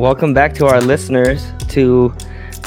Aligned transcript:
Welcome 0.00 0.32
back 0.32 0.54
to 0.54 0.66
our 0.66 0.80
listeners 0.80 1.44
to 1.68 2.12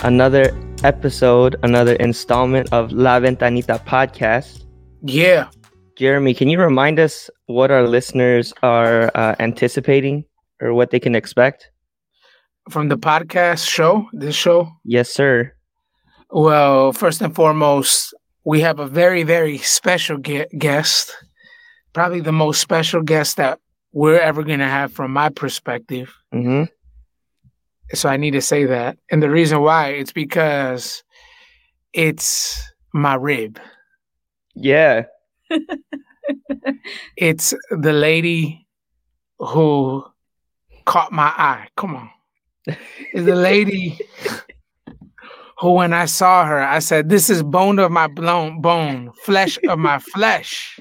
another 0.03 0.55
episode, 0.83 1.55
another 1.63 1.95
installment 1.95 2.71
of 2.71 2.91
La 2.91 3.19
Ventanita 3.19 3.83
podcast. 3.85 4.63
Yeah. 5.01 5.49
Jeremy, 5.97 6.33
can 6.33 6.49
you 6.49 6.59
remind 6.59 6.99
us 6.99 7.29
what 7.45 7.69
our 7.69 7.87
listeners 7.87 8.53
are 8.63 9.11
uh, 9.15 9.35
anticipating 9.39 10.25
or 10.61 10.73
what 10.73 10.89
they 10.89 10.99
can 10.99 11.15
expect? 11.15 11.69
From 12.69 12.89
the 12.89 12.97
podcast 12.97 13.67
show, 13.67 14.07
this 14.13 14.35
show? 14.35 14.71
Yes, 14.83 15.09
sir. 15.09 15.53
Well, 16.31 16.93
first 16.93 17.21
and 17.21 17.35
foremost, 17.35 18.13
we 18.43 18.61
have 18.61 18.79
a 18.79 18.87
very, 18.87 19.23
very 19.23 19.59
special 19.59 20.17
ge- 20.17 20.49
guest. 20.57 21.15
Probably 21.93 22.21
the 22.21 22.31
most 22.31 22.59
special 22.59 23.03
guest 23.03 23.37
that 23.37 23.59
we're 23.91 24.19
ever 24.19 24.43
going 24.43 24.59
to 24.59 24.67
have 24.67 24.91
from 24.91 25.11
my 25.11 25.29
perspective. 25.29 26.11
Mm-hmm. 26.33 26.63
So 27.93 28.09
I 28.09 28.17
need 28.17 28.31
to 28.31 28.41
say 28.41 28.65
that. 28.65 28.97
And 29.11 29.21
the 29.21 29.29
reason 29.29 29.61
why 29.61 29.89
it's 29.89 30.11
because 30.11 31.03
it's 31.93 32.59
my 32.93 33.13
rib. 33.13 33.59
Yeah. 34.55 35.03
It's 37.17 37.53
the 37.69 37.93
lady 37.93 38.67
who 39.39 40.03
caught 40.85 41.11
my 41.11 41.27
eye. 41.27 41.67
Come 41.75 41.95
on. 41.95 42.09
It's 42.65 43.25
the 43.25 43.35
lady 43.35 43.99
who, 45.59 45.73
when 45.73 45.93
I 45.93 46.05
saw 46.05 46.45
her, 46.45 46.61
I 46.61 46.79
said, 46.79 47.09
This 47.09 47.29
is 47.29 47.43
bone 47.43 47.79
of 47.79 47.91
my 47.91 48.07
bone, 48.07 49.11
flesh 49.23 49.59
of 49.67 49.79
my 49.79 49.99
flesh. 49.99 50.79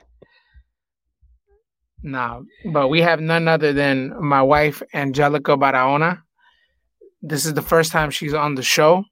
No, 2.02 2.44
but 2.72 2.88
we 2.88 3.00
have 3.00 3.20
none 3.20 3.46
other 3.46 3.72
than 3.72 4.12
my 4.20 4.42
wife, 4.42 4.82
Angelica 4.92 5.56
Barahona. 5.56 6.22
This 7.20 7.46
is 7.46 7.54
the 7.54 7.62
first 7.62 7.92
time 7.92 8.10
she's 8.10 8.34
on 8.34 8.56
the 8.56 8.62
show. 8.62 9.04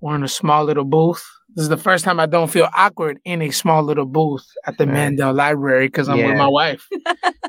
We're 0.00 0.16
in 0.16 0.24
a 0.24 0.28
small 0.28 0.64
little 0.64 0.84
booth. 0.84 1.24
This 1.56 1.62
is 1.62 1.68
the 1.70 1.78
first 1.78 2.04
time 2.04 2.20
I 2.20 2.26
don't 2.26 2.50
feel 2.50 2.68
awkward 2.74 3.18
in 3.24 3.40
a 3.40 3.50
small 3.50 3.82
little 3.82 4.04
booth 4.04 4.46
at 4.66 4.76
the 4.76 4.84
right. 4.84 4.92
Mandel 4.92 5.32
Library 5.32 5.88
because 5.88 6.06
I'm 6.06 6.18
yeah. 6.18 6.28
with 6.28 6.36
my 6.36 6.48
wife. 6.48 6.86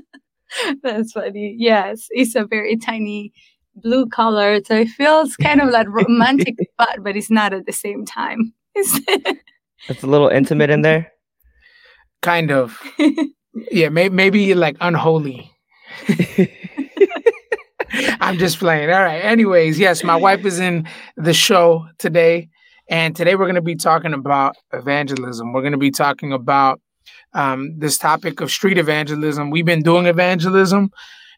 That's 0.82 1.12
funny. 1.12 1.56
Yes, 1.60 2.08
it's 2.12 2.34
a 2.34 2.46
very 2.46 2.78
tiny 2.78 3.34
blue 3.76 4.08
color, 4.08 4.64
so 4.64 4.78
it 4.78 4.88
feels 4.88 5.36
kind 5.36 5.60
of 5.60 5.70
like 5.70 5.88
romantic, 5.90 6.56
but 6.78 7.04
but 7.04 7.18
it's 7.18 7.30
not 7.30 7.54
at 7.54 7.66
the 7.66 7.74
same 7.74 8.06
time. 8.06 8.54
it's 8.76 8.98
a 10.04 10.08
little 10.08 10.30
intimate 10.30 10.70
in 10.70 10.84
there. 10.84 11.12
Kind 12.22 12.50
of. 12.50 12.82
yeah, 13.72 13.90
may- 13.90 14.08
maybe 14.08 14.54
like 14.54 14.78
unholy. 14.80 15.52
I'm 18.22 18.38
just 18.38 18.60
playing. 18.60 18.90
All 18.90 19.04
right. 19.04 19.20
Anyways, 19.20 19.78
yes, 19.78 20.02
my 20.02 20.16
wife 20.16 20.46
is 20.46 20.62
in 20.62 20.88
the 21.18 21.34
show 21.34 21.88
today. 22.00 22.50
And 22.90 23.16
today 23.16 23.36
we're 23.36 23.46
going 23.46 23.56
to 23.56 23.62
be 23.62 23.76
talking 23.76 24.14
about 24.14 24.56
evangelism. 24.72 25.52
We're 25.52 25.62
going 25.62 25.74
to 25.74 25.78
be 25.78 25.92
talking 25.92 26.32
about 26.32 26.80
um, 27.34 27.78
this 27.78 27.98
topic 27.98 28.40
of 28.40 28.50
street 28.50 28.78
evangelism. 28.78 29.50
We've 29.50 29.66
been 29.66 29.84
doing 29.84 30.06
evangelism, 30.06 30.92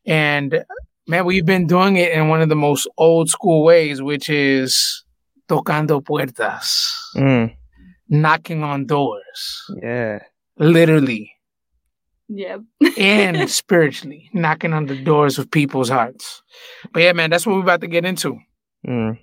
and 0.05 0.63
man, 1.07 1.25
we've 1.25 1.45
been 1.45 1.65
doing 1.65 1.95
it 1.95 2.11
in 2.11 2.27
one 2.27 2.41
of 2.41 2.49
the 2.49 2.55
most 2.55 2.87
old 2.97 3.29
school 3.29 3.63
ways, 3.63 4.01
which 4.01 4.29
is 4.29 5.03
tocando 5.47 6.03
puertas, 6.03 6.87
mm. 7.15 7.55
knocking 8.09 8.63
on 8.63 8.85
doors. 8.85 9.63
Yeah. 9.81 10.19
Literally. 10.57 11.31
Yeah. 12.27 12.57
and 12.97 13.49
spiritually, 13.49 14.29
knocking 14.33 14.73
on 14.73 14.85
the 14.85 15.01
doors 15.01 15.39
of 15.39 15.49
people's 15.49 15.89
hearts. 15.89 16.43
But 16.93 17.01
yeah, 17.01 17.13
man, 17.13 17.31
that's 17.31 17.47
what 17.47 17.55
we're 17.55 17.63
about 17.63 17.81
to 17.81 17.87
get 17.87 18.05
into. 18.05 18.37
Mm. 18.87 19.17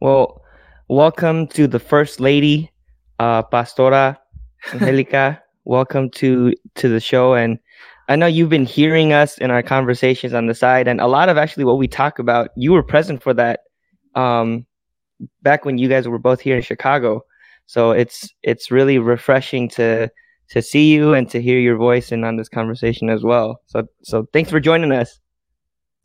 Well, 0.00 0.43
welcome 0.88 1.46
to 1.48 1.66
the 1.66 1.78
First 1.78 2.20
Lady, 2.20 2.70
uh, 3.18 3.42
Pastora 3.42 4.16
Angelica. 4.72 5.40
welcome 5.64 6.10
to 6.10 6.52
to 6.74 6.88
the 6.88 7.00
show. 7.00 7.34
And 7.34 7.58
I 8.08 8.16
know 8.16 8.26
you've 8.26 8.50
been 8.50 8.66
hearing 8.66 9.12
us 9.12 9.38
in 9.38 9.50
our 9.50 9.62
conversations 9.62 10.34
on 10.34 10.46
the 10.46 10.54
side, 10.54 10.88
and 10.88 11.00
a 11.00 11.06
lot 11.06 11.28
of 11.28 11.38
actually 11.38 11.64
what 11.64 11.78
we 11.78 11.88
talk 11.88 12.18
about, 12.18 12.50
you 12.56 12.72
were 12.72 12.82
present 12.82 13.22
for 13.22 13.32
that 13.34 13.60
um, 14.14 14.66
back 15.42 15.64
when 15.64 15.78
you 15.78 15.88
guys 15.88 16.06
were 16.06 16.18
both 16.18 16.40
here 16.40 16.56
in 16.56 16.62
Chicago. 16.62 17.24
So 17.66 17.92
it's 17.92 18.28
it's 18.42 18.70
really 18.70 18.98
refreshing 18.98 19.68
to 19.70 20.10
to 20.50 20.60
see 20.60 20.92
you 20.92 21.14
and 21.14 21.30
to 21.30 21.40
hear 21.40 21.58
your 21.58 21.76
voice 21.76 22.12
and 22.12 22.24
on 22.24 22.36
this 22.36 22.48
conversation 22.48 23.08
as 23.08 23.22
well. 23.22 23.60
So 23.66 23.86
so 24.02 24.26
thanks 24.32 24.50
for 24.50 24.60
joining 24.60 24.92
us. 24.92 25.18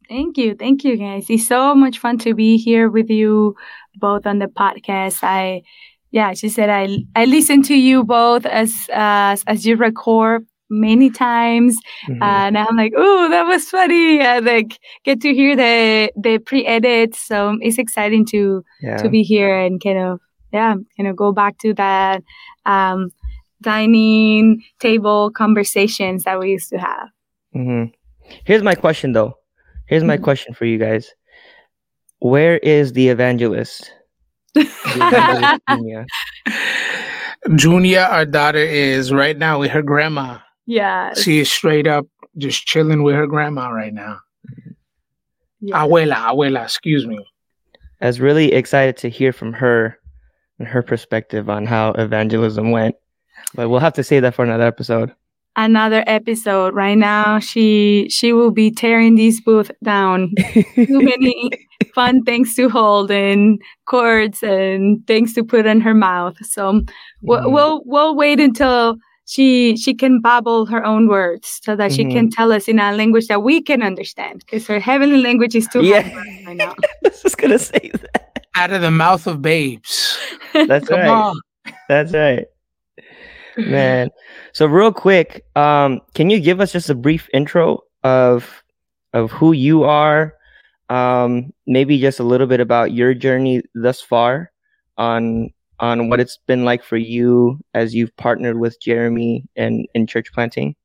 Thank 0.09 0.37
you. 0.37 0.55
Thank 0.55 0.83
you 0.83 0.97
guys. 0.97 1.27
It's 1.29 1.47
so 1.47 1.75
much 1.75 1.99
fun 1.99 2.17
to 2.19 2.33
be 2.33 2.57
here 2.57 2.89
with 2.89 3.09
you 3.09 3.55
both 3.95 4.25
on 4.25 4.39
the 4.39 4.47
podcast. 4.47 5.19
I 5.21 5.61
yeah, 6.11 6.33
she 6.33 6.49
said 6.49 6.69
I 6.69 6.97
I 7.15 7.25
listen 7.25 7.61
to 7.63 7.75
you 7.75 8.03
both 8.03 8.45
as 8.45 8.73
as 8.91 9.43
as 9.47 9.65
you 9.65 9.75
record 9.75 10.45
many 10.71 11.09
times 11.09 11.75
mm-hmm. 12.07 12.21
and 12.21 12.55
i'm 12.55 12.77
like 12.77 12.93
oh 12.95 13.27
that 13.31 13.41
was 13.47 13.67
funny 13.67 14.19
and 14.19 14.45
like 14.45 14.77
get 15.03 15.19
to 15.19 15.33
hear 15.33 15.55
the 15.55 16.11
the 16.15 16.37
pre-edit 16.37 17.15
so 17.15 17.57
it's 17.59 17.79
exciting 17.79 18.23
to 18.23 18.63
yeah. 18.79 18.95
to 18.97 19.09
be 19.09 19.23
here 19.23 19.57
and 19.57 19.81
kind 19.83 19.97
of 19.97 20.19
yeah 20.53 20.75
kind 20.95 21.09
of 21.09 21.15
go 21.15 21.31
back 21.31 21.57
to 21.57 21.73
that 21.73 22.21
um 22.67 23.09
dining 23.61 24.63
table 24.79 25.31
conversations 25.31 26.23
that 26.23 26.39
we 26.39 26.51
used 26.51 26.69
to 26.69 26.77
have. 26.77 27.09
Mm-hmm. 27.55 27.91
Here's 28.45 28.63
my 28.63 28.75
question, 28.75 29.13
though. 29.13 29.38
Here's 29.89 30.03
my 30.03 30.15
mm-hmm. 30.15 30.23
question 30.23 30.53
for 30.53 30.65
you 30.65 30.77
guys. 30.77 31.15
Where 32.19 32.59
is 32.59 32.93
the 32.93 33.09
evangelist? 33.09 33.91
The 34.53 34.69
evangelist 34.85 35.61
Junia? 35.67 36.05
Junia, 37.55 38.03
our 38.03 38.25
daughter, 38.25 38.59
is 38.59 39.11
right 39.11 39.35
now 39.35 39.59
with 39.59 39.71
her 39.71 39.81
grandma. 39.81 40.37
Yeah. 40.67 41.15
She 41.15 41.39
is 41.39 41.51
straight 41.51 41.87
up 41.87 42.05
just 42.37 42.67
chilling 42.67 43.01
with 43.01 43.15
her 43.15 43.25
grandma 43.25 43.69
right 43.69 43.91
now. 43.91 44.19
Yeah. 45.59 45.83
Abuela, 45.83 46.13
abuela, 46.13 46.63
excuse 46.63 47.07
me. 47.07 47.25
I 47.99 48.05
was 48.05 48.19
really 48.19 48.53
excited 48.53 48.95
to 48.97 49.09
hear 49.09 49.33
from 49.33 49.53
her 49.53 49.97
and 50.59 50.67
her 50.67 50.83
perspective 50.83 51.49
on 51.49 51.65
how 51.65 51.93
evangelism 51.93 52.69
went. 52.69 52.95
But 53.55 53.69
we'll 53.69 53.79
have 53.79 53.93
to 53.93 54.03
say 54.03 54.19
that 54.19 54.35
for 54.35 54.45
another 54.45 54.67
episode. 54.67 55.15
Another 55.59 56.05
episode. 56.07 56.73
Right 56.73 56.97
now, 56.97 57.37
she 57.39 58.07
she 58.09 58.31
will 58.31 58.49
be 58.49 58.71
tearing 58.71 59.15
this 59.15 59.41
booth 59.41 59.69
down. 59.83 60.33
Too 60.53 60.87
many 60.89 61.51
fun 61.93 62.23
things 62.23 62.55
to 62.55 62.69
hold 62.69 63.11
and 63.11 63.61
cords 63.85 64.41
and 64.41 65.05
things 65.05 65.33
to 65.33 65.43
put 65.43 65.65
in 65.65 65.81
her 65.81 65.93
mouth. 65.93 66.37
So 66.43 66.81
we'll, 67.21 67.51
we'll 67.51 67.81
we'll 67.83 68.15
wait 68.15 68.39
until 68.39 68.95
she 69.25 69.75
she 69.75 69.93
can 69.93 70.21
babble 70.21 70.65
her 70.65 70.85
own 70.85 71.09
words 71.09 71.59
so 71.61 71.75
that 71.75 71.91
mm-hmm. 71.91 72.09
she 72.09 72.15
can 72.15 72.29
tell 72.29 72.53
us 72.53 72.69
in 72.69 72.79
a 72.79 72.93
language 72.93 73.27
that 73.27 73.43
we 73.43 73.61
can 73.61 73.83
understand 73.83 74.39
because 74.39 74.65
her 74.65 74.79
heavenly 74.79 75.21
language 75.21 75.55
is 75.55 75.67
too 75.67 75.83
yeah. 75.83 76.03
hard 76.03 76.27
right 76.45 76.55
now. 76.55 76.73
I 77.05 77.11
was 77.21 77.35
gonna 77.35 77.59
say 77.59 77.91
that. 78.13 78.45
Out 78.55 78.71
of 78.71 78.79
the 78.79 78.91
mouth 78.91 79.27
of 79.27 79.41
babes. 79.41 80.17
That's 80.53 80.87
Come 80.87 80.99
right. 80.99 81.09
On. 81.09 81.39
That's 81.89 82.13
right. 82.13 82.45
Man. 83.67 84.09
So 84.53 84.65
real 84.65 84.93
quick, 84.93 85.45
um, 85.55 86.01
can 86.13 86.29
you 86.29 86.39
give 86.39 86.61
us 86.61 86.71
just 86.71 86.89
a 86.89 86.95
brief 86.95 87.29
intro 87.33 87.81
of 88.03 88.63
of 89.13 89.31
who 89.31 89.51
you 89.51 89.83
are? 89.83 90.33
Um, 90.89 91.53
maybe 91.67 91.99
just 91.99 92.19
a 92.19 92.23
little 92.23 92.47
bit 92.47 92.59
about 92.59 92.93
your 92.93 93.13
journey 93.13 93.61
thus 93.75 94.01
far 94.01 94.51
on 94.97 95.51
on 95.79 96.09
what 96.09 96.19
it's 96.19 96.37
been 96.47 96.65
like 96.65 96.83
for 96.83 96.97
you 96.97 97.59
as 97.73 97.95
you've 97.95 98.15
partnered 98.17 98.59
with 98.59 98.79
Jeremy 98.81 99.45
and 99.55 99.87
in 99.93 100.07
church 100.07 100.31
planting. 100.33 100.75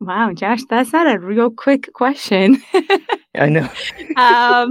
Wow, 0.00 0.32
Josh, 0.32 0.60
that's 0.68 0.92
not 0.92 1.14
a 1.14 1.18
real 1.18 1.50
quick 1.50 1.92
question. 1.92 2.62
I 3.34 3.48
know. 3.48 3.68
um, 4.16 4.68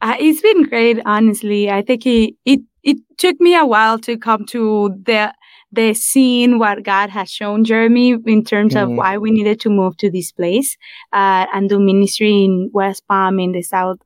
uh, 0.00 0.16
it's 0.18 0.40
been 0.40 0.64
great, 0.64 1.00
honestly. 1.04 1.70
I 1.70 1.82
think 1.82 2.06
it, 2.06 2.34
it 2.44 2.60
it 2.82 2.98
took 3.18 3.40
me 3.40 3.56
a 3.56 3.66
while 3.66 3.98
to 4.00 4.16
come 4.16 4.44
to 4.46 4.94
the 5.04 5.32
the 5.74 5.94
seeing 5.94 6.58
what 6.58 6.82
God 6.82 7.10
has 7.10 7.30
shown 7.30 7.64
Jeremy 7.64 8.16
in 8.26 8.44
terms 8.44 8.74
mm-hmm. 8.74 8.92
of 8.92 8.96
why 8.96 9.18
we 9.18 9.30
needed 9.30 9.60
to 9.60 9.70
move 9.70 9.96
to 9.98 10.10
this 10.10 10.32
place 10.32 10.76
uh, 11.12 11.46
and 11.52 11.68
do 11.68 11.78
ministry 11.80 12.44
in 12.44 12.70
West 12.72 13.02
Palm 13.08 13.38
in 13.40 13.52
the 13.52 13.62
south 13.62 13.98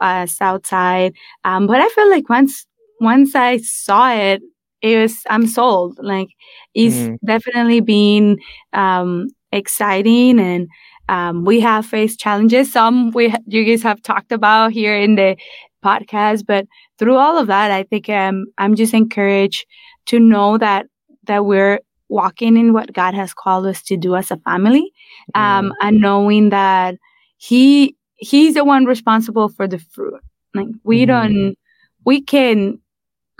uh, 0.00 0.26
south 0.26 0.66
side. 0.66 1.12
Um, 1.44 1.66
but 1.66 1.80
I 1.80 1.88
felt 1.88 2.10
like 2.10 2.28
once 2.28 2.66
once 3.00 3.34
I 3.34 3.58
saw 3.58 4.12
it, 4.12 4.42
it 4.82 4.98
was 4.98 5.16
I'm 5.28 5.46
sold. 5.46 5.98
Like 6.00 6.28
it's 6.74 6.96
Mhm. 6.96 7.16
definitely 7.24 7.80
been 7.80 8.38
um, 8.72 9.28
exciting, 9.52 10.38
and 10.38 10.68
um, 11.08 11.44
we 11.44 11.60
have 11.60 11.86
faced 11.86 12.20
challenges. 12.20 12.72
Some 12.72 13.10
we 13.12 13.28
ha- 13.30 13.38
you 13.46 13.64
guys 13.64 13.82
have 13.82 14.02
talked 14.02 14.32
about 14.32 14.72
here 14.72 14.96
in 14.96 15.16
the 15.16 15.36
podcast, 15.84 16.44
but 16.46 16.66
through 16.98 17.16
all 17.16 17.38
of 17.38 17.46
that, 17.48 17.70
I 17.70 17.82
think 17.84 18.08
um, 18.08 18.46
I'm 18.58 18.74
just 18.74 18.94
encouraged 18.94 19.66
to 20.06 20.18
know 20.18 20.58
that 20.58 20.86
that 21.28 21.46
we're 21.46 21.80
walking 22.08 22.56
in 22.56 22.72
what 22.72 22.92
God 22.92 23.14
has 23.14 23.32
called 23.34 23.66
us 23.66 23.82
to 23.84 23.96
do 23.96 24.16
as 24.16 24.30
a 24.30 24.36
family, 24.38 24.92
um, 25.34 25.72
and 25.80 26.00
knowing 26.00 26.50
that 26.50 26.96
He 27.36 27.94
He's 28.16 28.54
the 28.54 28.64
one 28.64 28.84
responsible 28.84 29.48
for 29.48 29.68
the 29.68 29.78
fruit. 29.78 30.20
Like 30.54 30.66
we 30.82 31.04
Mhm. 31.04 31.06
don't, 31.06 31.56
we 32.04 32.20
can 32.20 32.80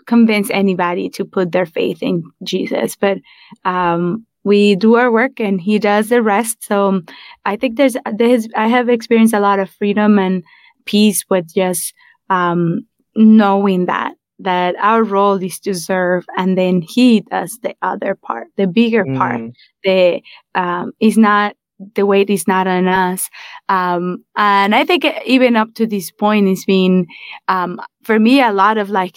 convince 0.06 0.50
anybody 0.50 1.08
to 1.10 1.24
put 1.24 1.50
their 1.52 1.66
faith 1.66 2.02
in 2.02 2.22
Jesus, 2.44 2.96
but 2.96 3.18
um, 3.64 4.24
we 4.44 4.76
do 4.76 4.94
our 4.94 5.10
work 5.10 5.40
and 5.40 5.60
He 5.60 5.78
does 5.78 6.08
the 6.08 6.22
rest. 6.22 6.64
So 6.64 7.02
I 7.44 7.56
think 7.56 7.76
there's 7.76 7.96
there's 8.16 8.46
I 8.56 8.68
have 8.68 8.88
experienced 8.88 9.34
a 9.34 9.40
lot 9.40 9.58
of 9.58 9.68
freedom 9.70 10.18
and 10.18 10.44
peace 10.84 11.24
with 11.28 11.52
just 11.52 11.92
um, 12.30 12.86
knowing 13.16 13.86
that 13.86 14.14
that 14.38 14.76
our 14.80 15.02
role 15.02 15.42
is 15.42 15.58
to 15.60 15.74
serve, 15.74 16.24
and 16.36 16.56
then 16.56 16.82
He 16.82 17.20
does 17.22 17.58
the 17.62 17.74
other 17.82 18.14
part, 18.14 18.48
the 18.56 18.66
bigger 18.66 19.04
part. 19.04 19.40
Mm. 19.40 19.52
the 19.84 20.22
um, 20.54 20.92
is 21.00 21.18
not 21.18 21.54
the 21.94 22.04
weight 22.06 22.28
is 22.30 22.48
not 22.48 22.66
on 22.66 22.88
us. 22.88 23.30
Um, 23.68 24.24
and 24.36 24.74
i 24.74 24.84
think 24.84 25.04
even 25.26 25.56
up 25.56 25.74
to 25.74 25.86
this 25.86 26.10
point 26.10 26.48
it's 26.48 26.64
been 26.64 27.06
um, 27.48 27.80
for 28.02 28.18
me 28.18 28.40
a 28.40 28.52
lot 28.52 28.78
of 28.78 28.90
like 28.90 29.16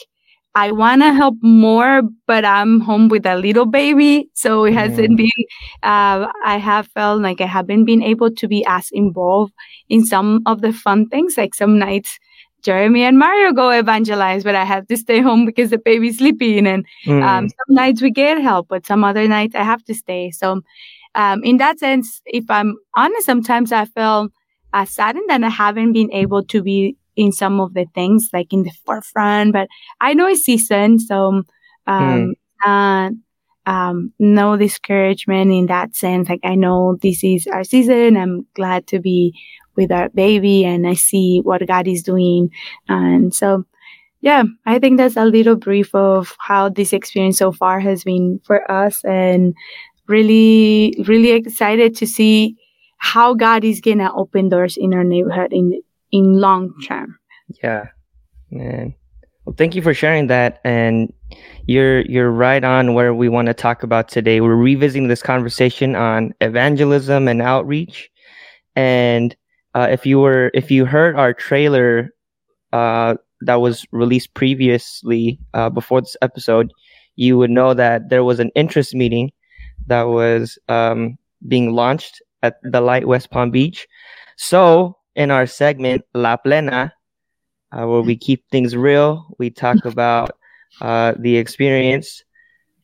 i 0.56 0.72
want 0.72 1.02
to 1.02 1.14
help 1.14 1.36
more 1.42 2.02
but 2.28 2.44
i'm 2.44 2.80
home 2.82 3.08
with 3.08 3.26
a 3.26 3.36
little 3.38 3.66
baby 3.66 4.30
so 4.34 4.66
it 4.66 4.74
hasn't 4.74 5.16
been 5.18 5.30
uh, 5.84 6.28
i 6.46 6.58
have 6.58 6.88
felt 6.88 7.22
like 7.22 7.40
i 7.42 7.46
haven't 7.46 7.86
been 7.86 8.04
able 8.04 8.30
to 8.30 8.48
be 8.48 8.64
as 8.66 8.90
involved 8.92 9.54
in 9.90 10.06
some 10.06 10.42
of 10.46 10.62
the 10.62 10.74
fun 10.74 11.08
things 11.08 11.38
like 11.38 11.56
some 11.56 11.80
nights 11.80 12.20
Jeremy 12.62 13.04
and 13.04 13.18
Mario 13.20 13.52
go 13.54 13.70
evangelize, 13.70 14.44
but 14.44 14.56
I 14.56 14.64
have 14.66 14.88
to 14.88 14.98
stay 14.98 15.22
home 15.22 15.46
because 15.46 15.70
the 15.72 15.78
baby's 15.78 16.18
sleeping. 16.18 16.68
And 16.68 16.86
Mm. 17.08 17.24
um, 17.24 17.48
some 17.50 17.76
nights 17.76 18.02
we 18.02 18.12
get 18.12 18.42
help, 18.42 18.68
but 18.70 18.86
some 18.86 19.04
other 19.04 19.28
nights 19.28 19.56
I 19.56 19.64
have 19.64 19.84
to 19.86 19.94
stay. 19.94 20.32
So, 20.32 20.62
um, 21.16 21.44
in 21.44 21.58
that 21.58 21.80
sense, 21.80 22.22
if 22.26 22.46
I'm 22.50 22.76
honest, 22.96 23.26
sometimes 23.26 23.72
I 23.72 23.86
feel 23.86 24.30
uh, 24.74 24.86
saddened 24.86 25.30
that 25.30 25.44
I 25.44 25.50
haven't 25.50 25.94
been 25.94 26.12
able 26.14 26.44
to 26.46 26.62
be 26.62 26.96
in 27.16 27.32
some 27.32 27.60
of 27.60 27.74
the 27.74 27.86
things 27.94 28.30
like 28.34 28.54
in 28.54 28.64
the 28.64 28.72
forefront. 28.86 29.54
But 29.54 29.68
I 30.00 30.14
know 30.14 30.28
it's 30.28 30.44
season, 30.44 31.00
so 31.00 31.44
um, 31.88 32.34
uh, 32.66 33.10
um, 33.66 34.14
no 34.20 34.58
discouragement 34.58 35.52
in 35.52 35.68
that 35.68 35.96
sense. 35.96 36.30
Like 36.30 36.40
I 36.44 36.56
know 36.56 36.98
this 37.02 37.24
is 37.24 37.48
our 37.48 37.64
season. 37.64 38.18
I'm 38.18 38.46
glad 38.56 38.88
to 38.88 39.00
be 39.00 39.34
with 39.76 39.92
our 39.92 40.10
baby, 40.10 40.66
and 40.66 40.88
I 40.88 40.94
see 40.94 41.42
what 41.44 41.66
God 41.68 41.88
is 41.88 42.04
doing, 42.04 42.50
and 42.88 43.34
so 43.34 43.66
yeah, 44.22 44.44
I 44.68 44.78
think 44.78 44.98
that's 44.98 45.18
a 45.18 45.26
little 45.26 45.56
brief 45.56 45.94
of 45.96 46.36
how 46.40 46.70
this 46.70 46.94
experience 46.94 47.40
so 47.40 47.52
far 47.52 47.80
has 47.80 48.04
been 48.04 48.40
for 48.44 48.70
us 48.72 49.04
and 49.04 49.56
really, 50.08 50.96
really 51.08 51.32
excited 51.32 51.96
to 51.98 52.06
see 52.06 52.56
how 52.98 53.34
God 53.34 53.64
is 53.64 53.82
gonna 53.82 54.12
open 54.16 54.50
doors 54.50 54.78
in 54.78 54.94
our 54.94 55.04
neighborhood 55.04 55.52
in 55.52 55.82
in 56.12 56.40
long 56.40 56.74
term. 56.88 57.18
Yeah, 57.64 57.88
man. 58.52 58.94
Well, 59.46 59.56
thank 59.58 59.74
you 59.74 59.82
for 59.82 59.94
sharing 59.94 60.28
that, 60.28 60.60
and 60.64 61.12
you're 61.66 62.02
you're 62.02 62.30
right 62.30 62.64
on 62.64 62.94
where 62.94 63.16
we 63.16 63.28
want 63.28 63.48
to 63.48 63.56
talk 63.56 63.82
about 63.82 64.08
today. 64.08 64.40
We're 64.40 64.56
revisiting 64.56 65.08
this 65.08 65.24
conversation 65.24 65.96
on 65.96 66.36
evangelism 66.42 67.28
and 67.28 67.42
outreach, 67.42 68.12
and 68.76 69.36
uh, 69.74 69.88
if 69.90 70.06
you 70.06 70.20
were 70.20 70.52
if 70.54 70.70
you 70.72 70.86
heard 70.86 71.16
our 71.16 71.34
trailer 71.34 72.14
uh, 72.74 73.16
that 73.42 73.56
was 73.56 73.86
released 73.92 74.34
previously 74.34 75.40
uh, 75.54 75.70
before 75.70 76.02
this 76.02 76.18
episode, 76.22 76.72
you 77.16 77.38
would 77.38 77.50
know 77.52 77.74
that 77.74 78.10
there 78.10 78.24
was 78.24 78.40
an 78.40 78.52
interest 78.56 78.94
meeting 78.94 79.32
that 79.88 80.04
was 80.04 80.58
um, 80.70 81.18
being 81.48 81.74
launched 81.74 82.22
at 82.44 82.56
the 82.64 82.82
Light 82.82 83.08
West 83.08 83.32
Palm 83.32 83.52
Beach. 83.52 83.88
So 84.38 84.98
in 85.16 85.32
our 85.32 85.46
segment 85.46 86.04
La 86.14 86.38
Plena, 86.38 86.94
uh, 87.72 87.88
where 87.88 88.02
we 88.02 88.18
keep 88.18 88.44
things 88.50 88.76
real. 88.76 89.36
We 89.40 89.50
talk 89.50 89.86
about 89.86 90.38
uh, 90.82 91.14
the 91.20 91.38
experience. 91.38 92.24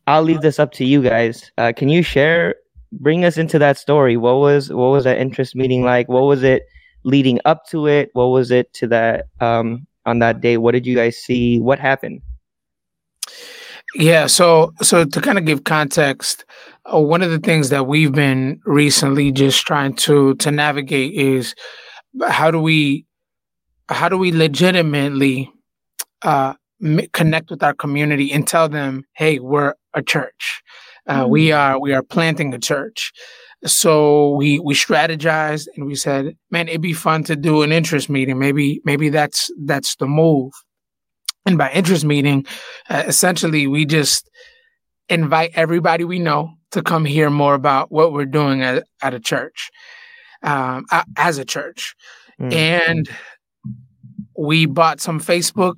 I'll 0.07 0.23
leave 0.23 0.41
this 0.41 0.59
up 0.59 0.71
to 0.73 0.85
you 0.85 1.01
guys. 1.03 1.51
Uh, 1.57 1.73
can 1.75 1.89
you 1.89 2.01
share, 2.01 2.55
bring 2.91 3.25
us 3.25 3.37
into 3.37 3.59
that 3.59 3.77
story? 3.77 4.15
What 4.15 4.35
was 4.35 4.71
what 4.71 4.87
was 4.91 5.03
that 5.03 5.17
interest 5.17 5.55
meeting 5.55 5.83
like? 5.83 6.07
What 6.07 6.23
was 6.23 6.43
it 6.43 6.63
leading 7.07 7.39
up 7.45 7.65
to 7.67 7.87
it? 7.87 8.09
What 8.13 8.27
was 8.27 8.51
it 8.51 8.71
to 8.73 8.87
that 8.87 9.27
um, 9.39 9.87
on 10.05 10.19
that 10.19 10.41
day? 10.41 10.57
What 10.57 10.73
did 10.73 10.85
you 10.85 10.95
guys 10.95 11.17
see? 11.17 11.59
What 11.59 11.79
happened? 11.79 12.21
Yeah, 13.95 14.27
so 14.27 14.73
so 14.81 15.05
to 15.05 15.21
kind 15.21 15.37
of 15.37 15.45
give 15.45 15.63
context, 15.63 16.45
uh, 16.93 16.99
one 16.99 17.21
of 17.21 17.31
the 17.31 17.39
things 17.39 17.69
that 17.69 17.87
we've 17.87 18.11
been 18.11 18.59
recently 18.65 19.31
just 19.31 19.65
trying 19.65 19.95
to 20.05 20.35
to 20.35 20.51
navigate 20.51 21.13
is 21.13 21.55
how 22.27 22.51
do 22.51 22.61
we 22.61 23.05
how 23.89 24.09
do 24.09 24.17
we 24.17 24.31
legitimately 24.33 25.49
uh, 26.21 26.53
m- 26.83 27.07
connect 27.13 27.49
with 27.49 27.63
our 27.63 27.73
community 27.73 28.31
and 28.31 28.45
tell 28.45 28.67
them, 28.67 29.05
hey, 29.15 29.39
we're 29.39 29.73
a 29.93 30.01
church, 30.01 30.61
uh, 31.07 31.25
we 31.27 31.53
are 31.53 31.79
we 31.79 31.93
are 31.93 32.03
planting 32.03 32.53
a 32.53 32.59
church. 32.59 33.13
So 33.65 34.35
we 34.35 34.59
we 34.59 34.75
strategized 34.75 35.67
and 35.75 35.85
we 35.85 35.95
said, 35.95 36.35
man, 36.51 36.67
it'd 36.67 36.81
be 36.81 36.93
fun 36.93 37.23
to 37.25 37.35
do 37.35 37.63
an 37.63 37.71
interest 37.71 38.09
meeting. 38.09 38.37
Maybe 38.37 38.81
maybe 38.85 39.09
that's 39.09 39.49
that's 39.65 39.95
the 39.95 40.07
move. 40.07 40.51
And 41.45 41.57
by 41.57 41.71
interest 41.71 42.05
meeting, 42.05 42.45
uh, 42.89 43.03
essentially 43.07 43.67
we 43.67 43.85
just 43.85 44.29
invite 45.09 45.51
everybody 45.55 46.03
we 46.03 46.19
know 46.19 46.51
to 46.71 46.81
come 46.81 47.05
hear 47.05 47.29
more 47.29 47.53
about 47.53 47.91
what 47.91 48.11
we're 48.11 48.25
doing 48.25 48.61
at, 48.61 48.83
at 49.01 49.13
a 49.13 49.19
church, 49.19 49.69
um, 50.43 50.85
as 51.15 51.37
a 51.37 51.45
church. 51.45 51.95
Mm. 52.39 52.53
And 52.53 53.09
we 54.37 54.65
bought 54.65 54.99
some 54.99 55.19
Facebook 55.19 55.75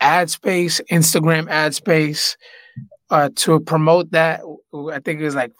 ad 0.00 0.30
space, 0.30 0.80
Instagram 0.90 1.48
ad 1.50 1.74
space 1.74 2.36
uh, 3.10 3.30
to 3.34 3.60
promote 3.60 4.12
that. 4.12 4.40
I 4.72 5.00
think 5.00 5.20
it 5.20 5.24
was 5.24 5.34
like 5.34 5.52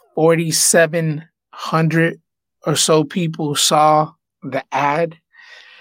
4,700 1.61 2.21
or 2.65 2.75
so 2.75 3.03
people 3.03 3.55
saw 3.55 4.11
the 4.43 4.63
ad. 4.71 5.17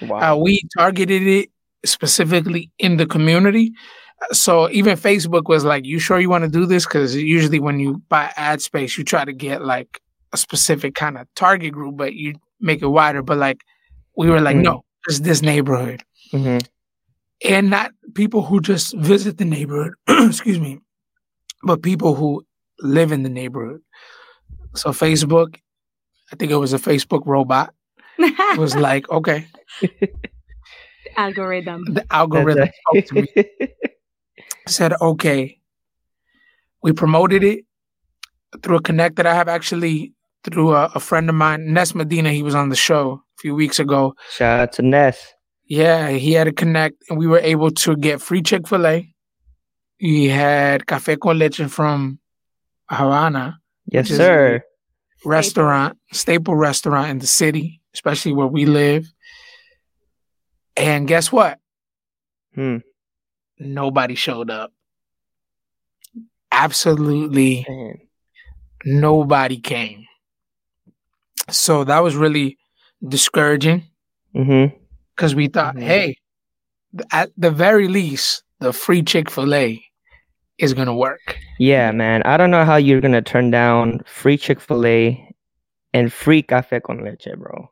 Wow. 0.01 0.35
Uh, 0.35 0.37
we 0.37 0.63
targeted 0.77 1.27
it 1.27 1.51
specifically 1.85 2.71
in 2.79 2.97
the 2.97 3.07
community. 3.07 3.73
So 4.33 4.71
even 4.71 4.99
Facebook 4.99 5.49
was 5.49 5.65
like, 5.65 5.85
"You 5.87 5.99
sure 5.99 6.21
you 6.21 6.29
want 6.29 6.45
to 6.45 6.51
do 6.51 6.67
this?" 6.67 6.85
Because 6.87 7.17
usually 7.17 7.59
when 7.59 7.81
you 7.81 8.03
buy 8.09 8.33
ad 8.37 8.61
space, 8.61 8.99
you 8.99 9.05
try 9.05 9.25
to 9.25 9.33
get 9.33 9.65
like 9.65 10.01
a 10.33 10.37
specific 10.37 10.95
kind 10.95 11.17
of 11.17 11.27
target 11.35 11.73
group, 11.73 11.97
but 11.97 12.15
you 12.15 12.35
make 12.61 12.83
it 12.83 12.87
wider. 12.87 13.23
But 13.23 13.39
like 13.39 13.63
we 14.17 14.29
were 14.29 14.41
like, 14.41 14.57
Mm. 14.57 14.63
"No, 14.63 14.85
just 15.09 15.25
this 15.25 15.41
neighborhood," 15.43 16.03
hmm 16.31 16.59
and 17.43 17.71
not 17.71 17.93
people 18.15 18.43
who 18.43 18.61
just 18.61 18.95
visit 18.97 19.39
the 19.39 19.47
neighborhood. 19.47 19.95
excuse 20.09 20.61
me, 20.61 20.79
but 21.63 21.83
people 21.83 22.15
who 22.15 22.45
live 22.81 23.13
in 23.13 23.23
the 23.23 23.31
neighborhood. 23.31 23.81
So 24.75 24.91
Facebook, 24.91 25.57
I 26.33 26.37
think 26.37 26.53
it 26.53 26.57
was 26.57 26.73
a 26.73 26.79
Facebook 26.79 27.23
robot. 27.27 27.75
It 28.19 28.59
was 28.59 28.77
like, 28.89 29.09
okay, 29.11 29.47
algorithm. 31.17 31.85
the 31.95 32.05
algorithm 32.11 32.69
spoke 32.91 33.05
to 33.07 33.15
me. 33.15 33.29
said, 34.67 34.93
okay, 35.01 35.59
we 36.83 36.93
promoted 36.93 37.43
it 37.43 37.65
through 38.63 38.77
a 38.77 38.83
connect 38.83 39.17
that 39.17 39.27
I 39.27 39.35
have 39.35 39.49
actually 39.49 40.13
through 40.45 40.75
a, 40.75 40.91
a 40.95 41.01
friend 41.01 41.29
of 41.29 41.35
mine, 41.35 41.73
Ness 41.73 41.95
Medina. 41.95 42.31
He 42.33 42.43
was 42.43 42.55
on 42.55 42.69
the 42.69 42.77
show 42.77 43.23
a 43.39 43.41
few 43.41 43.55
weeks 43.55 43.79
ago. 43.79 44.15
Shout 44.31 44.61
out 44.61 44.73
to 44.75 44.83
Ness. 44.83 45.35
Yeah, 45.67 46.11
he 46.11 46.33
had 46.33 46.49
a 46.49 46.53
connect 46.53 46.97
and 47.09 47.19
we 47.19 47.27
were 47.27 47.39
able 47.39 47.71
to 47.71 47.97
get 47.97 48.21
free 48.21 48.43
Chick 48.43 48.67
fil 48.67 48.87
A. 48.87 49.13
He 49.99 50.29
had 50.29 50.87
Cafe 50.87 51.17
con 51.17 51.39
Leche 51.39 51.69
from 51.69 52.19
Havana 52.89 53.59
Yes, 53.87 54.05
Which 54.07 54.11
is- 54.13 54.17
sir. 54.19 54.63
Restaurant, 55.25 55.99
staple 56.13 56.55
restaurant 56.55 57.11
in 57.11 57.19
the 57.19 57.27
city, 57.27 57.81
especially 57.95 58.33
where 58.33 58.47
we 58.47 58.67
live. 58.67 59.07
And 60.77 61.07
guess 61.09 61.31
what? 61.31 61.59
Hmm. 62.55 62.79
Nobody 63.59 64.15
showed 64.15 64.51
up. 64.51 64.73
Absolutely 66.53 67.65
Man. 67.69 67.99
nobody 68.85 69.61
came. 69.61 70.07
So 71.51 71.85
that 71.85 72.01
was 72.01 72.17
really 72.17 72.59
discouraging 73.07 73.85
Mm-hmm. 74.35 74.77
because 75.17 75.35
we 75.35 75.49
thought, 75.49 75.75
Mhm. 75.75 75.83
hey, 75.83 76.17
at 77.11 77.31
the 77.37 77.51
very 77.51 77.89
least, 77.89 78.45
the 78.61 78.73
free 78.73 79.03
Chick 79.03 79.29
fil 79.31 79.53
A 79.55 79.85
is 80.63 80.75
gonna 80.75 80.95
work. 80.95 81.39
Yeah, 81.59 81.91
man. 81.93 82.23
I 82.25 82.37
don't 82.37 82.51
know 82.51 82.65
how 82.65 82.77
you're 82.77 83.01
gonna 83.01 83.23
turn 83.23 83.51
down 83.51 84.01
free 84.07 84.37
Chick 84.37 84.61
Fil 84.61 84.87
A 84.87 85.35
and 85.93 86.13
free 86.13 86.43
cafe 86.43 86.81
con 86.81 87.03
leche, 87.05 87.29
bro. 87.37 87.71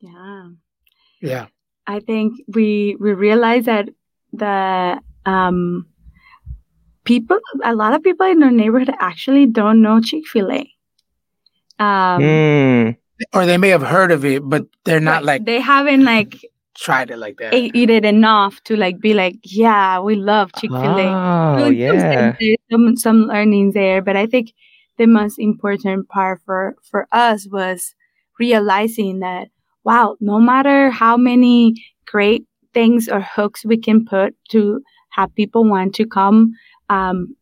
Yeah. 0.00 0.48
Yeah. 1.20 1.46
I 1.86 2.00
think 2.00 2.34
we 2.48 2.96
we 3.00 3.12
realize 3.12 3.64
that 3.66 3.88
the 4.32 5.00
um 5.24 5.86
people 7.04 7.38
a 7.64 7.74
lot 7.74 7.94
of 7.94 8.02
people 8.02 8.26
in 8.26 8.42
our 8.42 8.50
neighborhood 8.50 8.90
actually 8.98 9.46
don't 9.46 9.80
know 9.82 10.00
Chick-fil-A. 10.00 10.72
Um 11.78 12.22
Mm, 12.22 12.96
Or 13.32 13.46
they 13.46 13.56
may 13.56 13.68
have 13.68 13.82
heard 13.82 14.10
of 14.12 14.24
it, 14.24 14.42
but 14.42 14.66
they're 14.84 15.00
not 15.00 15.22
right, 15.22 15.24
like 15.24 15.44
they 15.46 15.60
haven't 15.60 16.04
like 16.04 16.36
tried 16.76 17.10
it 17.10 17.18
like 17.18 17.38
that. 17.38 17.54
ate, 17.54 17.74
eat 17.74 17.90
it 17.90 18.04
enough 18.04 18.62
to 18.64 18.76
like 18.76 19.00
be 19.00 19.14
like, 19.14 19.36
yeah, 19.42 19.98
we 20.00 20.14
love 20.16 20.52
Chick-fil-A. 20.56 21.06
Oh, 21.06 21.54
Well, 21.56 21.72
yeah. 21.72 22.34
there's 22.38 22.56
some 22.70 22.96
some 22.96 23.22
learnings 23.26 23.74
there, 23.74 24.02
but 24.02 24.16
I 24.16 24.26
think 24.26 24.52
the 24.98 25.06
most 25.06 25.38
important 25.38 26.08
part 26.08 26.40
for 26.44 26.76
for 26.90 27.06
us 27.12 27.48
was 27.50 27.94
realizing 28.38 29.20
that 29.20 29.48
wow, 29.84 30.16
no 30.20 30.40
matter 30.40 30.90
how 30.90 31.16
many 31.16 31.74
great 32.06 32.44
things 32.74 33.08
or 33.08 33.20
hooks 33.20 33.64
we 33.64 33.76
can 33.78 34.04
put 34.04 34.34
to 34.50 34.80
have 35.10 35.34
people 35.34 35.64
want 35.64 35.94
to 35.94 36.06
come, 36.06 36.52
um, 36.90 37.34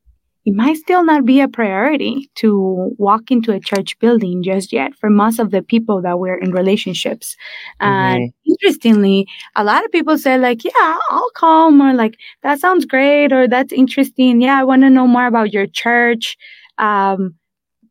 it 0.45 0.55
might 0.55 0.77
still 0.77 1.05
not 1.05 1.25
be 1.25 1.41
a 1.41 1.49
priority 1.49 2.31
to 2.37 2.95
walk 2.99 3.31
into 3.31 3.53
a 3.53 3.61
church 3.61 3.99
building 3.99 4.43
just 4.43 4.73
yet 4.73 4.95
for 4.97 5.09
most 5.09 5.39
of 5.39 5.51
the 5.51 5.63
people 5.63 6.03
that 6.03 6.19
we're 6.19 6.37
in 6.39 6.53
relationships. 6.53 7.37
And 7.81 8.33
interestingly, 8.47 9.27
a 9.57 9.65
lot 9.65 9.85
of 9.85 9.93
people 9.93 10.19
say 10.19 10.37
like, 10.39 10.63
yeah, 10.65 10.99
I'll 11.11 11.31
come 11.35 11.81
or 11.81 11.95
like, 11.95 12.17
that 12.43 12.61
sounds 12.61 12.85
great 12.85 13.33
or 13.33 13.49
that's 13.49 13.73
interesting. 13.73 14.41
Yeah, 14.43 14.59
I 14.61 14.65
want 14.65 14.83
to 14.83 14.91
know 14.91 15.07
more 15.07 15.27
about 15.27 15.53
your 15.53 15.67
church. 15.67 16.37
Um, 16.79 17.35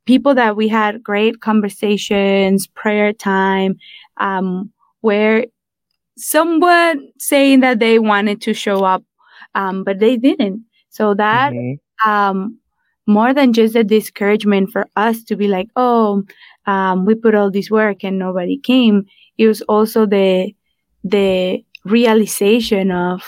people 0.06 0.36
that 0.36 0.56
we 0.56 0.68
had 0.68 1.04
great 1.04 1.42
conversations, 1.42 2.68
prayer 2.68 3.14
time, 3.14 3.76
um, 4.18 4.72
where 5.02 5.46
someone 6.18 7.10
saying 7.20 7.62
that 7.62 7.80
they 7.80 8.00
wanted 8.00 8.42
to 8.42 8.54
show 8.54 8.84
up, 8.84 9.04
um, 9.56 9.84
but 9.84 10.00
they 10.00 10.18
didn't. 10.18 10.66
So 10.90 11.14
that 11.16 11.54
Mhm. 11.54 11.80
Um, 12.06 12.60
more 13.06 13.34
than 13.34 13.54
just 13.54 13.76
a 13.76 13.84
discouragement 13.84 14.72
for 14.72 14.88
us 14.96 15.24
to 15.26 15.36
be 15.36 15.48
like, 15.48 15.70
oh, 15.76 16.24
um, 16.66 17.06
we 17.06 17.16
put 17.16 17.36
all 17.36 17.52
this 17.52 17.70
work 17.70 18.04
and 18.04 18.18
nobody 18.18 18.58
came. 18.58 19.06
It 19.38 19.48
was 19.48 19.62
also 19.64 20.06
the 20.06 20.54
the 21.04 21.64
realization 21.84 22.92
of 22.92 23.22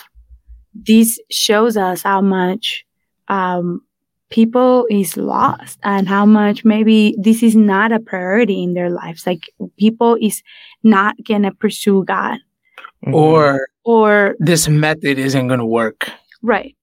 this 0.74 1.20
shows 1.30 1.76
us 1.76 2.04
how 2.04 2.22
much 2.22 2.86
um, 3.28 3.82
people 4.30 4.86
is 4.90 5.18
lost 5.18 5.80
and 5.84 6.08
how 6.08 6.26
much 6.26 6.64
maybe 6.64 7.16
this 7.18 7.44
is 7.44 7.56
not 7.56 7.92
a 7.92 8.00
priority 8.00 8.64
in 8.64 8.74
their 8.74 8.90
lives. 8.90 9.26
Like 9.26 9.50
people 9.78 10.18
is 10.22 10.42
not 10.84 11.16
gonna 11.24 11.54
pursue 11.54 12.04
God. 12.06 12.40
Or 13.02 13.68
or 13.84 14.36
this 14.40 14.68
method 14.68 15.20
isn't 15.20 15.48
gonna 15.48 15.66
work. 15.66 16.10
right. 16.42 16.76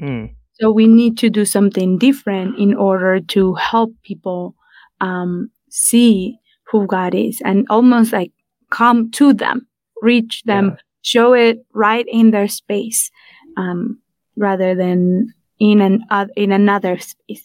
Mm, 0.00 0.35
So 0.58 0.72
we 0.72 0.86
need 0.86 1.18
to 1.18 1.28
do 1.30 1.44
something 1.44 1.98
different 1.98 2.58
in 2.58 2.74
order 2.74 3.20
to 3.20 3.54
help 3.54 3.92
people 4.02 4.54
um, 5.00 5.50
see 5.68 6.38
who 6.70 6.86
God 6.86 7.14
is 7.14 7.40
and 7.44 7.66
almost 7.68 8.12
like 8.12 8.32
come 8.70 9.10
to 9.12 9.32
them, 9.34 9.66
reach 10.02 10.42
them, 10.44 10.70
Yeah. 10.70 10.76
show 11.02 11.32
it 11.34 11.64
right 11.74 12.06
in 12.08 12.30
their 12.30 12.48
space, 12.48 13.10
um, 13.56 13.98
rather 14.36 14.74
than 14.74 15.32
in 15.58 15.80
an 15.80 16.04
uh, 16.10 16.26
in 16.36 16.52
another 16.52 16.98
space. 16.98 17.44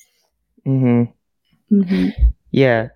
mhm. 0.66 1.12
hmm 1.70 2.08
Yeah. 2.52 2.90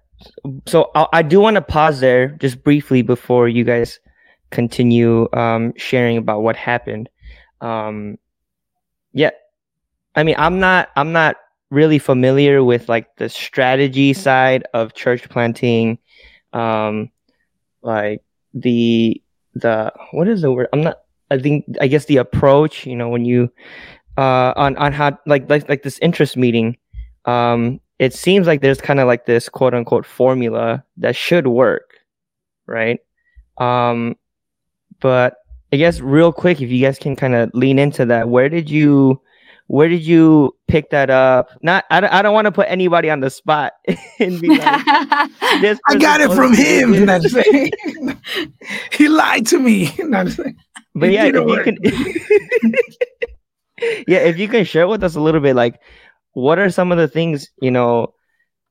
So 0.68 0.92
I, 0.96 1.08
I 1.14 1.22
do 1.24 1.40
want 1.42 1.56
to 1.56 1.62
pause 1.62 2.00
there 2.00 2.30
just 2.40 2.64
briefly 2.64 3.02
before 3.02 3.48
you 3.48 3.64
guys 3.64 4.00
continue 4.52 5.28
um, 5.34 5.74
sharing 5.76 6.18
about 6.18 6.42
what 6.42 6.56
happened. 6.56 7.10
Um, 7.62 8.18
yeah. 9.14 9.32
I 10.16 10.24
mean, 10.24 10.36
I'm 10.38 10.60
not. 10.60 10.90
I'm 10.96 11.12
not 11.12 11.38
really 11.72 12.00
familiar 12.00 12.64
with 12.64 12.88
like 12.88 13.16
the 13.18 13.30
strategy 13.30 14.14
side 14.14 14.64
of 14.74 14.94
church 14.94 15.28
planting. 15.30 15.98
Um, 16.54 17.12
like 17.82 18.22
the 18.54 19.22
the 19.54 19.94
what 20.12 20.28
is 20.28 20.42
the 20.42 20.52
word? 20.52 20.68
I'm 20.74 20.82
not. 20.82 21.00
I 21.32 21.40
think 21.40 21.66
I 21.82 21.88
guess 21.88 22.06
the 22.06 22.18
approach. 22.18 22.86
You 22.86 22.96
know, 22.96 23.10
when 23.10 23.26
you 23.26 23.52
uh 24.18 24.54
on 24.56 24.78
on 24.78 24.94
how 24.94 25.18
like 25.26 25.50
like 25.50 25.68
like 25.68 25.84
this 25.84 26.00
interest 26.00 26.38
meeting 26.38 26.78
um 27.26 27.80
it 28.00 28.14
seems 28.14 28.48
like 28.48 28.62
there's 28.62 28.82
kind 28.82 29.00
of 29.00 29.08
like 29.08 29.26
this 29.26 29.50
quote 29.50 29.74
unquote 29.74 30.06
formula 30.06 30.84
that 30.98 31.16
should 31.16 31.48
work 31.48 31.96
right 32.66 33.00
um 33.58 34.16
but 35.02 35.36
i 35.74 35.76
guess 35.76 36.00
real 36.00 36.32
quick 36.32 36.62
if 36.62 36.70
you 36.70 36.82
guys 36.82 36.98
can 36.98 37.16
kind 37.16 37.36
of 37.36 37.50
lean 37.54 37.78
into 37.80 38.06
that 38.06 38.30
where 38.30 38.50
did 38.50 38.70
you 38.70 39.20
where 39.68 39.90
did 39.90 40.06
you 40.06 40.56
pick 40.68 40.90
that 40.92 41.10
up 41.10 41.50
not 41.62 41.86
i 41.90 42.00
don't, 42.00 42.14
I 42.14 42.22
don't 42.22 42.34
want 42.34 42.46
to 42.46 42.52
put 42.52 42.68
anybody 42.70 43.10
on 43.10 43.20
the 43.20 43.30
spot 43.30 43.74
and 44.20 44.40
be 44.40 44.50
like 44.50 44.86
this 45.62 45.80
I 45.88 45.98
got 45.98 46.22
it 46.22 46.32
from 46.32 46.54
supposed 46.54 46.58
to 46.58 46.86
do 46.86 46.94
him. 46.94 47.06
this. 47.06 47.34
Not 47.98 48.18
he 48.94 49.08
lied 49.08 49.48
to 49.48 49.60
me. 49.60 49.94
Not 50.00 50.28
just 50.28 50.40
but 50.94 51.12
yeah 51.12 51.26
if 51.26 51.36
you 51.36 51.64
can 51.64 51.78
yeah 54.08 54.20
if 54.20 54.38
you 54.38 54.48
can 54.48 54.64
share 54.66 54.88
with 54.88 55.04
us 55.04 55.16
a 55.16 55.22
little 55.22 55.42
bit 55.42 55.56
like 55.56 55.80
what 56.34 56.60
are 56.60 56.70
some 56.70 56.92
of 56.92 56.98
the 56.98 57.08
things 57.08 57.50
you 57.62 57.72
know 57.72 58.14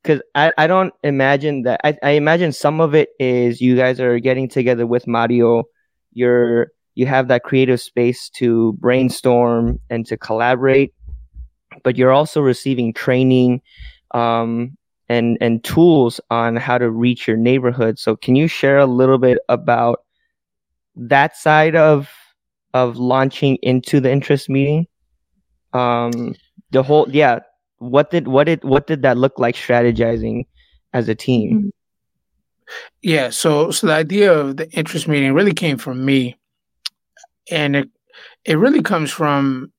because 0.03 0.23
I, 0.35 0.53
I 0.59 0.67
don't 0.67 0.93
imagine 1.03 1.63
that 1.63 1.81
I, 1.85 1.97
I 2.03 2.11
imagine 2.11 2.53
some 2.53 2.81
of 2.81 2.95
it 2.95 3.11
is 3.19 3.61
you 3.61 3.77
guys 3.77 4.01
are 4.01 4.19
getting 4.19 4.49
together 4.49 4.87
with 4.87 5.07
mario 5.07 5.65
you're 6.13 6.69
you 6.95 7.07
have 7.07 7.29
that 7.29 7.43
creative 7.43 7.81
space 7.81 8.29
to 8.31 8.73
brainstorm 8.75 9.79
and 9.91 10.07
to 10.07 10.17
collaborate 10.17 10.95
but 11.83 11.97
you're 11.97 12.13
also 12.13 12.41
receiving 12.41 12.93
training 12.93 13.61
um, 14.13 14.77
and 15.09 15.37
and 15.41 15.63
tools 15.65 16.21
on 16.31 16.57
how 16.57 16.79
to 16.79 16.91
reach 16.91 17.27
your 17.27 17.37
neighborhood. 17.37 17.99
So 17.99 18.17
can 18.17 18.37
you 18.37 18.49
share 18.49 18.79
a 18.79 18.87
little 18.87 19.19
bit 19.19 19.39
about 19.49 20.01
that 20.97 21.37
side 21.37 21.77
of 21.77 22.09
of 22.73 22.97
launching 22.97 23.57
into 23.63 24.01
the 24.01 24.11
interest 24.11 24.49
meeting? 24.49 24.87
Um 25.73 26.35
the 26.71 26.83
whole 26.83 27.07
yeah 27.11 27.41
what 27.79 28.11
did 28.11 28.29
what 28.29 28.45
did 28.45 28.65
what 28.65 28.87
did 28.87 29.03
that 29.03 29.19
look 29.19 29.39
like 29.39 29.57
strategizing 29.57 30.47
as 30.93 31.09
a 31.09 31.15
team? 31.15 31.73
Yeah, 33.03 33.29
so 33.29 33.71
so 33.71 33.89
the 33.89 33.93
idea 33.93 34.33
of 34.33 34.57
the 34.57 34.71
interest 34.71 35.07
meeting 35.07 35.35
really 35.35 35.53
came 35.53 35.77
from 35.77 36.03
me, 36.05 36.39
and 37.51 37.77
it 37.77 37.91
it 38.45 38.59
really 38.59 38.83
comes 38.83 39.11
from 39.11 39.73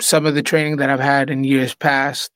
some 0.00 0.26
of 0.26 0.34
the 0.34 0.42
training 0.42 0.76
that 0.76 0.90
I've 0.90 1.00
had 1.00 1.30
in 1.30 1.44
years 1.44 1.74
past. 1.74 2.30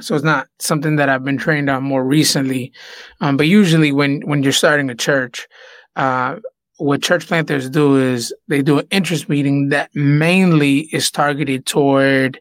So 0.00 0.14
it's 0.14 0.24
not 0.24 0.46
something 0.58 0.96
that 0.96 1.08
I've 1.08 1.24
been 1.24 1.38
trained 1.38 1.68
on 1.68 1.82
more 1.82 2.04
recently, 2.04 2.72
um, 3.20 3.36
but 3.36 3.48
usually 3.48 3.92
when 3.92 4.20
when 4.20 4.42
you're 4.42 4.52
starting 4.52 4.90
a 4.90 4.94
church, 4.94 5.48
uh, 5.96 6.36
what 6.76 7.02
church 7.02 7.26
planters 7.26 7.68
do 7.68 7.96
is 7.96 8.32
they 8.46 8.62
do 8.62 8.78
an 8.78 8.86
interest 8.90 9.28
meeting 9.28 9.70
that 9.70 9.94
mainly 9.94 10.80
is 10.92 11.10
targeted 11.10 11.66
toward 11.66 12.40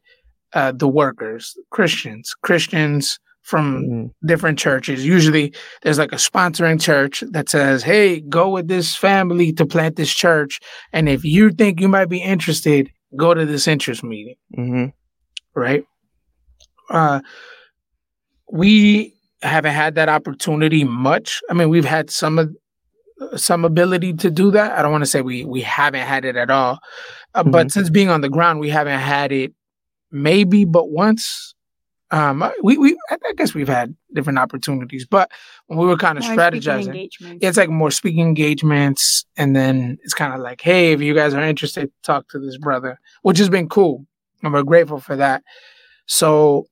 uh, 0.54 0.72
the 0.72 0.88
workers, 0.88 1.58
Christians, 1.72 2.36
Christians 2.44 3.20
from 3.48 3.84
Mhm. 3.86 4.10
different 4.28 4.60
churches. 4.60 5.06
Usually 5.06 5.54
there's 5.82 5.98
like 5.98 6.12
a 6.12 6.18
sponsoring 6.18 6.82
church 6.82 7.24
that 7.32 7.48
says, 7.48 7.82
Hey, 7.82 8.20
go 8.20 8.50
with 8.50 8.68
this 8.68 8.94
family 8.96 9.54
to 9.54 9.66
plant 9.66 9.96
this 9.96 10.14
church. 10.14 10.60
And 10.92 11.08
if 11.08 11.24
you 11.24 11.52
think 11.52 11.80
you 11.80 11.88
might 11.88 12.10
be 12.10 12.22
interested, 12.22 12.90
go 13.16 13.34
to 13.34 13.46
this 13.46 13.66
interest 13.66 14.04
meeting, 14.04 14.36
Mhm. 14.58 14.92
right? 15.56 15.86
Uh, 16.90 17.22
we 18.52 19.14
haven't 19.42 19.74
had 19.74 19.96
that 19.96 20.10
opportunity 20.10 20.84
much. 20.84 21.42
I 21.50 21.54
mean, 21.54 21.70
we've 21.70 21.86
had 21.86 22.10
some 22.10 22.38
of 22.40 22.54
some 23.36 23.66
ability 23.66 24.14
to 24.14 24.30
do 24.30 24.52
that. 24.52 24.78
I 24.78 24.82
don't 24.82 24.92
want 24.92 25.04
to 25.04 25.10
say 25.10 25.22
we 25.22 25.44
we 25.46 25.62
haven't 25.62 26.06
had 26.06 26.24
it 26.26 26.36
at 26.36 26.50
all, 26.52 26.80
uh, 27.34 27.44
but 27.44 27.72
since 27.72 27.90
being 27.90 28.10
on 28.10 28.22
the 28.22 28.30
ground, 28.30 28.60
we 28.60 28.70
haven't 28.70 29.00
had 29.00 29.32
it 29.32 29.54
maybe 30.12 30.66
but 30.66 30.92
once. 30.92 31.56
Um, 32.10 32.50
we 32.64 32.78
we 32.78 32.98
I 33.10 33.18
I 33.26 33.34
guess 33.36 33.54
we've 33.54 33.68
had 33.68 33.94
different 34.14 34.40
opportunities, 34.40 35.06
but 35.06 35.30
when 35.68 35.78
we 35.78 35.86
were 35.86 35.98
kind 35.98 36.18
of 36.18 36.24
More 36.24 36.36
strategizing, 36.38 36.86
engagements. 36.88 37.46
it's 37.46 37.58
like 37.58 37.70
more 37.70 37.92
speaking 37.92 38.26
engagements, 38.26 39.26
and 39.36 39.54
then 39.56 39.98
it's 40.04 40.14
kind 40.14 40.34
of 40.34 40.40
like, 40.40 40.62
hey, 40.62 40.94
if 40.94 41.02
you 41.02 41.14
guys 41.14 41.34
are 41.34 41.44
interested, 41.44 41.92
talk 42.04 42.30
to 42.30 42.40
this 42.40 42.58
brother, 42.58 42.98
which 43.24 43.38
has 43.40 43.50
been 43.50 43.68
cool, 43.68 44.06
and 44.42 44.54
we're 44.54 44.64
grateful 44.64 45.00
for 45.02 45.18
that. 45.18 45.44
So, 46.06 46.68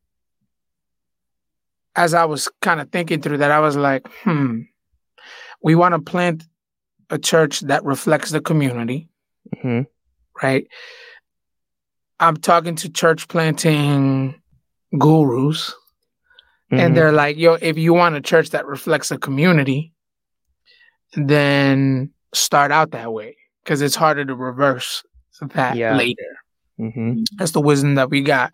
as 1.97 2.13
I 2.13 2.23
was 2.23 2.47
kind 2.61 2.79
of 2.79 2.89
thinking 2.91 3.21
through 3.21 3.39
that, 3.39 3.51
I 3.51 3.59
was 3.59 3.75
like, 3.75 4.07
hmm, 4.23 4.61
we 5.61 5.75
want 5.75 5.95
to 5.95 5.99
plant 5.99 6.45
a 7.09 7.17
church 7.17 7.59
that 7.61 7.83
reflects 7.83 8.31
the 8.31 8.39
community, 8.41 9.09
Mhm. 9.57 9.85
right? 10.41 10.65
I'm 12.21 12.37
talking 12.37 12.75
to 12.77 12.89
church 12.89 13.27
planting 13.27 14.41
gurus, 14.97 15.73
Mhm. 16.71 16.79
and 16.79 16.97
they're 16.97 17.11
like, 17.11 17.37
"Yo, 17.37 17.53
if 17.61 17.77
you 17.77 17.93
want 17.93 18.15
a 18.15 18.21
church 18.21 18.49
that 18.51 18.65
reflects 18.65 19.11
a 19.11 19.17
community, 19.17 19.93
then 21.15 22.11
start 22.33 22.71
out 22.71 22.91
that 22.91 23.13
way 23.13 23.35
because 23.63 23.81
it's 23.81 23.95
harder 23.95 24.25
to 24.25 24.35
reverse 24.35 25.03
that 25.53 25.75
Yeah. 25.77 25.95
later." 25.95 26.23
Mhm. 26.79 27.25
That's 27.37 27.51
the 27.51 27.61
wisdom 27.61 27.95
that 27.95 28.09
we 28.09 28.21
got, 28.21 28.51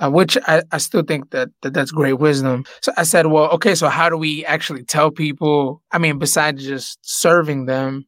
uh, 0.00 0.10
which 0.10 0.36
I, 0.48 0.62
I 0.72 0.78
still 0.78 1.02
think 1.02 1.30
that, 1.30 1.50
that 1.62 1.72
that's 1.74 1.92
great 1.92 2.14
wisdom. 2.14 2.64
So 2.80 2.92
I 2.96 3.04
said, 3.04 3.26
well, 3.26 3.48
okay, 3.50 3.74
so 3.76 3.88
how 3.88 4.08
do 4.08 4.16
we 4.16 4.44
actually 4.46 4.82
tell 4.84 5.10
people? 5.10 5.82
I 5.92 5.98
mean, 5.98 6.18
besides 6.18 6.64
just 6.64 6.98
serving 7.02 7.66
them, 7.66 8.06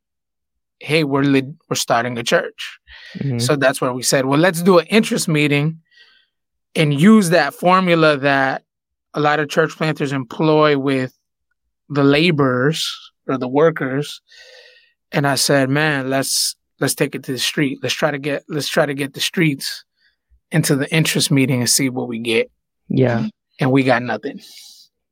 hey, 0.80 1.04
we're 1.04 1.22
we're 1.70 1.76
starting 1.76 2.18
a 2.18 2.22
church. 2.24 2.78
Mhm. 3.18 3.40
So 3.40 3.54
that's 3.56 3.80
where 3.80 3.92
we 3.92 4.02
said, 4.02 4.26
well, 4.26 4.40
let's 4.40 4.60
do 4.62 4.78
an 4.78 4.86
interest 4.86 5.28
meeting 5.28 5.78
and 6.76 6.98
use 6.98 7.30
that 7.30 7.54
formula 7.54 8.16
that 8.18 8.62
a 9.14 9.20
lot 9.20 9.40
of 9.40 9.48
church 9.48 9.76
planters 9.76 10.12
employ 10.12 10.76
with 10.78 11.16
the 11.88 12.02
laborers 12.04 13.12
or 13.28 13.38
the 13.38 13.48
workers. 13.48 14.20
And 15.12 15.26
I 15.26 15.36
said, 15.36 15.70
man, 15.70 16.10
let's 16.10 16.56
let's 16.80 16.94
take 16.94 17.14
it 17.14 17.22
to 17.24 17.32
the 17.32 17.38
street. 17.38 17.78
Let's 17.82 17.94
try 17.94 18.10
to 18.10 18.18
get 18.18 18.44
let's 18.48 18.68
try 18.68 18.86
to 18.86 18.94
get 18.94 19.14
the 19.14 19.20
streets 19.20 19.84
into 20.50 20.76
the 20.76 20.92
interest 20.94 21.30
meeting 21.30 21.60
and 21.60 21.70
see 21.70 21.88
what 21.88 22.08
we 22.08 22.18
get. 22.18 22.50
Yeah. 22.88 23.28
And 23.60 23.70
we 23.70 23.82
got 23.84 24.02
nothing. 24.02 24.40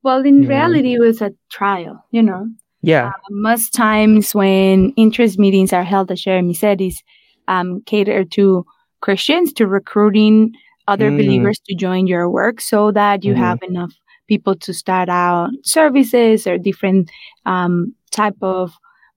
Well, 0.02 0.24
in 0.26 0.42
Yeah. 0.42 0.48
reality, 0.48 0.94
it 0.94 1.00
was 1.00 1.22
a 1.22 1.32
trial, 1.50 2.04
you 2.10 2.22
know. 2.22 2.48
Yeah. 2.84 3.12
most 3.30 3.72
times 3.72 4.34
when 4.34 4.90
interest 4.96 5.38
meetings 5.38 5.72
are 5.72 5.84
held, 5.84 6.10
as 6.10 6.20
Jeremy 6.22 6.52
said, 6.52 6.80
is 6.80 7.00
um, 7.46 7.80
catered 7.86 8.32
to 8.32 8.66
Christians 9.00 9.52
to 9.54 9.68
recruiting 9.68 10.52
other 10.88 11.10
Mm. 11.10 11.16
believers 11.16 11.60
to 11.68 11.74
join 11.74 12.06
your 12.06 12.28
work 12.30 12.60
so 12.60 12.90
that 12.92 13.24
you 13.24 13.34
Mhm. 13.34 13.38
have 13.38 13.58
enough 13.68 13.92
people 14.28 14.54
to 14.56 14.72
start 14.72 15.08
out 15.08 15.50
services 15.62 16.46
or 16.46 16.58
different 16.58 17.10
um, 17.46 17.94
type 18.10 18.36
of 18.42 18.72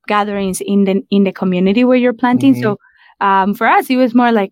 gatherings 0.07 0.61
in 0.61 0.83
the 0.85 1.01
in 1.09 1.23
the 1.23 1.31
community 1.31 1.83
where 1.83 1.97
you're 1.97 2.13
planting. 2.13 2.53
Mhm. 2.55 2.61
So 2.61 2.77
um, 3.21 3.53
for 3.53 3.67
us, 3.67 3.89
it 3.89 3.95
was 3.97 4.13
more 4.13 4.31
like, 4.31 4.51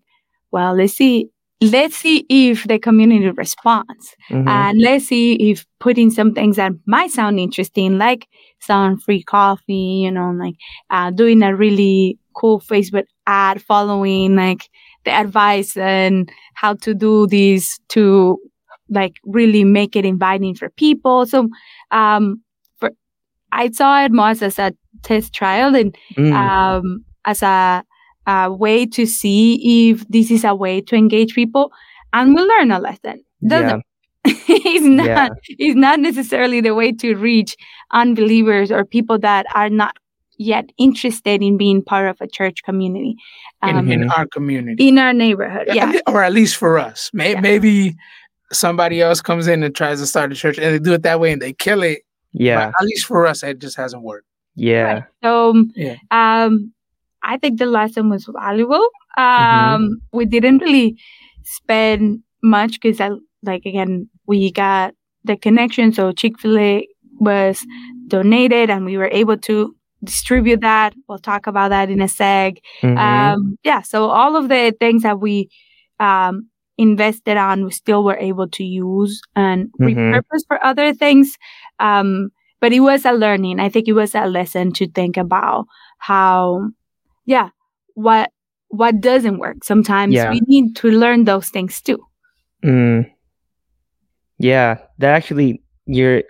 well, 0.50 0.74
let's 0.74 0.94
see. 0.94 1.28
Let's 1.60 1.96
see 1.96 2.26
if 2.28 2.64
the 2.66 2.78
community 2.78 3.30
responds. 3.30 4.14
Mhm. 4.30 4.48
And 4.48 4.78
let's 4.80 5.06
see 5.06 5.34
if 5.50 5.64
putting 5.80 6.10
some 6.10 6.32
things 6.34 6.56
that 6.56 6.72
might 6.86 7.10
sound 7.10 7.38
interesting, 7.38 7.98
like 7.98 8.26
some 8.60 8.98
free 8.98 9.22
coffee, 9.22 10.02
you 10.04 10.10
know, 10.10 10.30
like 10.32 10.54
uh, 10.90 11.10
doing 11.10 11.42
a 11.42 11.54
really 11.54 12.18
cool 12.34 12.60
Facebook 12.60 13.04
ad 13.26 13.62
following 13.62 14.36
like 14.36 14.68
the 15.04 15.10
advice 15.12 15.76
and 15.76 16.30
how 16.54 16.74
to 16.74 16.94
do 16.94 17.26
this 17.26 17.78
to 17.90 18.38
like 18.90 19.16
really 19.24 19.64
make 19.64 19.96
it 19.96 20.04
inviting 20.04 20.54
for 20.54 20.68
people. 20.70 21.26
So 21.26 21.48
um 21.90 22.42
for 22.78 22.90
I 23.52 23.70
saw 23.70 24.04
it 24.04 24.12
more 24.12 24.28
as 24.30 24.42
a 24.58 24.72
test 25.02 25.32
trial 25.32 25.74
and 25.74 25.96
Mm. 26.16 26.32
um, 26.32 27.04
as 27.24 27.42
a, 27.42 27.84
a 28.26 28.52
way 28.52 28.86
to 28.86 29.06
see 29.06 29.90
if 29.90 30.06
this 30.08 30.30
is 30.30 30.44
a 30.44 30.54
way 30.54 30.80
to 30.82 30.94
engage 30.96 31.34
people 31.34 31.70
and 32.12 32.34
we 32.34 32.42
learn 32.42 32.70
a 32.70 32.78
lesson. 32.78 33.22
Doesn't 33.46 33.82
it's 34.24 34.84
not 34.86 35.06
Yeah. 35.06 35.28
it's 35.48 35.76
not 35.76 36.00
necessarily 36.00 36.60
the 36.60 36.74
way 36.74 36.92
to 36.92 37.14
reach 37.14 37.56
unbelievers 37.92 38.70
or 38.72 38.84
people 38.84 39.18
that 39.20 39.46
are 39.54 39.68
not 39.70 39.96
yet 40.38 40.70
interested 40.78 41.42
in 41.42 41.56
being 41.56 41.82
part 41.82 42.08
of 42.08 42.16
a 42.20 42.26
church 42.26 42.62
community 42.64 43.16
In, 43.62 43.76
um, 43.76 43.90
in 43.90 44.00
Mhm. 44.02 44.18
our 44.18 44.26
community. 44.26 44.88
in 44.88 44.98
our 44.98 45.12
neighborhood. 45.12 45.68
Yeah. 45.72 45.92
Or 46.06 46.22
at 46.22 46.32
least 46.32 46.56
for 46.56 46.78
us. 46.78 47.10
May- 47.12 47.32
Yeah. 47.32 47.40
Maybe 47.40 47.94
somebody 48.52 49.00
else 49.00 49.20
comes 49.20 49.46
in 49.46 49.62
and 49.62 49.74
tries 49.74 50.00
to 50.00 50.06
start 50.06 50.32
a 50.32 50.34
church 50.34 50.58
and 50.58 50.74
they 50.74 50.78
do 50.78 50.92
it 50.92 51.02
that 51.02 51.18
way 51.20 51.32
and 51.32 51.40
they 51.42 51.52
kill 51.52 51.82
it. 51.82 52.00
Yeah. 52.32 52.66
But 52.66 52.74
at 52.80 52.86
least 52.86 53.06
for 53.06 53.26
us, 53.26 53.42
it 53.42 53.58
just 53.60 53.76
hasn't 53.76 54.02
worked. 54.02 54.26
Yeah. 54.56 55.04
So 55.22 55.50
um, 55.50 55.72
Yeah. 55.76 55.96
um, 56.10 56.72
I 57.22 57.38
think 57.38 57.58
the 57.58 57.66
lesson 57.66 58.10
was 58.10 58.28
valuable. 58.32 58.86
Um, 59.16 59.24
Mhm. 59.24 59.90
We 60.12 60.24
didn't 60.26 60.58
really 60.58 60.96
spend 61.44 62.20
much 62.42 62.80
because, 62.80 63.00
I 63.00 63.10
like 63.42 63.64
again, 63.66 64.08
we 64.26 64.50
got 64.52 64.94
the 65.24 65.36
connection. 65.36 65.92
So 65.92 66.12
Chick 66.12 66.38
Fil 66.38 66.58
A 66.58 66.86
was 67.18 67.64
donated, 68.08 68.70
and 68.70 68.84
we 68.84 68.96
were 68.98 69.08
able 69.12 69.36
to 69.38 69.74
distribute 70.04 70.60
that. 70.60 70.94
We'll 71.08 71.18
talk 71.18 71.46
about 71.46 71.70
that 71.70 71.90
in 71.90 72.00
a 72.00 72.08
sec. 72.08 72.54
Mhm. 72.82 72.98
Um, 72.98 73.58
yeah. 73.64 73.82
So 73.82 74.08
all 74.10 74.36
of 74.36 74.48
the 74.48 74.74
things 74.78 75.02
that 75.02 75.20
we 75.20 75.48
um, 76.00 76.48
invested 76.76 77.36
on, 77.36 77.64
we 77.64 77.70
still 77.70 78.02
were 78.04 78.16
able 78.18 78.48
to 78.48 78.64
use 78.64 79.20
and 79.36 79.70
Mhm. 79.80 79.86
repurpose 79.94 80.42
for 80.48 80.62
other 80.64 80.92
things. 80.92 81.36
Um, 81.78 82.30
but 82.60 82.72
it 82.72 82.80
was 82.80 83.04
a 83.04 83.12
learning. 83.12 83.60
I 83.60 83.68
think 83.68 83.88
it 83.88 83.92
was 83.92 84.14
a 84.14 84.26
lesson 84.26 84.72
to 84.74 84.88
think 84.88 85.16
about 85.16 85.66
how, 85.98 86.68
yeah, 87.26 87.50
what 87.94 88.30
what 88.68 89.00
doesn't 89.00 89.38
work. 89.38 89.62
Sometimes 89.62 90.14
Yeah. 90.14 90.30
we 90.30 90.40
need 90.48 90.74
to 90.76 90.90
learn 90.90 91.24
those 91.24 91.48
things 91.48 91.80
too. 91.80 91.98
Mm. 92.64 93.06
Yeah, 94.38 94.78
that 94.98 95.14
actually 95.14 95.62
you're 95.86 96.22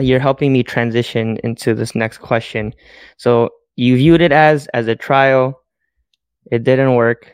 you're 0.00 0.20
helping 0.20 0.52
me 0.52 0.62
transition 0.62 1.38
into 1.44 1.74
this 1.74 1.94
next 1.94 2.18
question. 2.18 2.74
So 3.16 3.50
you 3.76 3.96
viewed 3.96 4.20
it 4.20 4.32
as 4.32 4.66
as 4.68 4.86
a 4.88 4.96
trial. 4.96 5.60
It 6.50 6.64
didn't 6.64 6.94
work. 6.94 7.32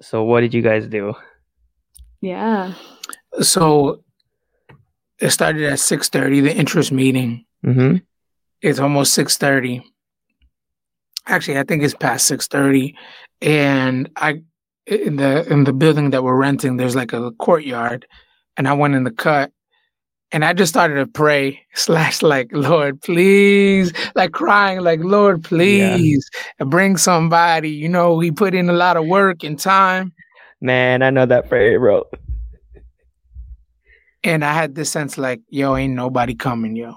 So 0.00 0.24
what 0.24 0.40
did 0.40 0.54
you 0.54 0.62
guys 0.62 0.86
do? 0.86 1.14
Yeah. 2.20 2.74
So 3.40 4.04
it 5.18 5.30
started 5.30 5.64
at 5.64 5.78
6.30, 5.78 6.42
the 6.44 6.54
interest 6.54 6.92
meeting. 6.92 7.44
Mm-hmm. 7.64 7.96
It's 8.60 8.78
almost 8.78 9.16
6.30. 9.18 9.82
Actually, 11.26 11.58
I 11.58 11.64
think 11.64 11.82
it's 11.82 11.94
past 11.94 12.30
6.30. 12.30 12.94
And 13.42 14.10
I 14.16 14.42
in 14.86 15.16
the 15.16 15.46
in 15.52 15.64
the 15.64 15.72
building 15.72 16.10
that 16.10 16.24
we're 16.24 16.36
renting, 16.36 16.76
there's 16.76 16.96
like 16.96 17.12
a 17.12 17.30
courtyard. 17.32 18.06
And 18.56 18.66
I 18.66 18.72
went 18.72 18.94
in 18.94 19.04
the 19.04 19.10
cut 19.10 19.52
and 20.30 20.44
I 20.44 20.52
just 20.52 20.70
started 20.70 20.96
to 20.96 21.06
pray, 21.06 21.60
slash 21.74 22.22
like, 22.22 22.50
Lord, 22.52 23.00
please, 23.00 23.92
like 24.14 24.32
crying, 24.32 24.80
like, 24.80 25.00
Lord, 25.00 25.42
please, 25.42 26.28
bring 26.58 26.96
somebody. 26.96 27.70
You 27.70 27.88
know, 27.88 28.14
we 28.14 28.30
put 28.30 28.54
in 28.54 28.68
a 28.68 28.74
lot 28.74 28.96
of 28.96 29.06
work 29.06 29.42
and 29.42 29.58
time. 29.58 30.12
Man, 30.60 31.02
I 31.02 31.10
know 31.10 31.24
that 31.24 31.48
prayer, 31.48 31.78
bro. 31.78 32.04
And 34.24 34.44
I 34.44 34.52
had 34.52 34.74
this 34.74 34.90
sense 34.90 35.16
like, 35.16 35.40
yo, 35.48 35.76
ain't 35.76 35.94
nobody 35.94 36.34
coming, 36.34 36.76
yo. 36.76 36.94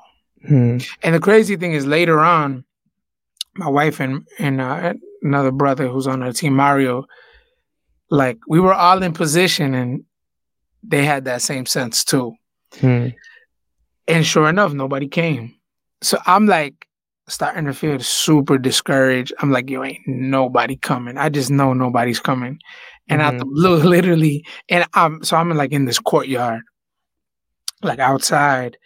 Hmm. 0.47 0.79
And 1.03 1.15
the 1.15 1.19
crazy 1.19 1.55
thing 1.55 1.73
is, 1.73 1.85
later 1.85 2.19
on, 2.19 2.65
my 3.55 3.69
wife 3.69 3.99
and 3.99 4.27
and 4.39 4.59
uh, 4.59 4.93
another 5.21 5.51
brother 5.51 5.87
who's 5.87 6.07
on 6.07 6.23
our 6.23 6.33
team, 6.33 6.55
Mario, 6.55 7.05
like 8.09 8.39
we 8.47 8.59
were 8.59 8.73
all 8.73 9.03
in 9.03 9.13
position, 9.13 9.73
and 9.75 10.03
they 10.83 11.05
had 11.05 11.25
that 11.25 11.41
same 11.41 11.65
sense 11.65 12.03
too. 12.03 12.33
Hmm. 12.79 13.09
And 14.07 14.25
sure 14.25 14.49
enough, 14.49 14.73
nobody 14.73 15.07
came. 15.07 15.55
So 16.01 16.17
I'm 16.25 16.45
like 16.45 16.87
starting 17.27 17.65
to 17.65 17.73
feel 17.73 17.99
super 17.99 18.57
discouraged. 18.57 19.33
I'm 19.39 19.51
like, 19.51 19.69
yo, 19.69 19.83
ain't 19.83 20.05
nobody 20.07 20.75
coming. 20.75 21.17
I 21.17 21.29
just 21.29 21.49
know 21.49 21.73
nobody's 21.73 22.19
coming. 22.19 22.59
And 23.07 23.39
the 23.39 23.45
blue, 23.45 23.75
literally, 23.83 24.45
and 24.69 24.85
I'm 24.93 25.23
so 25.23 25.35
I'm 25.35 25.49
like 25.49 25.71
in 25.71 25.85
this 25.85 25.99
courtyard, 25.99 26.61
like 27.81 27.99
outside, 27.99 28.77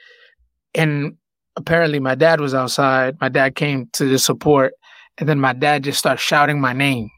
and 0.74 1.18
apparently 1.56 2.00
my 2.00 2.16
dad 2.16 2.42
was 2.42 2.56
outside. 2.56 3.18
My 3.22 3.30
dad 3.30 3.56
came 3.56 3.88
to 3.94 4.06
the 4.06 4.18
support, 4.18 4.74
and 5.18 5.30
then 5.30 5.40
my 5.40 5.54
dad 5.54 5.84
just 5.84 6.00
starts 6.00 6.24
shouting 6.24 6.60
my 6.60 6.74
name, 6.74 7.10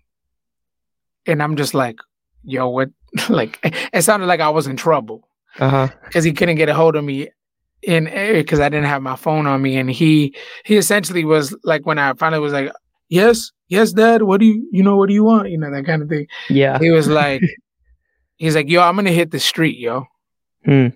and 1.25 1.41
I'm 1.41 1.55
just 1.55 1.73
like, 1.73 1.97
yo, 2.43 2.67
what? 2.67 2.89
like 3.29 3.59
it 3.93 4.01
sounded 4.01 4.25
like 4.25 4.41
I 4.41 4.49
was 4.49 4.67
in 4.67 4.75
trouble 4.75 5.29
Uh 5.59 5.69
huh. 5.69 5.87
because 6.05 6.23
he 6.23 6.33
couldn't 6.33 6.55
get 6.57 6.69
a 6.69 6.73
hold 6.73 6.95
of 6.95 7.03
me 7.03 7.29
in 7.83 8.05
because 8.05 8.59
I 8.59 8.69
didn't 8.69 8.87
have 8.87 9.01
my 9.01 9.15
phone 9.15 9.47
on 9.47 9.61
me, 9.61 9.77
and 9.77 9.89
he 9.89 10.35
he 10.65 10.77
essentially 10.77 11.25
was 11.25 11.55
like 11.63 11.85
when 11.85 11.99
I 11.99 12.13
finally 12.13 12.41
was 12.41 12.53
like, 12.53 12.71
yes, 13.09 13.51
yes, 13.69 13.91
dad, 13.93 14.23
what 14.23 14.39
do 14.39 14.45
you 14.45 14.67
you 14.71 14.83
know 14.83 14.95
what 14.97 15.07
do 15.09 15.13
you 15.15 15.23
want 15.23 15.49
you 15.49 15.57
know 15.57 15.71
that 15.71 15.85
kind 15.85 16.01
of 16.01 16.09
thing. 16.09 16.27
Yeah. 16.49 16.77
He 16.79 16.91
was 16.91 17.07
like, 17.07 17.41
he's 18.37 18.55
like, 18.55 18.69
yo, 18.69 18.81
I'm 18.81 18.95
gonna 18.95 19.11
hit 19.11 19.31
the 19.31 19.39
street, 19.39 19.77
yo, 19.77 20.05
Hmm. 20.65 20.87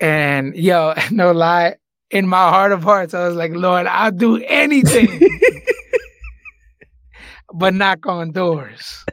and 0.00 0.54
yo, 0.56 0.94
no 1.10 1.32
lie, 1.32 1.76
in 2.10 2.26
my 2.26 2.48
heart 2.50 2.72
of 2.72 2.82
hearts, 2.82 3.14
I 3.14 3.26
was 3.26 3.36
like, 3.36 3.52
Lord, 3.52 3.86
I'll 3.86 4.12
do 4.12 4.42
anything, 4.44 5.08
but 7.54 7.74
knock 7.74 8.06
on 8.06 8.32
doors. 8.32 9.04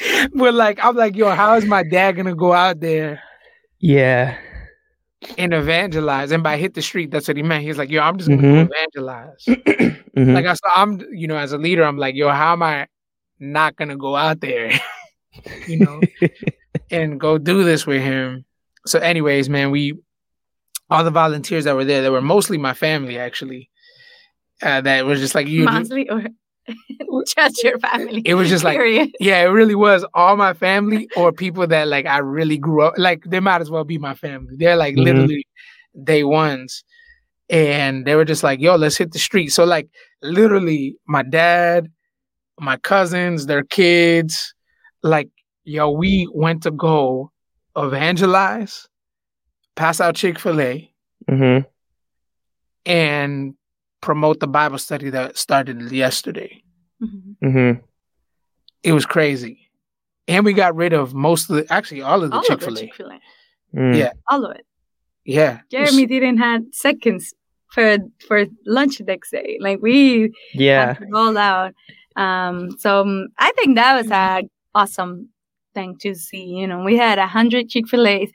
but 0.34 0.54
like, 0.54 0.78
I'm 0.84 0.96
like, 0.96 1.16
yo, 1.16 1.30
how 1.30 1.54
is 1.54 1.64
my 1.64 1.82
dad 1.82 2.12
gonna 2.16 2.34
go 2.34 2.52
out 2.52 2.80
there? 2.80 3.22
Yeah. 3.78 4.36
and 5.38 5.52
evangelize. 5.54 6.30
And 6.30 6.42
by 6.42 6.56
hit 6.56 6.74
the 6.74 6.82
street, 6.82 7.10
that's 7.10 7.26
what 7.26 7.36
he 7.36 7.42
meant. 7.42 7.64
He's 7.64 7.78
like, 7.78 7.90
yo, 7.90 8.00
I'm 8.00 8.16
just 8.18 8.28
gonna 8.28 8.42
Mhm. 8.42 8.68
go 8.68 8.74
evangelize. 8.74 9.44
Mhm. 10.16 10.32
Like 10.34 10.46
I 10.46 10.54
saw, 10.54 10.68
I'm, 10.74 11.00
you 11.12 11.26
know, 11.26 11.36
as 11.36 11.52
a 11.52 11.58
leader, 11.58 11.84
I'm 11.84 11.98
like, 11.98 12.14
yo, 12.14 12.30
how 12.30 12.52
am 12.52 12.62
I 12.62 12.86
not 13.38 13.76
gonna 13.76 13.96
go 13.96 14.16
out 14.16 14.40
there, 14.40 14.70
you 15.66 15.78
know, 15.80 16.00
and 16.90 17.20
go 17.20 17.36
do 17.38 17.64
this 17.64 17.86
with 17.86 18.00
him. 18.02 18.44
So, 18.86 18.98
anyways, 18.98 19.48
man, 19.50 19.70
we 19.70 19.94
all 20.88 21.04
the 21.04 21.10
volunteers 21.10 21.64
that 21.64 21.74
were 21.76 21.84
there, 21.84 22.00
they 22.02 22.08
were 22.10 22.22
mostly 22.22 22.56
my 22.56 22.72
family 22.72 23.18
actually. 23.18 23.68
Uh, 24.62 24.80
that 24.82 25.04
was 25.04 25.20
just 25.20 25.34
like 25.34 25.48
you. 25.48 25.64
Mostly 25.64 26.08
or 26.08 26.22
just 27.36 27.62
your 27.62 27.78
family. 27.78 28.22
It 28.24 28.34
was 28.34 28.48
just 28.48 28.64
like 28.64 28.76
period. 28.76 29.10
yeah, 29.20 29.40
it 29.42 29.46
really 29.46 29.74
was 29.74 30.04
all 30.14 30.36
my 30.36 30.54
family 30.54 31.08
or 31.14 31.32
people 31.32 31.66
that 31.66 31.88
like 31.88 32.06
I 32.06 32.18
really 32.18 32.58
grew 32.58 32.82
up 32.82 32.94
like 32.96 33.24
they 33.24 33.40
might 33.40 33.60
as 33.60 33.70
well 33.70 33.84
be 33.84 33.98
my 33.98 34.14
family. 34.14 34.54
They're 34.56 34.76
like 34.76 34.96
Mhm. 34.96 35.04
literally 35.04 35.46
day 36.04 36.24
ones. 36.24 36.84
And 37.48 38.04
they 38.06 38.14
were 38.16 38.24
just 38.24 38.42
like, 38.42 38.60
yo, 38.60 38.76
let's 38.76 38.96
hit 38.96 39.12
the 39.12 39.18
street. 39.18 39.48
So 39.48 39.64
like 39.64 39.88
literally 40.22 40.96
my 41.06 41.22
dad, 41.22 41.88
my 42.60 42.76
cousins, 42.78 43.46
their 43.46 43.64
kids, 43.64 44.54
like, 45.02 45.28
yo, 45.64 45.90
we 45.90 46.28
went 46.32 46.62
to 46.64 46.70
go 46.70 47.30
evangelize, 47.76 48.88
pass 49.76 50.00
out 50.00 50.16
Chick-fil-A, 50.16 50.92
hmm 51.28 51.58
and 52.84 53.54
promote 54.00 54.40
the 54.40 54.46
Bible 54.48 54.78
study 54.78 55.10
that 55.10 55.36
started 55.36 55.90
yesterday. 55.92 56.62
Mhm. 57.02 57.36
hmm 57.40 57.72
It 58.82 58.92
was 58.92 59.06
crazy. 59.06 59.70
And 60.28 60.44
we 60.44 60.52
got 60.52 60.74
rid 60.76 60.92
of 60.92 61.14
most 61.14 61.50
of 61.50 61.56
the 61.56 61.72
actually 61.72 62.02
all 62.02 62.22
of 62.22 62.30
the 62.30 62.40
Chick 62.42 62.60
Fil 62.60 62.74
A. 62.76 62.80
Chick-fil-A. 62.80 63.20
Mm. 63.76 63.96
Yeah. 63.98 64.12
All 64.30 64.44
of 64.44 64.56
it. 64.56 64.66
Yeah. 65.24 65.60
It 65.70 65.80
was- 65.80 65.90
Jeremy 65.90 66.06
didn't 66.06 66.38
have 66.38 66.62
seconds 66.72 67.34
for 67.72 67.98
for 68.26 68.46
lunch 68.66 69.00
next 69.00 69.30
day. 69.30 69.58
Like 69.60 69.80
we 69.82 70.32
Yeah. 70.54 70.86
had 70.94 70.98
to 70.98 71.06
roll 71.12 71.36
out. 71.38 71.74
Um, 72.16 72.70
so 72.78 73.02
um, 73.02 73.28
I 73.38 73.52
think 73.52 73.76
that 73.76 73.94
was 74.00 74.10
a 74.10 74.48
awesome 74.74 75.28
thing 75.74 75.96
to 75.98 76.14
see. 76.14 76.44
You 76.44 76.66
know, 76.66 76.82
we 76.82 76.96
had 76.96 77.18
a 77.18 77.26
hundred 77.26 77.68
Chick 77.68 77.88
Fil 77.88 78.06
A's. 78.06 78.30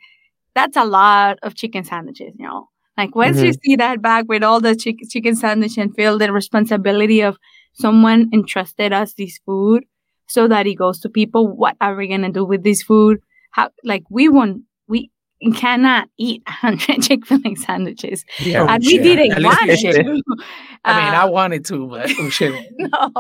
That's 0.54 0.78
a 0.78 0.86
lot 0.86 1.40
of 1.44 1.56
chicken 1.56 1.84
sandwiches. 1.84 2.34
You 2.38 2.46
know, 2.48 2.70
like 2.98 3.16
once 3.16 3.42
you 3.42 3.54
see 3.54 3.76
that 3.78 4.02
bag 4.02 4.26
with 4.28 4.44
all 4.44 4.60
the 4.60 4.76
chick- 4.76 5.00
chicken 5.10 5.36
sandwich 5.36 5.78
and 5.78 5.96
feel 5.96 6.18
the 6.18 6.32
responsibility 6.32 7.22
of 7.22 7.38
someone 7.74 8.30
entrusted 8.34 8.94
us 8.94 9.14
this 9.14 9.40
food, 9.46 9.84
so 10.28 10.48
that 10.48 10.68
it 10.68 10.76
goes 10.76 11.00
to 11.02 11.10
people. 11.10 11.48
What 11.48 11.76
are 11.82 11.96
we 11.96 12.08
gonna 12.08 12.32
do 12.32 12.46
with 12.46 12.64
this 12.64 12.84
food? 12.84 13.20
How 13.52 13.70
like 13.84 14.04
we 14.10 14.30
won't 14.30 14.64
we 14.88 15.10
cannot 15.56 16.08
eat 16.20 16.44
hundred 16.48 17.02
Chick 17.02 17.26
Fil 17.26 17.40
A 17.46 17.56
sandwiches, 17.56 18.24
Yeah. 18.40 18.68
and 18.70 18.84
we 18.86 18.98
yeah. 18.98 19.04
didn't 19.04 19.44
want 19.44 19.68
we 19.68 19.76
to. 19.78 20.22
I 20.86 21.06
mean, 21.06 21.14
Uh, 21.14 21.22
I 21.22 21.26
wanted 21.26 21.66
to, 21.66 21.88
but 21.88 22.08
we 22.20 22.30
shouldn't. 22.30 22.68
no. 22.78 23.12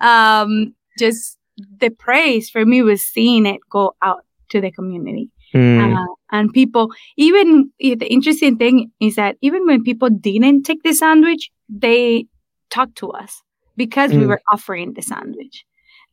um, 0.00 0.74
just 0.98 1.38
the 1.80 1.90
praise 1.90 2.50
for 2.50 2.64
me 2.64 2.82
was 2.82 3.02
seeing 3.02 3.46
it 3.46 3.60
go 3.70 3.94
out 4.02 4.24
to 4.50 4.60
the 4.60 4.70
community. 4.70 5.30
Mm. 5.54 5.96
Uh, 5.96 6.06
and 6.30 6.52
people, 6.52 6.90
even 7.16 7.70
eh, 7.80 7.94
the 7.98 8.06
interesting 8.12 8.56
thing 8.56 8.90
is 9.00 9.16
that 9.16 9.36
even 9.42 9.66
when 9.66 9.82
people 9.82 10.10
didn't 10.10 10.64
take 10.64 10.82
the 10.82 10.92
sandwich, 10.92 11.50
they 11.68 12.26
talked 12.70 12.96
to 12.96 13.10
us 13.10 13.42
because 13.76 14.12
we 14.12 14.24
Mm. 14.24 14.28
were 14.28 14.40
offering 14.52 14.92
the 14.94 15.02
sandwich. 15.02 15.64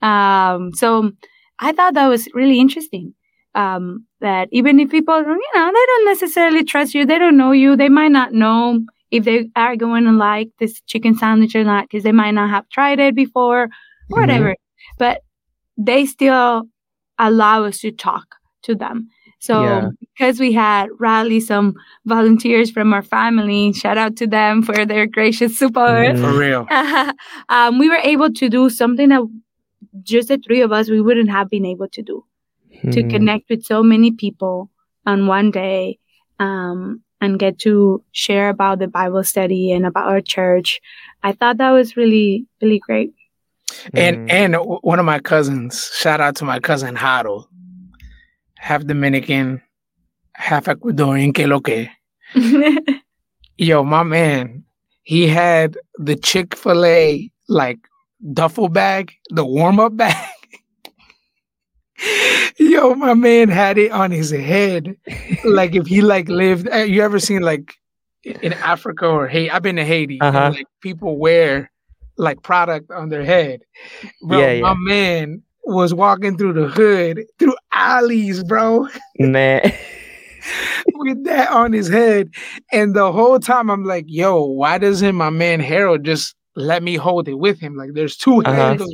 Um, 0.01 0.73
so 0.73 1.11
I 1.59 1.71
thought 1.71 1.93
that 1.95 2.07
was 2.07 2.27
really 2.33 2.59
interesting. 2.59 3.13
Um, 3.55 4.05
that 4.19 4.49
even 4.51 4.79
if 4.81 4.89
people, 4.89 5.17
you 5.17 5.25
know, 5.55 5.65
they 5.73 5.85
don't 5.87 6.05
necessarily 6.05 6.63
trust 6.65 6.93
you, 6.93 7.05
they 7.05 7.17
don't 7.17 7.37
know 7.37 7.53
you, 7.53 7.77
they 7.77 7.87
might 7.87 8.11
not 8.11 8.33
know 8.33 8.81
if 9.11 9.23
they 9.23 9.49
are 9.55 9.77
going 9.77 10.03
to 10.03 10.11
like 10.11 10.49
this 10.59 10.81
chicken 10.87 11.15
sandwich 11.15 11.55
or 11.55 11.63
not 11.63 11.85
because 11.85 12.03
they 12.03 12.11
might 12.11 12.31
not 12.31 12.49
have 12.49 12.67
tried 12.69 12.99
it 12.99 13.15
before, 13.15 13.69
whatever. 14.09 14.55
But 14.99 15.21
they 15.77 16.05
still 16.05 16.63
allow 17.17 17.63
us 17.65 17.79
to 17.79 17.91
talk 17.91 18.35
to 18.63 18.75
them. 18.75 19.09
So 19.39 19.61
Yeah. 19.61 19.89
because 19.99 20.39
we 20.39 20.53
had 20.53 20.87
rally 20.99 21.39
some 21.39 21.75
volunteers 22.05 22.71
from 22.71 22.93
our 22.93 23.03
family, 23.03 23.73
shout 23.73 23.97
out 23.97 24.15
to 24.17 24.27
them 24.27 24.61
for 24.63 24.85
their 24.85 25.05
gracious 25.07 25.57
support. 25.57 26.15
Mhm. 26.15 26.21
For 26.21 26.37
real. 26.39 26.67
um, 27.49 27.77
we 27.79 27.89
were 27.89 28.01
able 28.03 28.31
to 28.33 28.49
do 28.49 28.69
something 28.69 29.09
that 29.09 29.21
just 30.03 30.27
the 30.29 30.37
three 30.37 30.61
of 30.61 30.71
us 30.71 30.89
we 30.89 31.01
wouldn't 31.01 31.29
have 31.29 31.49
been 31.49 31.65
able 31.65 31.87
to 31.89 32.01
do 32.01 32.23
to 32.91 33.03
Mm. 33.03 33.09
connect 33.09 33.49
with 33.49 33.63
so 33.63 33.81
many 33.83 34.11
people 34.11 34.69
on 35.05 35.27
one 35.27 35.51
day 35.51 35.97
um, 36.39 37.01
and 37.21 37.39
get 37.39 37.57
to 37.59 38.03
share 38.11 38.49
about 38.49 38.79
the 38.79 38.87
Bible 38.87 39.23
study 39.23 39.71
and 39.71 39.85
about 39.85 40.07
our 40.07 40.21
church. 40.21 40.81
I 41.23 41.31
thought 41.31 41.57
that 41.57 41.71
was 41.71 41.95
really, 41.95 42.45
really 42.61 42.79
great. 42.79 43.13
And 43.93 44.27
Mm. 44.29 44.31
and 44.31 44.55
one 44.81 44.99
of 44.99 45.05
my 45.05 45.19
cousins, 45.19 45.89
shout 45.95 46.19
out 46.21 46.35
to 46.37 46.45
my 46.45 46.59
cousin 46.59 46.95
Harold, 46.95 47.47
half 48.65 48.83
Dominican, 48.83 49.61
half 50.33 50.65
Ecuadorian, 50.65 51.35
que 51.35 51.45
lo 51.45 51.59
que. 51.59 51.87
Yo, 53.57 53.83
my 53.83 54.01
man, 54.01 54.63
he 55.03 55.27
had 55.27 55.77
the 55.99 56.15
Chick 56.15 56.55
fil 56.57 56.83
A 56.83 57.29
like 57.47 57.77
duffel 58.33 58.67
bag, 58.69 59.13
the 59.29 59.45
warm 59.45 59.79
up 59.79 59.95
bag. 59.95 60.15
Yo, 62.59 62.95
my 62.95 63.13
man 63.13 63.49
had 63.49 63.77
it 63.77 63.91
on 63.91 64.09
his 64.09 64.31
head. 64.31 64.95
Like 65.43 65.75
if 65.75 65.85
he 65.85 66.01
like 66.01 66.27
lived, 66.27 66.67
uh, 66.73 66.77
you 66.77 67.03
ever 67.03 67.19
seen 67.19 67.43
like 67.43 67.75
in 68.23 68.51
Africa 68.53 69.05
or 69.05 69.27
Haiti? 69.27 69.51
I've 69.51 69.61
been 69.61 69.75
to 69.75 69.85
Haiti. 69.85 70.19
Uh-huh. 70.19 70.53
like 70.55 70.65
people 70.81 71.17
wear 71.17 71.71
like 72.17 72.41
product 72.41 72.89
on 72.89 73.09
their 73.09 73.23
head. 73.23 73.61
Bro, 74.23 74.39
Yeah, 74.39 74.61
my 74.61 74.69
yeah. 74.69 74.73
man 74.79 75.43
was 75.65 75.93
walking 75.93 76.37
through 76.37 76.53
the 76.53 76.67
hood, 76.67 77.23
through 77.39 77.55
alleys, 77.73 78.43
bro 78.43 78.87
Man. 79.19 79.61
with 80.95 81.23
that 81.25 81.49
on 81.49 81.73
his 81.73 81.87
head. 81.87 82.29
And 82.71 82.93
the 82.95 83.11
whole 83.11 83.39
time 83.39 83.69
I'm 83.69 83.83
like, 83.83 84.05
yo, 84.07 84.43
why 84.43 84.77
doesn't 84.77 85.15
my 85.15 85.29
man 85.29 85.59
Harold 85.59 86.03
just 86.03 86.35
let 86.55 86.83
me 86.83 86.95
hold 86.95 87.27
it 87.27 87.35
with 87.39 87.59
him? 87.59 87.75
Like 87.75 87.91
there's 87.93 88.15
2 88.17 88.43
Uh-huh. 88.45 88.51
handles. 88.53 88.93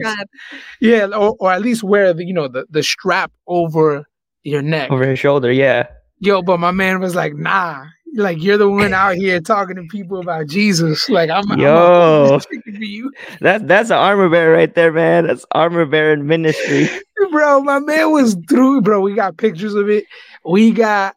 Yeah, 0.80 1.06
or, 1.08 1.36
or 1.40 1.52
at 1.52 1.62
least 1.62 1.84
wear 1.84 2.14
the 2.14 2.26
you 2.26 2.34
know 2.34 2.48
the, 2.48 2.66
the 2.70 2.84
strap 2.84 3.32
over 3.48 4.06
your 4.44 4.62
neck. 4.62 4.92
Over 4.92 5.06
his 5.06 5.20
shoulder, 5.20 5.52
yeah. 5.52 5.88
Yo, 6.20 6.42
but 6.42 6.60
my 6.60 6.72
man 6.72 7.00
was 7.00 7.16
like, 7.16 7.34
nah. 7.36 7.84
Like 8.14 8.42
you're 8.42 8.58
the 8.58 8.70
one 8.70 8.94
out 8.94 9.16
here 9.16 9.40
talking 9.40 9.78
to 9.78 9.84
people 9.84 10.20
about 10.20 10.48
Jesus. 10.48 11.10
Like 11.10 11.30
I'm, 11.30 11.50
I'm 11.52 11.60
Yo. 11.60 12.40
you, 12.66 13.12
That's 13.40 13.64
that's 13.64 13.90
an 13.90 13.98
armor 13.98 14.30
bearer 14.30 14.56
right 14.56 14.74
there, 14.74 14.92
man. 14.92 15.28
That's 15.28 15.46
armor 15.52 15.86
bearer 15.86 16.18
ministry. 16.18 16.90
bro. 17.32 17.62
My 17.62 17.80
man 17.80 18.12
was 18.12 18.36
through, 18.48 18.82
bro. 18.82 19.02
We 19.02 19.16
got 19.16 19.38
pictures 19.38 19.74
of 19.74 19.90
it. 19.90 20.06
We 20.46 20.72
got 20.72 21.16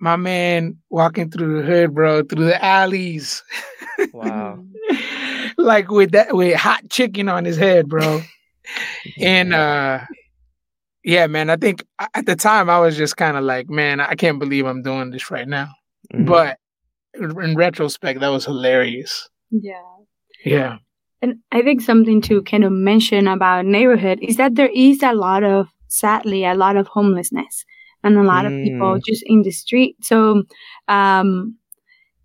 my 0.00 0.16
man 0.16 0.78
walking 0.90 1.30
through 1.30 1.60
the 1.60 1.66
hood, 1.66 1.94
bro, 1.94 2.22
through 2.22 2.46
the 2.46 2.64
alleys. 2.64 3.42
Wow. 4.12 4.64
like 5.58 5.90
with 5.90 6.12
that 6.12 6.34
with 6.34 6.54
hot 6.56 6.88
chicken 6.88 7.28
on 7.28 7.44
his 7.44 7.56
head, 7.56 7.88
bro. 7.88 8.22
and 9.20 9.54
uh 9.54 10.00
yeah, 11.08 11.26
man, 11.26 11.50
I 11.50 11.56
think 11.56 11.84
at 12.14 12.26
the 12.26 12.36
time 12.36 12.68
I 12.70 12.78
was 12.80 12.96
just 12.96 13.16
kind 13.16 13.36
of 13.36 13.44
like, 13.44 13.68
man, 13.70 14.00
I 14.00 14.14
can't 14.14 14.38
believe 14.38 14.66
I'm 14.66 14.82
doing 14.82 15.10
this 15.10 15.30
right 15.30 15.48
now. 15.48 15.68
Mhm. 16.14 16.26
But 16.26 16.58
in 17.14 17.56
retrospect, 17.56 18.20
that 18.20 18.28
was 18.28 18.44
hilarious. 18.46 19.28
Yeah. 19.50 19.82
Yeah. 20.44 20.76
And 21.22 21.36
I 21.52 21.62
think 21.62 21.80
something 21.82 22.20
to 22.22 22.42
kind 22.42 22.64
of 22.64 22.72
mention 22.72 23.26
about 23.28 23.66
neighborhood 23.66 24.20
is 24.22 24.36
that 24.36 24.54
there 24.54 24.70
is 24.74 25.02
a 25.02 25.14
lot 25.14 25.42
of, 25.44 25.68
sadly, 25.88 26.44
a 26.44 26.54
lot 26.54 26.76
of 26.76 26.86
homelessness 26.88 27.64
and 28.04 28.16
a 28.18 28.22
lot 28.22 28.46
of 28.46 28.52
people 28.52 28.96
Mm. 28.96 29.02
just 29.06 29.24
in 29.26 29.42
the 29.42 29.50
street. 29.50 29.96
So, 30.02 30.44
um, 30.88 31.56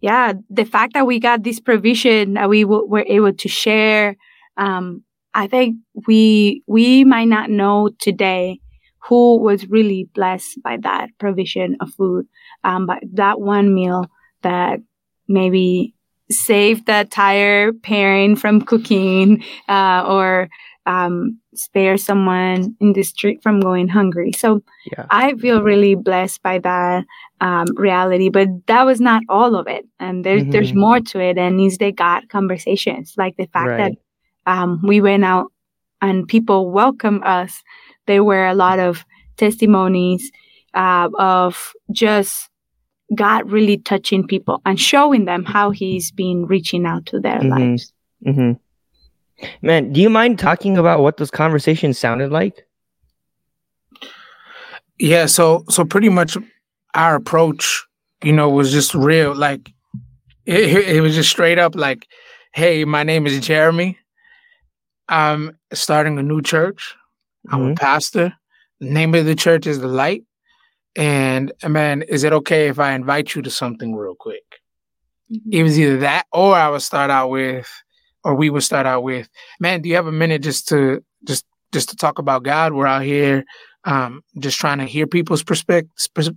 yeah, 0.02 0.34
the 0.50 0.65
fact 0.65 0.93
that 0.93 1.08
we 1.08 1.19
got 1.19 1.43
this 1.43 1.60
provision 1.60 2.34
that 2.34 2.50
we 2.50 2.63
w- 2.63 2.86
were 2.88 3.06
able 3.08 3.34
to 3.34 3.50
share, 3.50 4.15
um, 4.58 5.04
I 5.34 5.48
think 5.48 5.78
we 6.08 6.63
we 6.67 7.06
might 7.06 7.28
not 7.30 7.50
know 7.50 7.89
today 8.00 8.60
who 9.08 9.38
was 9.39 9.68
really 9.70 10.08
blessed 10.13 10.62
by 10.63 10.78
that 10.78 11.10
provision 11.20 11.78
of 11.82 11.94
food, 11.94 12.28
um, 12.63 12.86
but 12.86 13.00
that 13.13 13.39
one 13.39 13.74
meal 13.74 14.08
that 14.44 14.80
maybe 15.28 15.94
saved 16.32 16.86
that 16.88 17.12
tired 17.12 17.82
parent 17.84 18.39
from 18.39 18.62
cooking 18.62 19.44
uh, 19.68 20.04
or 20.08 20.50
um, 20.86 21.38
spare 21.54 21.98
someone 21.98 22.76
in 22.80 22.94
the 22.94 23.04
street 23.04 23.42
from 23.44 23.60
going 23.60 23.88
hungry. 23.88 24.32
So 24.32 24.63
Yeah. 24.92 25.06
I 25.10 25.34
feel 25.36 25.62
really 25.62 25.96
blessed 25.96 26.42
by 26.44 26.60
that 26.60 27.06
um, 27.42 27.68
reality, 27.76 28.30
but 28.30 28.48
that 28.68 28.84
was 28.86 29.00
not 29.00 29.22
all 29.30 29.56
of 29.56 29.68
it. 29.68 29.86
And 30.00 30.24
there's 30.26 30.44
there's 30.52 30.72
Mhm. 30.72 30.80
more 30.80 31.00
to 31.12 31.20
it, 31.20 31.38
and 31.38 31.60
it's 31.62 31.78
the 31.78 31.92
God 31.92 32.28
conversations, 32.30 33.13
like 33.18 33.36
the 33.38 33.48
fact 33.48 33.68
that 33.78 33.92
um, 34.46 34.82
we 34.84 35.00
went 35.02 35.24
out 35.24 35.52
and 36.02 36.28
people 36.28 36.72
welcome 36.72 37.22
us. 37.24 37.62
There 38.08 38.24
were 38.24 38.46
a 38.48 38.56
lot 38.56 38.80
of 38.80 39.06
testimonies 39.38 40.32
uh, 40.74 41.10
of 41.18 41.74
just 41.92 42.50
God 43.16 43.50
really 43.52 43.78
touching 43.78 44.26
people 44.26 44.62
and 44.66 44.80
showing 44.80 45.26
them 45.26 45.46
how 45.46 45.70
He's 45.72 46.12
been 46.12 46.46
reaching 46.46 46.86
out 46.86 47.06
to 47.08 47.20
their 47.20 47.39
Mhm. 47.39 47.50
lives. 47.50 47.94
hmm 48.26 48.52
Man, 49.62 49.92
do 49.92 50.00
you 50.00 50.10
mind 50.10 50.39
talking 50.39 50.78
about 50.78 51.02
what 51.02 51.18
those 51.18 51.32
conversations 51.32 51.98
sounded 51.98 52.32
like? 52.32 52.66
Yeah, 55.00 55.26
so 55.26 55.66
so 55.70 55.84
pretty 55.84 56.10
much 56.10 56.38
our 56.94 57.16
approach, 57.16 57.84
you 58.24 58.32
know, 58.32 58.50
was 58.50 58.72
just 58.72 58.94
real. 58.94 59.36
Like 59.36 59.72
it, 60.46 60.88
it 60.98 61.02
was 61.02 61.16
just 61.16 61.30
straight 61.30 61.60
up 61.60 61.76
like, 61.76 62.08
hey, 62.54 62.86
my 62.86 63.04
name 63.04 63.26
is 63.28 63.39
Jeremy. 63.46 63.98
I'm 65.10 65.58
starting 65.74 66.18
a 66.20 66.24
new 66.24 66.42
church. 66.42 66.96
I'm 67.49 67.60
Mhm. 67.62 67.71
a 67.73 67.75
pastor. 67.75 68.34
The 68.79 68.89
name 68.89 69.13
of 69.15 69.25
the 69.25 69.36
church 69.36 69.67
is 69.67 69.79
the 69.79 69.88
Light. 69.88 70.23
And 70.95 71.51
man, 71.67 72.03
is 72.03 72.23
it 72.23 72.34
okay 72.34 72.67
if 72.67 72.79
I 72.79 72.93
invite 72.93 73.36
you 73.36 73.41
to 73.41 73.49
something 73.49 73.95
real 73.95 74.15
quick? 74.15 74.43
It 75.51 75.63
was 75.63 75.79
either 75.79 75.97
that 75.99 76.25
or 76.32 76.56
I 76.56 76.69
would 76.69 76.82
start 76.82 77.10
out 77.10 77.29
with, 77.29 77.67
or 78.23 78.36
we 78.36 78.49
would 78.49 78.63
start 78.63 78.86
out 78.86 79.03
with, 79.03 79.27
man, 79.60 79.82
do 79.82 79.89
you 79.89 79.95
have 79.95 80.08
a 80.08 80.12
minute 80.12 80.43
just 80.43 80.67
to 80.69 81.03
just 81.23 81.45
just 81.71 81.89
to 81.89 81.95
talk 81.95 82.19
about 82.19 82.43
God? 82.43 82.73
We're 82.73 82.86
out 82.88 83.01
here 83.03 83.43
um, 83.86 84.21
just 84.39 84.60
trying 84.60 84.77
to 84.77 84.86
hear 84.86 85.08
people's 85.08 85.43
perspective 85.43 85.89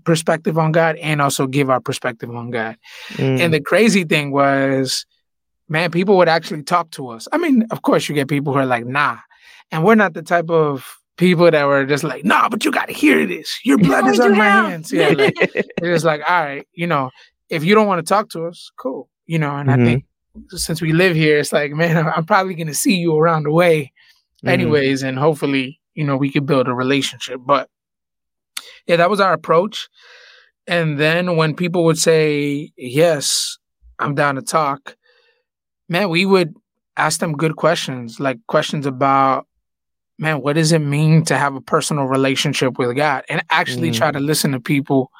perspective 0.04 0.58
on 0.58 0.72
God 0.72 0.96
and 0.96 1.20
also 1.20 1.46
give 1.46 1.70
our 1.70 1.80
perspective 1.80 2.30
on 2.34 2.50
God. 2.50 2.76
Mm, 3.12 3.40
And 3.40 3.54
the 3.54 3.60
crazy 3.60 4.04
thing 4.04 4.32
was, 4.32 5.04
man, 5.68 5.90
people 5.90 6.16
would 6.16 6.28
actually 6.28 6.62
talk 6.64 6.90
to 6.92 7.08
us. 7.08 7.28
I 7.32 7.38
mean, 7.38 7.66
of 7.70 7.82
course, 7.82 8.08
you 8.08 8.14
get 8.14 8.28
people 8.28 8.52
who 8.52 8.58
are 8.58 8.66
like, 8.66 8.86
nah. 8.86 9.18
And 9.72 9.84
we're 9.84 9.94
not 9.96 10.14
the 10.14 10.22
type 10.22 10.48
of 10.50 10.96
people 11.16 11.50
that 11.50 11.64
were 11.64 11.84
just 11.86 12.04
like, 12.04 12.24
nah, 12.24 12.48
but 12.48 12.64
you 12.64 12.70
got 12.70 12.86
to 12.88 12.94
hear 12.94 13.26
this. 13.26 13.58
Your 13.64 13.78
blood 13.86 14.02
going 14.02 14.14
is 14.14 14.20
on 14.20 14.36
my 14.36 14.44
hell." 14.44 14.66
hands. 14.68 14.92
Yeah. 14.92 15.08
Like, 15.08 15.34
they're 15.80 15.92
just 15.94 16.04
like, 16.04 16.22
all 16.28 16.44
right, 16.44 16.66
you 16.72 16.86
know, 16.86 17.10
if 17.48 17.64
you 17.64 17.74
don't 17.74 17.86
want 17.86 18.04
to 18.04 18.08
talk 18.08 18.28
to 18.30 18.44
us, 18.46 18.70
cool. 18.78 19.08
You 19.26 19.38
know, 19.38 19.56
and 19.56 19.68
Mhm. 19.68 19.72
I 19.72 19.84
think 19.84 20.04
since 20.50 20.80
we 20.82 20.92
live 20.92 21.16
here, 21.16 21.38
it's 21.38 21.52
like, 21.52 21.72
man, 21.72 21.96
I'm- 21.96 22.12
I'm 22.14 22.24
probably 22.26 22.54
going 22.54 22.66
to 22.68 22.74
see 22.74 22.96
you 22.96 23.16
around 23.16 23.44
the 23.44 23.50
way 23.52 23.92
mm, 24.44 24.50
anyways 24.50 25.02
and 25.02 25.18
hopefully 25.18 25.80
you 25.94 26.04
know 26.04 26.16
we 26.16 26.30
could 26.30 26.44
build 26.44 26.68
a 26.68 26.74
relationship 26.74 27.40
but 27.46 27.70
yeah 28.86 28.96
that 28.96 29.08
was 29.08 29.18
our 29.18 29.32
approach 29.32 29.88
and 30.66 30.98
then 31.00 31.36
when 31.36 31.54
people 31.56 31.84
would 31.84 31.96
say 31.98 32.70
yes 32.76 33.56
i'm 33.98 34.14
down 34.14 34.34
to 34.34 34.42
talk 34.42 34.94
man 35.88 36.10
we 36.10 36.26
would 36.26 36.54
ask 36.98 37.18
them 37.20 37.32
good 37.32 37.56
questions 37.56 38.20
like 38.20 38.36
questions 38.46 38.84
about 38.84 39.46
man 40.18 40.40
what 40.40 40.54
does 40.54 40.72
it 40.72 40.78
mean 40.80 41.24
to 41.24 41.36
have 41.36 41.54
a 41.54 41.60
personal 41.60 42.04
relationship 42.04 42.78
with 42.78 42.96
god 42.96 43.22
and 43.28 43.42
actually 43.50 43.90
Mm. 43.90 43.96
try 43.96 44.10
to 44.10 44.20
listen 44.20 44.52
to 44.52 44.60
people 44.60 45.10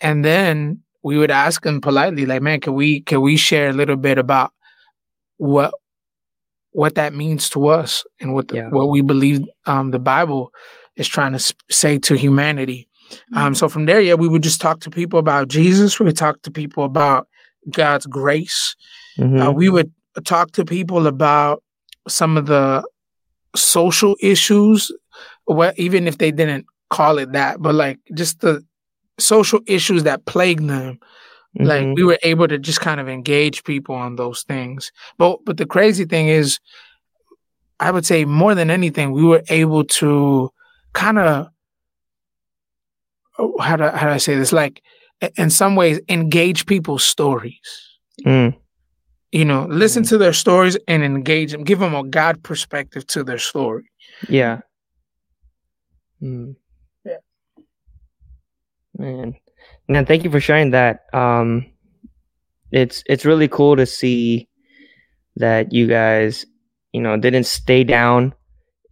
and 0.00 0.24
then 0.24 0.80
we 1.02 1.18
would 1.18 1.30
ask 1.30 1.62
them 1.62 1.80
politely 1.80 2.24
like 2.26 2.42
man 2.42 2.60
can 2.60 2.74
we 2.74 3.00
can 3.02 3.20
we 3.20 3.36
share 3.36 3.68
a 3.70 3.72
little 3.72 3.96
bit 3.96 4.18
about 4.18 4.52
what 5.38 5.74
what 6.72 6.94
that 6.96 7.14
means 7.14 7.48
to 7.50 7.68
us 7.68 8.04
and 8.20 8.34
what 8.34 8.48
the, 8.48 8.56
Yeah. 8.56 8.68
what 8.70 8.88
we 8.90 9.00
believe 9.00 9.42
um, 9.66 9.92
the 9.92 9.98
Bible 10.00 10.52
is 10.96 11.06
trying 11.06 11.32
to 11.32 11.54
say 11.70 11.98
to 12.00 12.16
humanity. 12.16 12.88
Mm-hmm. 13.10 13.38
Um, 13.38 13.54
so 13.54 13.68
from 13.68 13.86
there, 13.86 14.00
yeah, 14.00 14.14
we 14.14 14.26
would 14.26 14.42
just 14.42 14.60
talk 14.60 14.80
to 14.80 14.90
people 14.90 15.20
about 15.20 15.46
Jesus. 15.46 16.00
We 16.00 16.06
would 16.06 16.16
talk 16.16 16.42
to 16.42 16.50
people 16.50 16.82
about 16.84 17.28
God's 17.70 18.06
grace. 18.06 18.74
mhm, 19.18 19.40
Uh, 19.40 19.52
we 19.52 19.68
would 19.68 19.92
talk 20.24 20.50
to 20.52 20.64
people 20.64 21.06
about 21.06 21.62
some 22.08 22.36
of 22.36 22.46
the 22.46 22.82
social 23.54 24.16
issues, 24.20 24.90
what 25.44 25.78
even 25.78 26.06
if 26.06 26.18
they 26.18 26.30
didn't 26.30 26.66
call 26.90 27.18
it 27.18 27.32
that, 27.32 27.60
but 27.60 27.74
like 27.74 27.98
just 28.14 28.40
the 28.40 28.64
social 29.18 29.60
issues 29.66 30.02
that 30.02 30.24
plague 30.24 30.66
them 30.66 30.98
like 31.56 31.84
mhm. 31.84 31.94
we 31.94 32.02
were 32.02 32.18
able 32.22 32.48
to 32.48 32.58
just 32.58 32.80
kind 32.80 33.00
of 33.00 33.08
engage 33.08 33.62
people 33.64 33.94
on 33.94 34.16
those 34.16 34.42
things. 34.42 34.90
But 35.18 35.44
but 35.44 35.56
the 35.56 35.66
crazy 35.66 36.04
thing 36.04 36.28
is 36.28 36.58
i 37.80 37.90
would 37.90 38.06
say 38.06 38.24
more 38.24 38.54
than 38.54 38.70
anything 38.70 39.10
we 39.10 39.24
were 39.24 39.42
able 39.48 39.82
to 39.82 40.48
kind 40.92 41.18
of 41.18 41.48
oh, 43.38 43.58
how 43.58 43.76
do, 43.76 43.84
how 43.84 44.06
do 44.06 44.12
i 44.12 44.16
say 44.16 44.36
this? 44.36 44.52
Like 44.52 44.82
in 45.36 45.50
some 45.50 45.76
ways 45.76 46.00
engage 46.08 46.66
people's 46.66 47.04
stories. 47.04 47.98
Mm, 48.24 48.56
you 49.34 49.44
know 49.44 49.66
listen 49.68 50.04
Mm. 50.04 50.08
to 50.10 50.18
their 50.18 50.32
stories 50.32 50.76
and 50.88 51.02
engage 51.02 51.52
them 51.52 51.64
give 51.64 51.80
them 51.80 51.94
a 51.94 52.04
god 52.04 52.42
perspective 52.42 53.06
to 53.08 53.24
their 53.24 53.38
story 53.38 53.84
yeah. 54.28 54.60
Mm. 56.22 56.56
Yeah. 57.04 57.16
Man, 58.96 59.34
man, 59.88 60.06
thank 60.06 60.24
you 60.24 60.30
for 60.30 60.40
sharing 60.40 60.70
that. 60.70 61.00
Um, 61.12 61.66
it's 62.70 63.02
it's 63.06 63.24
really 63.24 63.48
cool 63.48 63.76
to 63.76 63.86
see 63.86 64.48
that 65.36 65.72
you 65.72 65.86
guys, 65.88 66.46
you 66.92 67.00
know, 67.00 67.16
didn't 67.16 67.44
stay 67.44 67.84
down 67.84 68.34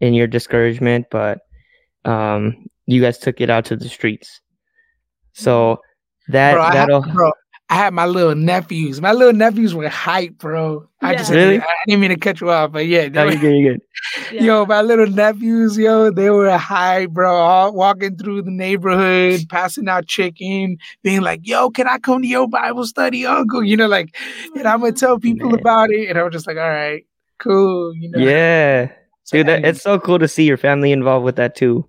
in 0.01 0.13
your 0.15 0.27
discouragement, 0.27 1.07
but 1.11 1.41
um, 2.05 2.67
you 2.87 3.01
guys 3.01 3.19
took 3.19 3.41
it 3.41 3.51
out 3.51 3.67
to 3.67 3.77
the 3.77 3.89
streets. 3.89 4.41
So 5.33 5.79
that 6.29 6.55
bro, 6.55 6.71
that'll 6.73 7.03
bro 7.03 7.31
i 7.73 7.75
had 7.75 7.93
my 7.95 8.07
little 8.07 8.35
nephews 8.35 9.01
my 9.01 9.13
little 9.13 9.33
nephews 9.33 9.75
were 9.75 9.89
hype 9.89 10.37
bro 10.39 10.87
i 11.01 11.15
just 11.15 11.31
Really? 11.31 11.59
I 11.61 11.65
didn't 11.87 12.01
mean 12.03 12.11
to 12.11 12.17
cut 12.17 12.41
you 12.41 12.51
off 12.51 12.73
but 12.73 12.87
yeah 12.87 13.03
they 13.03 13.09
no, 13.11 13.25
were- 13.27 13.33
you're 13.33 13.41
good, 13.41 13.57
you're 13.57 13.73
good. 13.73 13.83
Yeah. 14.33 14.43
Yo, 14.49 14.67
my 14.67 14.81
little 14.83 15.07
nephews, 15.07 15.79
yo, 15.79 16.11
they 16.11 16.29
were 16.31 16.51
hype, 16.57 17.11
bro, 17.11 17.33
all 17.37 17.73
walking 17.73 18.17
through 18.17 18.43
the 18.43 18.51
neighborhood, 18.51 19.41
passing 19.49 19.89
out 19.89 20.07
chicken, 20.09 20.77
being 21.03 21.21
like, 21.21 21.41
yo, 21.45 21.71
can 21.71 21.87
I 21.87 21.99
come 21.99 22.23
to 22.23 22.27
your 22.29 22.49
Bible 22.49 22.85
study, 22.85 23.25
uncle? 23.27 23.63
You 23.63 23.77
know, 23.77 23.87
like, 23.87 24.17
and 24.57 24.67
I'm 24.67 24.81
gonna 24.81 24.93
oh, 24.93 24.97
tell 25.03 25.19
people 25.21 25.51
Man. 25.51 25.61
about 25.61 25.91
it. 25.91 26.09
And 26.09 26.19
I 26.19 26.23
was 26.25 26.33
just 26.33 26.47
like, 26.49 26.57
all 26.57 26.69
right, 26.69 27.07
cool, 27.39 27.95
you 27.95 28.11
know. 28.11 28.19
Yeah, 28.19 28.91
So 29.23 29.37
dude, 29.39 29.47
that, 29.47 29.53
anyway, 29.59 29.71
it's 29.71 29.83
so 29.83 30.01
cool 30.01 30.19
to 30.19 30.27
see 30.27 30.45
your 30.45 30.57
family 30.57 30.91
involved 30.91 31.25
with 31.25 31.37
that 31.37 31.55
too. 31.55 31.87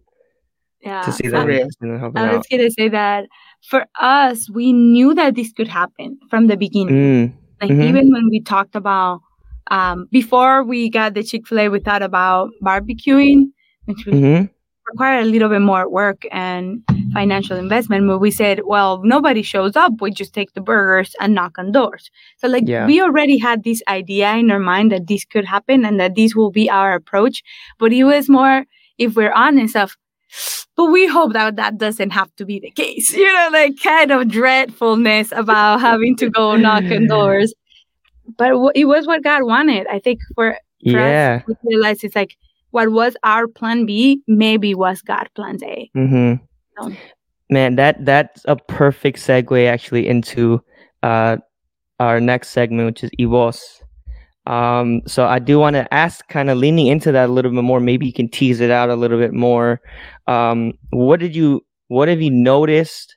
yeah. 0.82 1.02
To 1.02 1.12
see 1.12 1.30
that, 1.30 1.46
real. 1.48 1.68
you 1.82 1.96
I 2.16 2.36
was 2.38 2.46
gonna 2.52 2.70
say 2.70 2.90
that 2.90 3.26
for 3.64 3.86
us, 4.00 4.50
we 4.50 4.74
knew 4.74 5.14
that 5.16 5.36
this 5.36 5.52
could 5.54 5.68
happen 5.68 6.20
from 6.30 6.48
the 6.48 6.58
beginning. 6.58 7.10
Mm, 7.30 7.34
Like 7.62 7.74
Mhm. 7.74 7.82
even 7.82 8.12
when 8.12 8.30
we 8.30 8.42
talked 8.42 8.76
about 8.76 9.22
um, 9.72 10.08
before 10.12 10.64
we 10.64 10.90
got 10.90 11.14
the 11.14 11.24
Chick 11.24 11.48
Fil 11.48 11.60
A, 11.60 11.70
we 11.70 11.80
thought 11.80 12.04
about 12.04 12.52
barbecuing, 12.64 13.52
which 13.86 14.06
would 14.06 14.18
mhm, 14.18 14.50
require 14.88 15.20
a 15.22 15.26
little 15.26 15.50
bit 15.50 15.62
more 15.62 15.90
work 15.90 16.24
and 16.32 16.84
financial 17.14 17.58
investment. 17.58 18.08
But 18.08 18.20
we 18.20 18.32
said, 18.32 18.62
well, 18.66 19.02
nobody 19.04 19.42
shows 19.44 19.76
up. 19.76 19.94
We 20.02 20.12
just 20.12 20.34
take 20.34 20.54
the 20.54 20.62
burgers 20.62 21.16
and 21.20 21.34
knock 21.34 21.58
on 21.58 21.72
doors. 21.72 22.10
So 22.38 22.48
like 22.48 22.66
Yeah. 22.68 22.86
we 22.86 23.02
already 23.02 23.38
had 23.38 23.64
this 23.64 23.82
idea 23.88 24.34
in 24.36 24.52
our 24.52 24.60
mind 24.60 24.92
that 24.92 25.08
this 25.08 25.26
could 25.26 25.46
happen 25.46 25.86
and 25.86 26.00
that 26.00 26.16
this 26.16 26.36
will 26.36 26.52
be 26.52 26.70
our 26.70 26.94
approach. 26.94 27.44
But 27.80 27.94
it 27.94 28.04
was 28.04 28.30
more, 28.30 28.66
if 28.98 29.16
we're 29.16 29.34
honest, 29.34 29.76
of 29.76 29.96
but 30.76 30.86
we 30.86 31.08
hope 31.08 31.34
that 31.34 31.56
that 31.56 31.78
doesn't 31.78 32.12
have 32.12 32.36
to 32.38 32.46
be 32.46 32.60
the 32.60 32.72
case. 32.72 33.14
You 33.14 33.32
know, 33.32 33.50
like 33.52 33.82
kind 33.82 34.12
of 34.12 34.28
dreadfulness 34.28 35.32
about 35.32 35.82
having 35.82 36.16
to 36.18 36.30
go 36.30 36.56
knock 36.56 36.84
on 36.86 37.08
doors. 37.08 37.54
But 38.38 38.54
it 38.76 38.86
was 38.86 39.06
what 39.06 39.24
God 39.24 39.44
wanted. 39.44 39.88
I 39.88 40.00
think 40.00 40.20
for, 40.36 40.58
for 40.84 40.92
yeah. 40.92 41.42
us, 41.42 41.56
we 41.64 41.76
realized 41.76 42.04
it's 42.04 42.16
like 42.16 42.38
what 42.72 42.92
was 42.92 43.16
our 43.24 43.48
plan 43.48 43.86
B 43.86 44.22
maybe 44.28 44.74
was 44.74 45.02
God 45.02 45.30
plan 45.36 45.60
A. 45.64 45.90
Mm-hmm. 45.96 46.44
No. 46.80 46.96
Man, 47.50 47.76
that 47.76 48.04
that's 48.04 48.42
a 48.46 48.56
perfect 48.56 49.20
segue 49.20 49.68
actually 49.68 50.08
into 50.08 50.64
uh 51.04 51.38
our 52.00 52.20
next 52.20 52.50
segment, 52.50 52.88
which 52.88 53.04
is 53.04 53.12
Evos. 53.20 53.60
Um, 54.46 55.02
so 55.08 55.26
I 55.26 55.40
do 55.40 55.58
want 55.58 55.76
to 55.76 55.92
ask, 55.94 56.28
kind 56.28 56.50
of 56.50 56.58
leaning 56.58 56.88
into 56.88 57.12
that 57.12 57.30
a 57.30 57.32
little 57.32 57.52
bit 57.52 57.64
more. 57.64 57.80
Maybe 57.80 58.06
you 58.06 58.14
can 58.14 58.30
tease 58.30 58.60
it 58.60 58.72
out 58.72 58.90
a 58.90 58.96
little 58.96 59.18
bit 59.18 59.34
more. 59.34 59.80
Um, 60.28 60.74
what 60.92 61.20
did 61.20 61.36
you, 61.36 61.66
what 61.88 62.08
have 62.08 62.22
you 62.22 62.32
noticed 62.32 63.16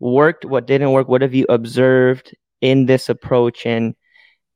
worked? 0.00 0.44
What 0.44 0.66
didn't 0.66 0.92
work? 0.92 1.08
What 1.08 1.22
have 1.22 1.34
you 1.34 1.46
observed 1.48 2.34
in 2.60 2.86
this 2.86 3.08
approach? 3.08 3.66
And 3.66 3.94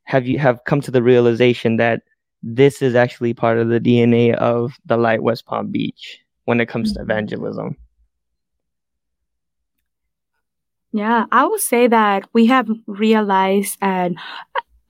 have 0.05 0.27
you 0.27 0.39
have 0.39 0.61
come 0.65 0.81
to 0.83 0.91
the 0.91 1.03
realization 1.03 1.77
that 1.77 2.03
this 2.43 2.83
is 2.83 2.95
actually 2.95 3.35
part 3.35 3.59
of 3.59 3.69
the 3.69 3.79
DNA 3.81 4.35
of 4.35 4.73
the 4.85 4.97
Light 4.97 5.23
West 5.23 5.47
Palm 5.47 5.71
Beach 5.71 6.19
when 6.45 6.61
it 6.61 6.69
comes 6.69 6.93
to 6.93 7.01
Mhm. 7.01 7.03
evangelism? 7.03 7.77
Yeah, 10.93 11.25
I 11.33 11.47
would 11.47 11.61
say 11.61 11.87
that 11.87 12.29
we 12.33 12.47
have 12.47 12.69
realized 12.87 13.79
and 13.81 14.19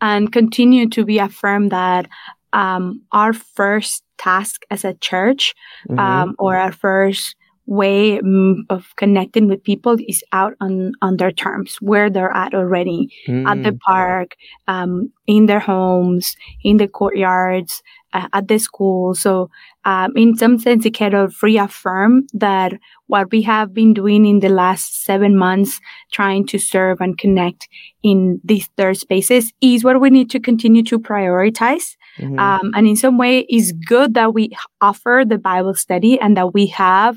and 0.01 0.33
continue 0.33 0.89
to 0.89 1.05
be 1.05 1.19
affirmed 1.19 1.71
that 1.71 2.09
um, 2.53 3.01
our 3.13 3.33
first 3.33 4.03
task 4.19 4.63
as 4.71 4.85
a 4.85 4.95
church 4.95 5.55
Mhm. 5.89 5.99
um, 5.99 6.35
or 6.39 6.57
our 6.57 6.73
first 6.73 7.35
way 7.67 8.19
mm, 8.19 8.57
of 8.71 8.95
connecting 8.97 9.49
with 9.49 9.63
people 9.63 9.97
is 10.09 10.23
out 10.33 10.55
on 10.61 10.93
on 11.03 11.17
their 11.17 11.31
terms 11.33 11.77
where 11.81 12.11
they're 12.11 12.35
at 12.35 12.55
already. 12.55 13.09
At 13.47 13.63
the 13.63 13.73
Mm, 13.73 13.79
park 13.87 14.37
um, 14.69 15.11
in 15.27 15.47
their 15.47 15.61
homes 15.61 16.37
in 16.63 16.77
the 16.77 16.89
courtyards 16.89 17.83
uh, 18.13 18.29
at 18.33 18.49
the 18.49 18.59
school. 18.59 19.15
So 19.15 19.51
um, 19.85 20.13
in 20.17 20.37
some 20.37 20.59
sense 20.59 20.85
it 20.85 20.97
kind 20.99 21.15
of 21.15 21.35
reaffirm 21.43 22.27
that 22.35 22.73
what 23.07 23.31
we 23.31 23.43
have 23.43 23.73
been 23.75 23.95
doing 23.95 24.25
in 24.27 24.41
the 24.41 24.49
last 24.49 25.05
seven 25.05 25.37
months 25.37 25.81
trying 26.13 26.47
to 26.47 26.59
serve 26.59 27.01
and 27.01 27.17
connect 27.19 27.69
in 28.03 28.41
these 28.45 28.69
third 28.77 28.97
spaces 28.97 29.53
is 29.61 29.85
what 29.85 30.01
we 30.01 30.11
need 30.11 30.31
to 30.31 30.41
continue 30.41 30.83
to 30.85 30.99
prioritize 30.99 31.97
Mm-hmm. 32.19 32.39
Um, 32.39 32.73
and 32.75 32.87
in 32.87 32.97
some 32.97 33.19
way, 33.19 33.41
it's 33.49 33.73
good 33.73 34.15
that 34.15 34.35
we 34.35 34.51
offer 34.81 35.25
the 35.27 35.39
Bible 35.39 35.75
study 35.75 36.21
and 36.21 36.37
that 36.37 36.53
we 36.55 36.67
have 36.69 37.17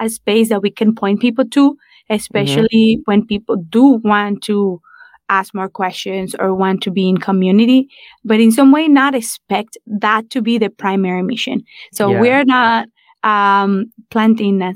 a 0.00 0.08
space 0.08 0.48
that 0.48 0.62
we 0.62 0.70
can 0.70 0.94
point 0.94 1.20
people 1.20 1.44
to, 1.46 1.72
mm-hmm. 1.72 2.14
especially 2.14 2.96
mm-hmm. 2.96 3.02
when 3.04 3.26
people 3.26 3.56
do 3.56 4.00
want 4.04 4.42
to 4.44 4.80
ask 5.28 5.54
more 5.54 5.68
questions 5.68 6.34
or 6.38 6.54
want 6.54 6.82
to 6.82 6.90
be 6.90 7.08
in 7.08 7.18
community, 7.18 7.88
but 8.24 8.40
in 8.40 8.52
some 8.52 8.72
way, 8.72 8.88
not 8.88 9.14
expect 9.14 9.78
that 9.86 10.28
to 10.30 10.42
be 10.42 10.58
the 10.58 10.68
primary 10.68 11.22
mission. 11.22 11.62
So 11.92 12.10
yeah. 12.10 12.20
we're 12.20 12.44
not 12.44 12.88
um, 13.22 13.86
planting 14.10 14.60
a 14.60 14.74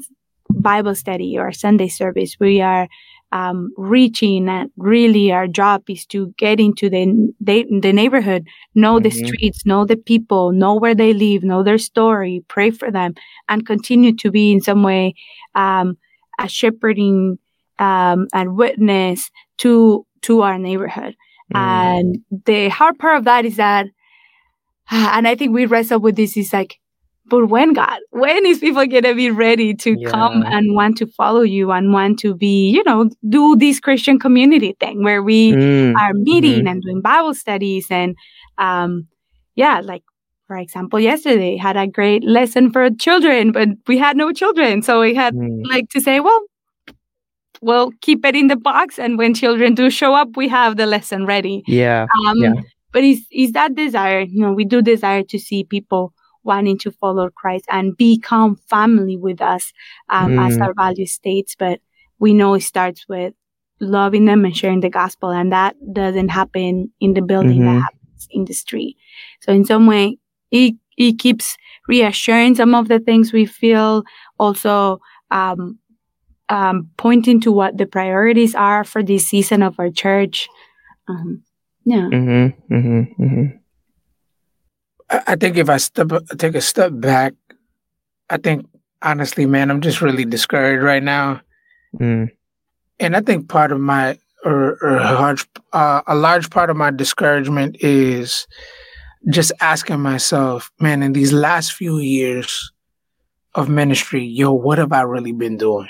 Bible 0.51 0.95
study 0.95 1.37
or 1.39 1.53
Sunday 1.53 1.89
service. 1.89 2.37
We 2.41 2.61
are 2.63 2.89
um, 3.33 3.71
reaching 3.77 4.49
and 4.49 4.71
really 4.77 5.31
our 5.31 5.47
job 5.47 5.83
is 5.88 6.07
to 6.07 6.33
get 6.38 6.59
into 6.59 6.88
the 6.88 7.33
the, 7.41 7.67
the 7.83 7.93
neighborhood 7.93 8.47
know 8.75 8.95
mm-hmm. 8.95 9.05
the 9.05 9.11
streets 9.11 9.67
know 9.67 9.85
the 9.85 9.97
people 9.97 10.53
know 10.53 10.75
where 10.75 10.95
they 10.95 11.12
live 11.12 11.43
know 11.43 11.62
their 11.62 11.79
story 11.79 12.43
pray 12.49 12.71
for 12.71 12.91
them 12.91 13.14
and 13.49 13.67
continue 13.67 14.14
to 14.14 14.31
be 14.31 14.51
in 14.51 14.61
some 14.61 14.83
way 14.83 15.14
um, 15.55 15.97
a 16.38 16.49
shepherding 16.49 17.38
um, 17.79 18.29
and 18.33 18.57
witness 18.57 19.31
to 19.59 20.07
to 20.23 20.41
our 20.41 20.59
neighborhood 20.59 21.14
mm. 21.53 21.59
and 21.59 22.19
the 22.47 22.69
hard 22.69 22.99
part 22.99 23.19
of 23.19 23.25
that 23.25 23.45
is 23.45 23.57
that 23.57 23.87
and 24.91 25.29
i 25.29 25.35
think 25.35 25.53
we 25.53 25.67
wrestle 25.67 26.01
with 26.01 26.17
this 26.17 26.37
is 26.37 26.53
like 26.53 26.79
but 27.29 27.47
when 27.47 27.73
God, 27.73 27.99
when 28.11 28.47
is 28.47 28.59
people 28.59 28.87
gonna 28.87 29.14
be 29.14 29.31
ready 29.31 29.75
to 29.75 29.97
yeah. 29.99 30.11
come 30.11 30.43
and 30.47 30.75
want 30.75 30.97
to 30.99 31.07
follow 31.07 31.43
you 31.43 31.71
and 31.71 31.93
want 31.93 32.19
to 32.21 32.35
be, 32.35 32.71
you 32.71 32.83
know, 32.85 33.11
do 33.29 33.57
this 33.57 33.81
Christian 33.81 34.19
community 34.19 34.77
thing 34.81 35.03
where 35.03 35.23
we 35.23 35.53
mm. 35.53 35.95
are 35.97 36.12
meeting 36.14 36.61
mm-hmm. 36.61 36.67
and 36.69 36.83
doing 36.83 37.03
Bible 37.03 37.35
studies 37.35 37.87
and 37.91 38.17
um 38.59 39.07
yeah, 39.55 39.81
like 39.81 40.03
for 40.47 40.57
example, 40.57 40.99
yesterday 40.99 41.57
had 41.57 41.77
a 41.77 41.87
great 41.87 42.25
lesson 42.25 42.71
for 42.73 42.88
children, 42.91 43.53
but 43.53 43.69
we 43.87 43.99
had 43.99 44.17
no 44.17 44.33
children. 44.33 44.83
So 44.83 45.01
we 45.01 45.14
had 45.14 45.35
mm. 45.35 45.61
like 45.69 45.91
to 45.91 46.01
say, 46.01 46.21
well, 46.21 46.41
we'll 47.61 47.91
keep 48.01 48.25
it 48.25 48.35
in 48.35 48.47
the 48.47 48.57
box 48.57 48.99
and 48.99 49.19
when 49.19 49.35
children 49.35 49.75
do 49.75 49.91
show 49.91 50.14
up, 50.14 50.37
we 50.37 50.49
have 50.49 50.77
the 50.77 50.87
lesson 50.87 51.27
ready. 51.27 51.62
Yeah. 51.67 52.07
Um 52.27 52.38
yeah. 52.38 52.53
but 52.93 53.05
is 53.05 53.27
is 53.31 53.53
that 53.53 53.75
desire, 53.75 54.21
you 54.21 54.41
know, 54.41 54.53
we 54.53 54.64
do 54.64 54.81
desire 54.81 55.23
to 55.25 55.38
see 55.38 55.64
people 55.64 56.14
wanting 56.42 56.79
to 56.79 56.90
follow 56.90 57.31
Christ 57.31 57.66
and 57.70 57.96
become 57.96 58.57
family 58.57 59.16
with 59.16 59.40
us 59.40 59.72
um, 60.09 60.33
mm. 60.33 60.46
as 60.46 60.59
our 60.59 60.74
value 60.74 61.07
states. 61.07 61.55
But 61.59 61.81
we 62.18 62.35
know 62.35 62.55
it 62.55 62.62
starts 62.62 63.07
with 63.09 63.35
loving 63.81 64.24
them 64.24 64.44
and 64.44 64.57
sharing 64.57 64.81
the 64.81 64.90
gospel, 64.90 65.31
and 65.31 65.53
that 65.53 65.77
doesn't 65.92 66.29
happen 66.29 66.92
in 67.01 67.14
the 67.14 67.22
building. 67.22 67.61
Mm-hmm. 67.61 67.74
That 67.74 67.83
happens 67.83 68.29
in 68.31 68.44
the 68.44 68.55
street. 68.55 68.96
So 69.40 69.53
in 69.53 69.64
some 69.64 69.87
way, 69.87 70.18
it 70.51 70.74
it 70.96 71.18
keeps 71.18 71.57
reassuring 71.87 72.57
some 72.57 72.74
of 72.74 72.88
the 72.88 72.98
things 72.98 73.33
we 73.33 73.46
feel. 73.46 74.05
Also. 74.38 75.01
Um, 75.31 75.79
um, 76.48 76.88
pointing 76.96 77.40
to 77.42 77.53
what 77.53 77.77
the 77.77 77.85
priorities 77.85 78.55
are 78.55 78.83
for 78.83 79.03
this 79.03 79.29
season 79.29 79.62
of 79.62 79.79
our 79.79 79.90
church. 79.90 80.48
Um, 81.07 81.42
yeah. 81.85 82.09
Mm-hmm, 82.11 82.74
mm-hmm, 82.74 83.58
I 85.11 85.37
think 85.37 85.57
if 85.57 85.71
I 85.71 85.79
step 85.79 86.11
take 86.37 86.55
a 86.55 86.61
step 86.61 86.92
back, 86.94 87.35
I 88.29 88.37
think 88.37 88.66
honestly, 89.03 89.47
man, 89.47 89.71
I'm 89.71 89.81
just 89.81 90.03
really 90.03 90.25
discouraged 90.25 90.83
right 90.83 91.03
now. 91.03 91.40
Mm. 91.99 92.31
And 93.01 93.16
I 93.16 93.21
think 93.21 93.49
part 93.49 93.73
of 93.73 93.81
my 93.81 94.18
or, 94.44 94.79
or 94.83 94.97
a 94.99 95.12
large 95.12 95.47
uh, 95.73 96.03
a 96.07 96.14
large 96.14 96.51
part 96.51 96.71
of 96.71 96.77
my 96.77 96.90
discouragement 96.90 97.77
is 97.81 98.47
just 99.31 99.53
asking 99.61 100.01
myself, 100.01 100.71
man, 100.81 101.03
in 101.03 101.12
these 101.12 101.33
last 101.33 101.73
few 101.73 101.99
years 101.99 102.73
of 103.55 103.68
ministry, 103.68 104.25
yo, 104.25 104.53
what 104.53 104.79
have 104.79 104.92
I 104.92 105.03
really 105.03 105.33
been 105.33 105.57
doing? 105.57 105.88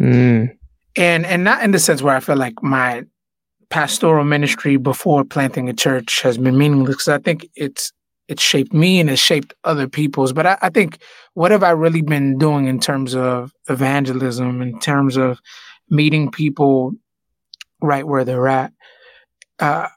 Mm. 0.00 0.56
And 0.96 1.26
and 1.26 1.44
not 1.44 1.62
in 1.62 1.70
the 1.70 1.78
sense 1.78 2.02
where 2.02 2.16
I 2.16 2.20
feel 2.20 2.36
like 2.36 2.62
my 2.62 3.04
pastoral 3.70 4.24
ministry 4.24 4.76
before 4.76 5.24
planting 5.24 5.68
a 5.68 5.74
church 5.74 6.22
has 6.22 6.38
been 6.38 6.58
meaningless. 6.58 6.96
Because 6.96 7.08
I 7.08 7.18
think 7.18 7.48
it's 7.54 7.92
it's 8.28 8.42
shaped 8.42 8.72
me 8.72 9.00
and 9.00 9.08
it's 9.08 9.20
shaped 9.20 9.54
other 9.64 9.88
people's. 9.88 10.32
But 10.32 10.46
I, 10.46 10.58
I, 10.62 10.68
think 10.70 10.98
what 11.34 11.50
have 11.50 11.62
I 11.62 11.70
really 11.70 12.02
been 12.02 12.36
doing 12.36 12.66
in 12.66 12.78
terms 12.78 13.14
of 13.14 13.52
evangelism, 13.68 14.60
in 14.60 14.78
terms 14.78 15.16
of 15.16 15.40
meeting 15.88 16.30
people 16.30 16.92
right 17.80 18.06
where 18.06 18.24
they're 18.24 18.48
at? 18.48 18.72
Uh, 19.58 19.88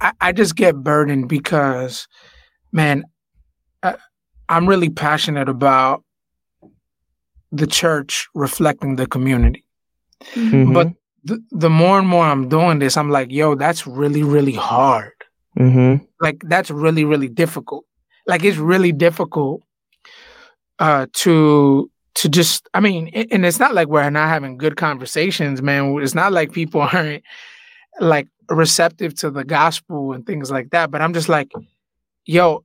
I, 0.00 0.12
I, 0.20 0.32
just 0.32 0.56
get 0.56 0.76
burdened 0.76 1.28
because, 1.28 2.08
man, 2.72 3.04
I, 3.82 3.96
I'm 4.48 4.68
really 4.68 4.90
passionate 4.90 5.48
about 5.48 6.04
the 7.52 7.66
church 7.66 8.28
reflecting 8.34 8.96
the 8.96 9.06
community. 9.06 9.64
Mm-hmm. 10.34 10.72
But 10.72 10.88
the, 11.24 11.42
the 11.50 11.70
more 11.70 11.98
and 11.98 12.08
more 12.08 12.24
I'm 12.24 12.48
doing 12.48 12.80
this, 12.80 12.96
I'm 12.96 13.10
like, 13.10 13.30
yo, 13.30 13.54
that's 13.54 13.86
really, 13.86 14.22
really 14.22 14.52
hard. 14.52 15.12
Mm-hmm. 15.58 16.04
Like 16.20 16.42
that's 16.46 16.70
really, 16.70 17.04
really 17.04 17.28
difficult. 17.28 17.84
Like 18.26 18.44
it's 18.44 18.58
really 18.58 18.92
difficult 18.92 19.62
uh, 20.78 21.06
to 21.14 21.90
to 22.16 22.28
just. 22.28 22.68
I 22.74 22.80
mean, 22.80 23.08
and 23.08 23.44
it's 23.44 23.58
not 23.58 23.74
like 23.74 23.88
we're 23.88 24.08
not 24.10 24.28
having 24.28 24.58
good 24.58 24.76
conversations, 24.76 25.62
man. 25.62 25.98
It's 26.00 26.14
not 26.14 26.32
like 26.32 26.52
people 26.52 26.80
aren't 26.92 27.22
like 28.00 28.28
receptive 28.48 29.14
to 29.16 29.30
the 29.30 29.44
gospel 29.44 30.12
and 30.12 30.24
things 30.26 30.50
like 30.50 30.70
that. 30.70 30.90
But 30.90 31.02
I'm 31.02 31.12
just 31.12 31.28
like, 31.28 31.52
yo, 32.24 32.64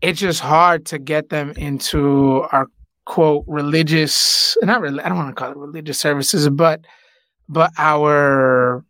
it's 0.00 0.20
just 0.20 0.40
hard 0.40 0.86
to 0.86 0.98
get 0.98 1.28
them 1.28 1.52
into 1.56 2.44
our 2.52 2.68
quote 3.04 3.44
religious 3.46 4.56
not 4.62 4.82
really 4.82 5.00
i 5.00 5.08
don't 5.08 5.16
want 5.16 5.30
to 5.30 5.34
call 5.34 5.50
it 5.50 5.56
religious 5.56 5.98
services 5.98 6.46
but 6.50 6.82
but 7.48 7.72
our 7.78 8.84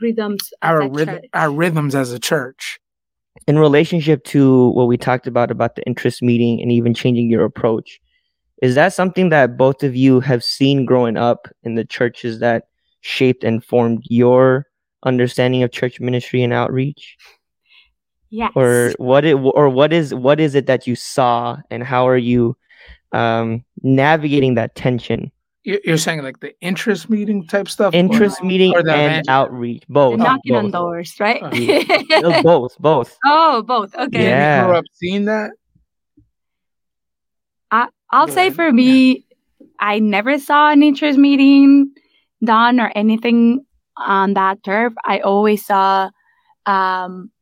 rhythms 0.00 0.52
our 0.62 0.88
rhythm, 0.88 1.20
our 1.32 1.50
rhythms 1.50 1.94
as 1.94 2.12
a 2.12 2.18
church. 2.18 2.78
In 3.46 3.58
relationship 3.58 4.24
to 4.24 4.70
what 4.70 4.88
we 4.88 4.96
talked 4.96 5.26
about 5.26 5.50
about 5.50 5.76
the 5.76 5.82
interest 5.84 6.22
meeting 6.22 6.60
and 6.60 6.72
even 6.72 6.94
changing 6.94 7.30
your 7.30 7.44
approach 7.44 8.00
is 8.62 8.74
that 8.74 8.94
something 8.94 9.28
that 9.28 9.56
both 9.56 9.82
of 9.82 9.94
you 9.94 10.20
have 10.20 10.42
seen 10.42 10.86
growing 10.86 11.16
up 11.16 11.48
in 11.62 11.74
the 11.74 11.84
churches 11.84 12.40
that 12.40 12.68
shaped 13.02 13.44
and 13.44 13.62
formed 13.62 14.02
your 14.04 14.66
understanding 15.04 15.62
of 15.62 15.72
church 15.72 16.00
ministry 16.00 16.42
and 16.42 16.52
outreach? 16.52 17.16
Yes. 18.30 18.52
Or 18.56 18.92
what 18.98 19.24
it 19.24 19.34
or 19.34 19.68
what 19.68 19.92
is 19.92 20.14
what 20.14 20.40
is 20.40 20.54
it 20.54 20.66
that 20.66 20.86
you 20.86 20.96
saw 20.96 21.58
and 21.70 21.82
how 21.82 22.08
are 22.08 22.16
you 22.16 22.56
um 23.12 23.64
navigating 23.82 24.54
that 24.54 24.74
tension 24.74 25.30
you're 25.66 25.98
saying 25.98 26.22
like 26.22 26.38
the 26.38 26.58
interest 26.60 27.10
meeting 27.10 27.46
type 27.46 27.68
stuff? 27.68 27.92
Interest 27.92 28.40
or, 28.40 28.46
meeting 28.46 28.72
or 28.72 28.78
and 28.78 28.88
event? 28.88 29.28
outreach, 29.28 29.82
both. 29.88 30.18
knocking 30.18 30.52
both. 30.52 30.64
on 30.64 30.70
doors, 30.70 31.14
right? 31.18 31.42
Uh, 31.42 32.42
both, 32.42 32.78
both. 32.78 33.18
Oh, 33.24 33.62
both. 33.62 33.94
Okay. 33.94 34.22
Yeah. 34.22 34.60
You 34.60 34.66
grew 34.68 34.76
up 34.76 34.84
seeing 34.92 35.24
that? 35.24 35.50
I, 37.72 37.88
I'll 38.10 38.28
say 38.28 38.50
for 38.50 38.72
me, 38.72 39.26
I 39.80 39.98
never 39.98 40.38
saw 40.38 40.70
an 40.70 40.84
interest 40.84 41.18
meeting 41.18 41.92
done 42.44 42.78
or 42.78 42.92
anything 42.94 43.66
on 43.96 44.34
that 44.34 44.62
turf. 44.62 44.92
I 45.04 45.18
always 45.18 45.66
saw 45.66 46.10
um, 46.64 47.32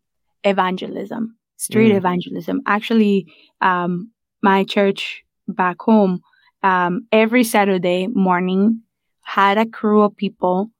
evangelism, 0.44 1.36
street 1.56 1.92
mm. 1.92 1.96
evangelism. 1.96 2.62
Actually, 2.66 3.26
um, 3.60 4.10
my 4.42 4.64
church 4.64 5.24
back 5.46 5.76
home 5.80 6.22
um, 6.64 7.06
every 7.12 7.44
Saturday 7.44 8.08
morning 8.08 8.80
had 9.20 9.58
a 9.58 9.66
crew 9.66 10.00
of 10.00 10.16
people 10.16 10.70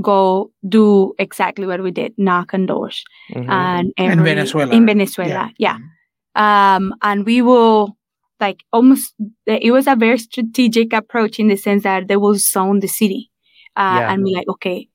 go 0.00 0.52
do 0.68 1.14
exactly 1.18 1.66
what 1.66 1.82
we 1.82 1.90
did 1.90 2.12
knock 2.16 2.54
on 2.54 2.66
doors 2.66 3.04
mm-hmm. 3.30 3.50
and 3.50 3.92
every, 3.98 4.12
in 4.12 4.24
venezuela 4.24 4.72
in 4.72 4.86
venezuela 4.86 5.52
yeah, 5.58 5.76
yeah. 5.76 6.76
Um, 6.76 6.94
and 7.02 7.26
we 7.26 7.42
will 7.42 7.96
like 8.40 8.64
almost 8.72 9.14
it 9.46 9.70
was 9.70 9.86
a 9.86 9.94
very 9.94 10.18
strategic 10.18 10.94
approach 10.94 11.38
in 11.38 11.48
the 11.48 11.56
sense 11.56 11.82
that 11.82 12.08
they 12.08 12.16
will 12.16 12.36
zone 12.36 12.80
the 12.80 12.88
city 12.88 13.30
uh, 13.76 13.98
yeah. 14.00 14.12
and 14.12 14.24
be 14.24 14.34
like 14.34 14.48
okay 14.48 14.88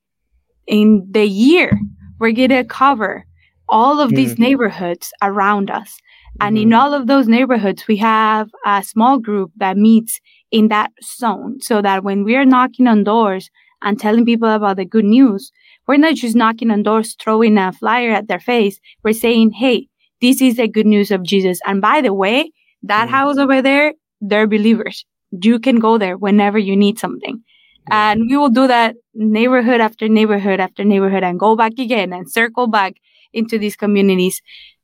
in 0.65 1.07
the 1.11 1.25
year 1.25 1.79
we're 2.19 2.31
gonna 2.31 2.63
cover 2.63 3.23
all 3.69 3.99
of 3.99 4.09
mm-hmm. 4.09 4.15
these 4.15 4.39
neighborhoods 4.39 5.13
around 5.21 5.69
us 5.69 5.99
and 6.39 6.55
mm-hmm. 6.55 6.67
in 6.67 6.73
all 6.73 6.93
of 6.93 7.07
those 7.07 7.27
neighborhoods, 7.27 7.87
we 7.87 7.97
have 7.97 8.49
a 8.65 8.83
small 8.83 9.17
group 9.19 9.51
that 9.57 9.77
meets 9.77 10.19
in 10.51 10.69
that 10.69 10.91
zone 11.03 11.59
so 11.61 11.81
that 11.81 12.03
when 12.03 12.23
we 12.23 12.35
are 12.35 12.45
knocking 12.45 12.87
on 12.87 13.03
doors 13.03 13.49
and 13.81 13.99
telling 13.99 14.25
people 14.25 14.49
about 14.49 14.77
the 14.77 14.85
good 14.85 15.05
news, 15.05 15.51
we're 15.87 15.97
not 15.97 16.15
just 16.15 16.35
knocking 16.35 16.71
on 16.71 16.83
doors, 16.83 17.15
throwing 17.19 17.57
a 17.57 17.71
flyer 17.71 18.11
at 18.11 18.27
their 18.27 18.39
face. 18.39 18.79
We're 19.03 19.13
saying, 19.13 19.51
hey, 19.51 19.87
this 20.21 20.41
is 20.41 20.57
the 20.57 20.67
good 20.67 20.85
news 20.85 21.11
of 21.11 21.23
Jesus. 21.23 21.59
And 21.65 21.81
by 21.81 22.01
the 22.01 22.13
way, 22.13 22.51
that 22.83 23.05
mm-hmm. 23.05 23.15
house 23.15 23.37
over 23.37 23.61
there, 23.61 23.93
they're 24.21 24.47
believers. 24.47 25.05
You 25.31 25.59
can 25.59 25.79
go 25.79 25.97
there 25.97 26.17
whenever 26.17 26.57
you 26.57 26.75
need 26.75 26.99
something. 26.99 27.43
And 27.89 28.23
we 28.29 28.35
will 28.35 28.49
do 28.49 28.67
that 28.67 28.95
neighborhood 29.13 29.79
after 29.79 30.09
neighborhood 30.09 30.59
after 30.59 30.83
neighborhood 30.83 31.23
and 31.23 31.39
go 31.39 31.55
back 31.55 31.73
again 31.79 32.11
and 32.11 32.29
circle 32.29 32.67
back 32.67 32.95
into 33.33 33.57
these 33.57 33.75
communities 33.75 34.41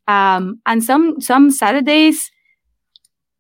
Um, 0.07 0.59
and 0.66 0.84
some 0.84 1.22
some 1.22 1.49
Saturdays 1.49 2.30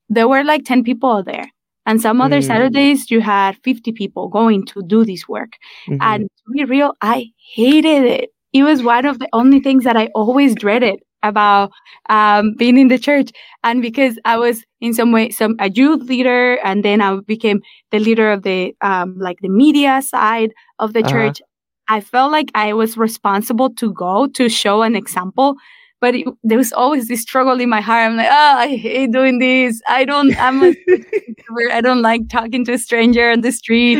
there 0.09 0.27
were 0.27 0.43
like 0.43 0.63
10 0.63 0.83
people 0.83 1.23
there. 1.23 1.51
And 1.85 2.01
some 2.01 2.21
other 2.21 2.39
Mm. 2.39 2.45
Saturdays 2.47 3.11
you 3.11 3.21
had 3.21 3.57
50 3.63 3.91
people 3.91 4.27
going 4.29 4.65
to 4.67 4.81
do 4.87 5.03
this 5.05 5.27
work. 5.27 5.53
Mhm. 5.87 5.97
And 6.01 6.29
to 6.45 6.51
be 6.53 6.63
real, 6.65 6.93
I 7.01 7.27
hated 7.55 8.03
it. 8.05 8.29
It 8.53 8.63
was 8.63 8.83
one 8.83 9.05
of 9.05 9.19
the 9.19 9.27
only 9.33 9.59
things 9.59 9.83
that 9.83 9.97
I 9.97 10.07
always 10.15 10.55
dreaded 10.55 10.99
about 11.23 11.71
um, 12.09 12.53
being 12.57 12.77
in 12.77 12.87
the 12.89 12.99
church. 12.99 13.31
And 13.63 13.81
because 13.81 14.19
I 14.25 14.37
was 14.37 14.63
in 14.81 14.93
some 14.93 15.11
way 15.11 15.29
some 15.29 15.55
a 15.59 15.69
youth 15.69 16.03
leader, 16.09 16.55
and 16.63 16.83
then 16.83 17.01
I 17.01 17.17
became 17.25 17.61
the 17.91 17.99
leader 17.99 18.31
of 18.31 18.43
the 18.43 18.75
um, 18.81 19.17
like 19.19 19.39
the 19.41 19.49
media 19.49 20.01
side 20.01 20.51
of 20.79 20.93
the 20.93 21.03
Uh-huh. 21.03 21.09
church, 21.09 21.41
I 21.89 21.99
felt 22.01 22.31
like 22.31 22.51
I 22.55 22.73
was 22.73 22.97
responsible 22.97 23.69
to 23.75 23.91
go 23.93 24.27
to 24.27 24.49
show 24.49 24.81
an 24.83 24.95
example. 24.95 25.55
But 26.03 26.15
it, 26.15 26.27
there 26.43 26.57
was 26.63 26.73
always 26.73 27.07
this 27.07 27.21
struggle 27.21 27.57
in 27.63 27.69
my 27.69 27.79
heart. 27.87 28.03
I'm 28.09 28.17
like, 28.17 28.27
oh, 28.29 28.53
I 28.65 28.75
hate 28.75 29.11
doing 29.11 29.39
this. 29.39 29.81
I 29.87 30.03
don't. 30.11 30.35
I'm 30.47 30.57
a. 30.63 30.71
I 31.77 31.81
don't 31.81 32.01
like 32.01 32.27
talking 32.29 32.65
to 32.65 32.73
a 32.73 32.77
stranger 32.87 33.31
on 33.31 33.39
the 33.41 33.51
street, 33.51 33.97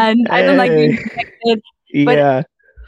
and 0.00 0.26
I 0.36 0.42
don't 0.42 0.56
like 0.56 0.70
being 0.70 0.96
connected 0.96 1.58
but- 2.06 2.16
yeah. 2.16 2.42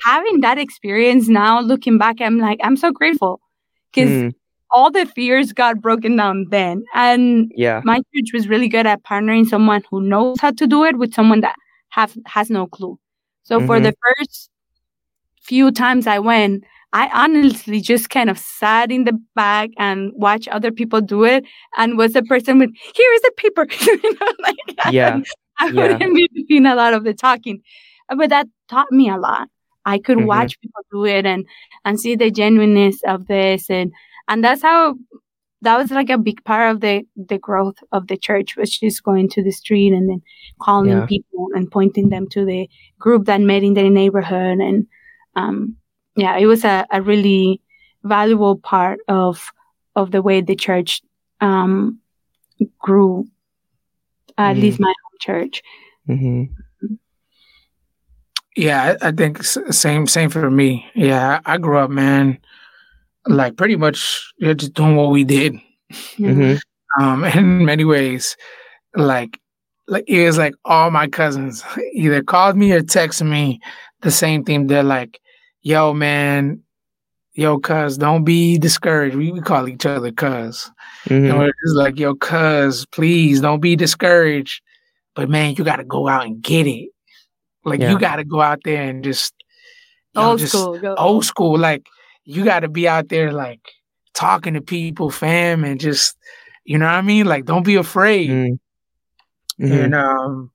having 0.04 0.40
that 0.40 0.56
experience 0.58 1.28
now, 1.28 1.60
looking 1.60 1.98
back, 1.98 2.20
I'm 2.20 2.38
like, 2.38 2.58
I'm 2.62 2.76
so 2.76 2.90
grateful 3.00 3.40
because 3.92 4.10
Mm, 4.10 4.32
all 4.70 4.90
the 4.90 5.04
fears 5.06 5.52
got 5.52 5.80
broken 5.80 6.16
down 6.16 6.46
then. 6.50 6.84
And 6.94 7.52
yeah. 7.54 7.80
my 7.84 7.98
church 7.98 8.30
was 8.32 8.48
really 8.48 8.68
good 8.68 8.86
at 8.86 9.02
partnering 9.04 9.46
someone 9.46 9.82
who 9.90 10.00
knows 10.00 10.40
how 10.40 10.52
to 10.52 10.66
do 10.66 10.84
it 10.84 10.96
with 10.98 11.12
someone 11.14 11.40
that 11.42 11.54
have 11.90 12.16
has 12.26 12.48
no 12.50 12.66
clue. 12.66 12.98
So 13.42 13.60
for 13.68 13.76
Mhm. 13.78 13.84
the 13.86 13.94
first 14.04 14.50
few 15.42 15.70
times 15.70 16.06
I 16.06 16.18
went, 16.18 16.64
I 16.94 17.10
honestly 17.12 17.80
just 17.80 18.08
kind 18.10 18.30
of 18.30 18.38
sat 18.38 18.92
in 18.92 19.04
the 19.04 19.18
back 19.34 19.70
and 19.78 20.12
watched 20.14 20.48
other 20.48 20.70
people 20.72 21.00
do 21.02 21.24
it 21.24 21.44
and 21.76 21.98
was 21.98 22.12
the 22.14 22.22
person 22.22 22.58
with 22.60 22.70
here 22.94 23.12
is 23.14 23.22
the 23.22 23.32
paper. 23.36 23.66
you 23.86 24.14
know, 24.20 24.32
like, 24.40 24.56
Yeah. 24.90 25.20
I 25.58 25.70
Yeah. 25.70 25.98
wouldn't 25.98 26.14
be 26.14 26.44
doing 26.48 26.66
a 26.66 26.76
lot 26.76 26.94
of 26.94 27.04
the 27.04 27.14
talking. 27.14 27.62
But 28.16 28.30
that 28.30 28.46
taught 28.68 28.92
me 28.92 29.08
a 29.10 29.16
lot. 29.18 29.48
I 29.86 29.98
could 29.98 30.18
Mhm. 30.18 30.26
watch 30.26 30.60
people 30.60 30.82
do 30.92 31.04
it 31.06 31.26
and 31.26 31.44
and 31.84 32.00
see 32.00 32.16
the 32.16 32.30
genuineness 32.30 33.02
of 33.06 33.26
this 33.26 33.68
and 33.70 33.92
and 34.28 34.42
that's 34.44 34.62
how 34.62 34.96
that 35.62 35.76
was 35.78 35.90
like 35.90 36.10
a 36.10 36.18
big 36.18 36.44
part 36.44 36.70
of 36.74 36.80
the 36.80 37.04
the 37.16 37.38
growth 37.38 37.76
of 37.92 38.06
the 38.08 38.16
church 38.16 38.56
was 38.56 38.78
just 38.78 39.02
going 39.04 39.28
to 39.30 39.42
the 39.42 39.50
street 39.52 39.92
and 39.92 40.08
then 40.10 40.22
calling 40.62 40.98
Yeah. 41.00 41.06
people 41.06 41.48
and 41.54 41.70
pointing 41.70 42.08
them 42.10 42.28
to 42.30 42.44
the 42.44 42.68
group 42.98 43.26
that 43.26 43.40
met 43.40 43.62
in 43.64 43.74
their 43.74 43.90
neighborhood 43.90 44.58
and 44.60 44.86
um 45.36 45.76
yeah 46.16 46.36
it 46.36 46.46
was 46.46 46.64
a, 46.64 46.86
a 46.90 47.02
really 47.02 47.60
valuable 48.04 48.56
part 48.58 48.98
of 49.08 49.50
of 49.96 50.10
the 50.10 50.22
way 50.22 50.40
the 50.40 50.54
church 50.56 51.02
um 51.40 51.98
grew 52.78 53.26
at 54.38 54.56
Mm. 54.56 54.60
least 54.60 54.80
my 54.80 54.88
home 55.02 55.18
church 55.20 55.62
hmm 56.06 56.44
Yeah, 58.56 58.96
I, 59.02 59.08
I 59.08 59.12
think 59.12 59.42
same 59.42 60.06
same 60.06 60.30
for 60.30 60.50
me. 60.50 60.86
Yeah, 60.94 61.40
I, 61.44 61.54
I 61.54 61.58
grew 61.58 61.78
up, 61.78 61.90
man, 61.90 62.38
like 63.26 63.56
pretty 63.56 63.76
much 63.76 64.32
yeah, 64.38 64.54
just 64.54 64.74
doing 64.74 64.96
what 64.96 65.10
we 65.10 65.24
did. 65.24 65.56
hmm 66.16 66.54
Um, 67.00 67.24
in 67.36 67.64
many 67.64 67.84
ways, 67.84 68.36
like 68.94 69.38
like 69.88 70.04
it 70.08 70.24
was 70.26 70.38
like 70.38 70.54
all 70.64 70.90
my 70.90 71.08
cousins 71.08 71.64
either 71.94 72.22
called 72.22 72.56
me 72.56 72.72
or 72.72 72.80
texted 72.82 73.28
me 73.28 73.60
the 74.02 74.10
same 74.10 74.44
thing. 74.44 74.66
They're 74.66 74.82
like, 74.84 75.20
"Yo, 75.64 75.94
man, 75.94 76.62
yo, 77.34 77.58
cuz, 77.58 77.98
don't 77.98 78.24
be 78.24 78.58
discouraged." 78.58 79.16
We, 79.16 79.32
we 79.32 79.42
call 79.42 79.68
each 79.68 79.86
other 79.86 80.12
cuz, 80.12 80.70
and 81.08 81.32
hmm 81.32 81.38
we're 81.38 81.52
just 81.64 81.76
like, 81.76 81.98
"Yo, 81.98 82.14
cuz, 82.14 82.86
please 82.92 83.40
don't 83.40 83.60
be 83.60 83.76
discouraged." 83.76 84.62
But 85.16 85.30
man, 85.30 85.54
you 85.58 85.64
got 85.64 85.76
to 85.78 85.84
go 85.84 86.08
out 86.08 86.26
and 86.26 86.42
get 86.42 86.66
it. 86.68 86.90
Like 87.64 87.80
Yeah. 87.80 87.90
you 87.92 87.98
got 87.98 88.16
to 88.16 88.24
go 88.24 88.40
out 88.40 88.60
there 88.64 88.82
and 88.82 89.04
just 89.04 89.34
yo, 90.14 90.30
old 90.30 90.40
just 90.40 90.52
school 90.52 90.78
go. 90.78 90.94
old 90.98 91.24
school. 91.24 91.58
Like 91.58 91.86
you 92.24 92.44
got 92.44 92.60
to 92.60 92.68
be 92.68 92.88
out 92.88 93.08
there, 93.08 93.32
like 93.32 93.60
talking 94.14 94.54
to 94.54 94.62
people, 94.62 95.10
fam, 95.10 95.64
and 95.64 95.80
just 95.80 96.16
you 96.64 96.78
know 96.78 96.86
what 96.86 96.94
I 96.94 97.02
mean. 97.02 97.26
Like 97.26 97.46
don't 97.46 97.64
be 97.66 97.76
afraid. 97.76 98.30
hmm 98.30 98.54
And 99.58 99.94
um, 99.94 100.50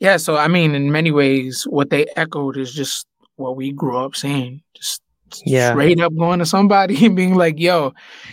yeah. 0.00 0.18
So 0.18 0.36
I 0.36 0.48
mean, 0.48 0.74
in 0.74 0.92
many 0.92 1.10
ways, 1.12 1.64
what 1.68 1.90
they 1.90 2.06
echoed 2.16 2.56
is 2.56 2.72
just 2.74 3.06
what 3.36 3.56
we 3.56 3.72
grew 3.72 3.98
up 3.98 4.14
saying. 4.14 4.62
Just 4.74 5.02
Yeah. 5.44 5.72
straight 5.72 6.00
up 6.00 6.14
going 6.16 6.38
to 6.38 6.46
somebody 6.46 7.04
and 7.06 7.16
being 7.16 7.34
like, 7.34 7.58
"Yo, 7.58 7.92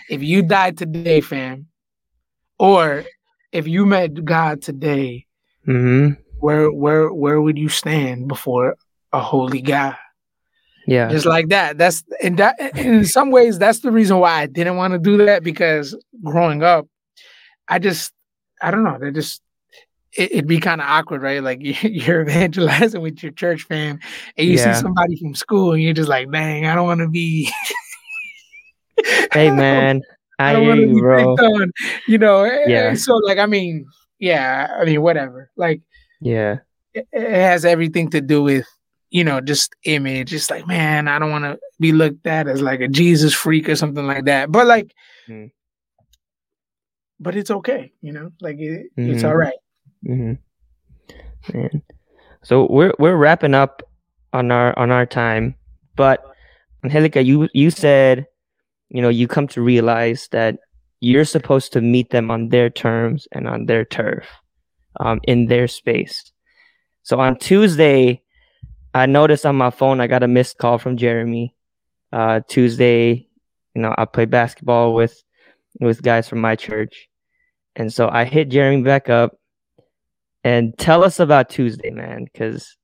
if 0.10 0.22
you 0.24 0.42
died 0.44 0.78
today, 0.78 1.22
fam, 1.22 1.68
or 2.60 3.06
if 3.52 3.68
you 3.68 3.86
met 3.86 4.24
God 4.26 4.62
today, 4.62 5.26
hmm 5.66 6.10
where 6.40 6.72
where 6.72 7.14
where 7.14 7.40
would 7.42 7.58
you 7.58 7.70
stand 7.70 8.28
before 8.28 8.76
a 9.14 9.20
holy 9.20 9.62
God?" 9.62 9.96
Yeah. 10.88 11.10
just 11.10 11.26
like 11.26 11.50
that. 11.50 11.78
That's 11.78 12.04
and 12.24 12.38
that 12.38 12.60
in 12.78 13.06
some 13.06 13.32
ways 13.32 13.60
that's 13.60 13.80
the 13.80 13.92
reason 13.92 14.18
why 14.20 14.42
I 14.42 14.46
didn't 14.48 14.78
want 14.78 14.94
to 14.94 15.00
do 15.00 15.26
that 15.26 15.44
because 15.44 15.96
growing 16.24 16.64
up, 16.64 16.88
I 17.68 17.80
just 17.80 18.12
I 18.62 18.72
don't 18.72 18.84
know. 18.84 18.98
They 19.00 19.12
just 19.12 19.42
it, 20.18 20.32
it'd 20.32 20.48
be 20.48 20.60
kind 20.60 20.82
of 20.82 20.88
awkward, 20.88 21.22
right? 21.22 21.42
Like 21.44 21.62
you- 21.64 21.76
you're 21.90 22.22
evangelizing 22.22 23.02
with 23.02 23.22
your 23.24 23.32
church 23.32 23.64
fam, 23.64 24.00
and 24.38 24.48
you 24.48 24.56
Yeah. 24.56 24.74
see 24.74 24.82
somebody 24.82 25.16
from 25.18 25.36
school, 25.36 25.74
and 25.74 25.82
you're 25.82 25.94
just 25.94 26.10
like, 26.10 26.32
dang, 26.32 26.66
I 26.66 26.76
don't 26.76 26.86
want 26.88 27.02
to 27.02 27.10
be. 27.10 27.50
Hey 29.34 29.50
man, 29.56 30.02
I, 30.40 30.50
I 30.50 30.54
don't 30.54 30.68
want 30.68 30.80
to 30.82 30.88
you, 30.88 30.94
be 30.96 31.00
bro. 31.02 31.36
picked 31.36 31.48
on, 31.48 31.72
you 32.08 32.18
know. 32.18 32.44
Yeah. 32.46 32.94
So 32.94 33.16
like, 33.18 33.38
I 33.38 33.46
mean, 33.46 33.86
yeah, 34.20 34.76
I 34.80 34.86
mean, 34.86 35.02
whatever. 35.02 35.50
Like 35.56 35.82
Yeah. 36.20 36.58
it, 36.94 37.08
it 37.12 37.30
has 37.32 37.66
everything 37.66 38.10
to 38.12 38.22
do 38.22 38.44
with 38.44 38.66
you 39.14 39.24
know 39.26 39.42
just 39.42 39.76
image 39.84 40.34
it's 40.34 40.50
like 40.50 40.66
man 40.68 41.10
i 41.10 41.20
don't 41.20 41.32
want 41.32 41.44
to 41.44 41.60
be 41.82 41.92
looked 41.92 42.26
at 42.26 42.48
as 42.48 42.62
like 42.62 42.80
a 42.80 42.88
jesus 42.88 43.34
freak 43.34 43.68
or 43.68 43.76
something 43.76 44.08
like 44.08 44.24
that 44.24 44.50
but 44.50 44.66
like 44.68 44.94
Mm. 45.28 45.52
but 47.20 47.36
it's 47.36 47.52
okay 47.52 47.92
you 48.02 48.14
know 48.14 48.32
like 48.40 48.56
it, 48.60 48.88
it's 48.96 49.22
Mhm. 49.24 49.28
all 49.30 49.36
right 49.36 49.60
hmm 50.06 50.34
Man. 51.54 51.82
So 52.44 52.68
we're 52.70 52.94
we're 53.00 53.16
wrapping 53.16 53.54
up 53.54 53.84
on 54.34 54.52
our 54.52 54.78
on 54.78 54.92
our 54.92 55.06
time, 55.06 55.56
but 55.96 56.24
Angelica, 56.84 57.24
you 57.24 57.50
you 57.54 57.70
said, 57.72 58.28
you 58.90 59.02
know, 59.02 59.10
you 59.10 59.28
come 59.28 59.48
to 59.50 59.62
realize 59.62 60.28
that 60.32 60.58
you're 61.00 61.26
supposed 61.26 61.74
to 61.74 61.82
meet 61.82 62.10
them 62.12 62.32
on 62.32 62.50
their 62.50 62.70
terms 62.70 63.28
and 63.32 63.48
on 63.48 63.66
their 63.66 63.86
turf, 63.86 64.28
um, 65.00 65.20
in 65.24 65.48
their 65.48 65.68
space. 65.68 66.32
So 67.04 67.20
on 67.20 67.38
Tuesday, 67.38 68.22
I 68.94 69.06
noticed 69.08 69.46
on 69.46 69.56
my 69.56 69.72
phone 69.72 70.00
I 70.02 70.08
got 70.08 70.24
a 70.24 70.28
missed 70.28 70.58
call 70.58 70.78
from 70.78 70.98
Jeremy. 70.98 71.56
Uh, 72.14 72.42
Tuesday, 72.48 73.28
you 73.76 73.82
know, 73.82 73.96
I 73.98 74.06
play 74.06 74.26
basketball 74.26 74.94
with 74.94 75.22
with 75.80 76.04
guys 76.04 76.30
from 76.30 76.42
my 76.42 76.56
church, 76.56 77.10
and 77.76 77.92
so 77.94 78.10
I 78.10 78.26
hit 78.26 78.50
Jeremy 78.50 78.84
back 78.84 79.10
up 79.10 79.38
and 80.44 80.78
tell 80.78 81.04
us 81.04 81.20
about 81.20 81.50
Tuesday, 81.50 81.92
man, 81.92 82.26
because 82.26 82.78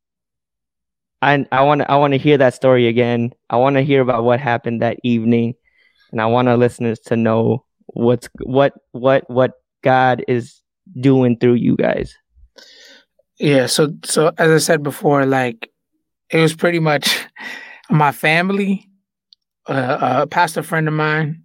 I 1.22 1.46
I 1.52 1.62
want 1.64 1.82
to 1.82 1.92
I 1.92 1.96
want 1.96 2.14
to 2.14 2.18
hear 2.20 2.38
that 2.38 2.54
story 2.54 2.88
again. 2.88 3.32
I 3.50 3.58
want 3.58 3.76
to 3.76 3.84
hear 3.84 4.02
about 4.02 4.24
what 4.24 4.40
happened 4.40 4.82
that 4.82 4.98
evening, 5.04 5.56
and 6.12 6.22
I 6.22 6.26
want 6.28 6.48
our 6.48 6.58
listeners 6.58 7.00
to 7.08 7.16
know 7.16 7.64
what's 7.88 8.30
what 8.44 8.74
what 8.92 9.30
what 9.30 9.54
God 9.84 10.24
is 10.28 10.62
doing 11.00 11.38
through 11.38 11.56
you 11.56 11.76
guys. 11.76 12.16
yeah 13.40 13.66
so 13.68 13.90
so 14.04 14.32
as 14.38 14.50
i 14.52 14.58
said 14.58 14.84
before 14.84 15.26
like 15.26 15.70
it 16.30 16.40
was 16.40 16.56
pretty 16.56 16.80
much 16.80 17.26
my 17.90 18.12
family 18.12 18.90
uh, 19.68 20.22
a 20.24 20.28
pastor 20.28 20.64
friend 20.64 20.88
of 20.88 20.94
mine 20.94 21.44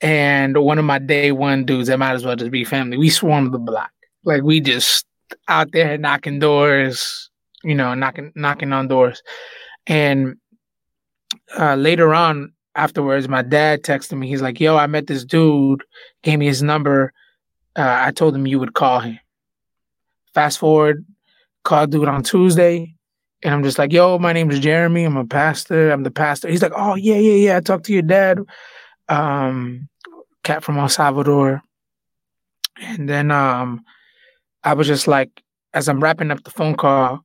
and 0.00 0.56
one 0.58 0.78
of 0.78 0.84
my 0.84 0.98
day 0.98 1.32
one 1.32 1.64
dudes 1.64 1.88
that 1.88 1.98
might 1.98 2.12
as 2.12 2.24
well 2.24 2.36
just 2.36 2.50
be 2.50 2.64
family 2.64 2.96
we 2.96 3.10
swarmed 3.10 3.52
the 3.52 3.58
block 3.58 3.90
like 4.24 4.42
we 4.42 4.60
just 4.60 5.06
out 5.48 5.72
there 5.72 5.98
knocking 5.98 6.38
doors 6.38 7.30
you 7.62 7.74
know 7.74 7.94
knocking 7.94 8.32
knocking 8.34 8.72
on 8.72 8.88
doors. 8.88 9.22
And 9.86 10.36
uh, 11.58 11.74
later 11.74 12.14
on 12.14 12.52
afterwards 12.74 13.28
my 13.28 13.42
dad 13.42 13.82
texted 13.82 14.18
me. 14.18 14.28
He's 14.28 14.42
like 14.42 14.60
yo 14.60 14.76
i 14.76 14.86
met 14.86 15.06
this 15.06 15.24
dude 15.24 15.82
gave 16.22 16.38
me 16.38 16.46
his 16.46 16.62
number. 16.62 17.12
Uh, 17.76 18.02
i 18.06 18.10
told 18.10 18.34
him 18.34 18.46
you 18.46 18.58
would 18.58 18.74
call 18.74 19.00
him. 19.00 19.18
Fast 20.34 20.58
forward 20.58 21.04
call 21.64 21.86
dude 21.86 22.08
on 22.08 22.24
tuesday 22.24 22.92
and 23.44 23.54
i'm 23.54 23.62
just 23.62 23.78
like 23.78 23.92
yo 23.92 24.18
my 24.18 24.32
name 24.32 24.50
is 24.50 24.60
jeremy. 24.60 25.04
I'm 25.04 25.16
a 25.16 25.24
pastor. 25.24 25.90
I'm 25.90 26.02
the 26.02 26.10
pastor. 26.10 26.48
He's 26.48 26.62
like 26.62 26.72
oh 26.74 26.94
yeah 26.96 27.16
yeah 27.16 27.34
yeah. 27.34 27.56
I 27.56 27.60
talked 27.60 27.86
to 27.86 27.92
your 27.92 28.02
dad 28.02 28.40
um 29.08 29.88
cat 30.42 30.64
from 30.64 30.78
el 30.78 30.88
salvador. 30.88 31.62
And 32.80 33.08
then 33.08 33.30
um 33.30 33.84
i 34.64 34.74
was 34.74 34.86
just 34.86 35.06
like 35.06 35.42
as 35.74 35.88
i'm 35.88 36.02
wrapping 36.02 36.30
up 36.30 36.42
the 36.44 36.50
phone 36.50 36.74
call 36.74 37.24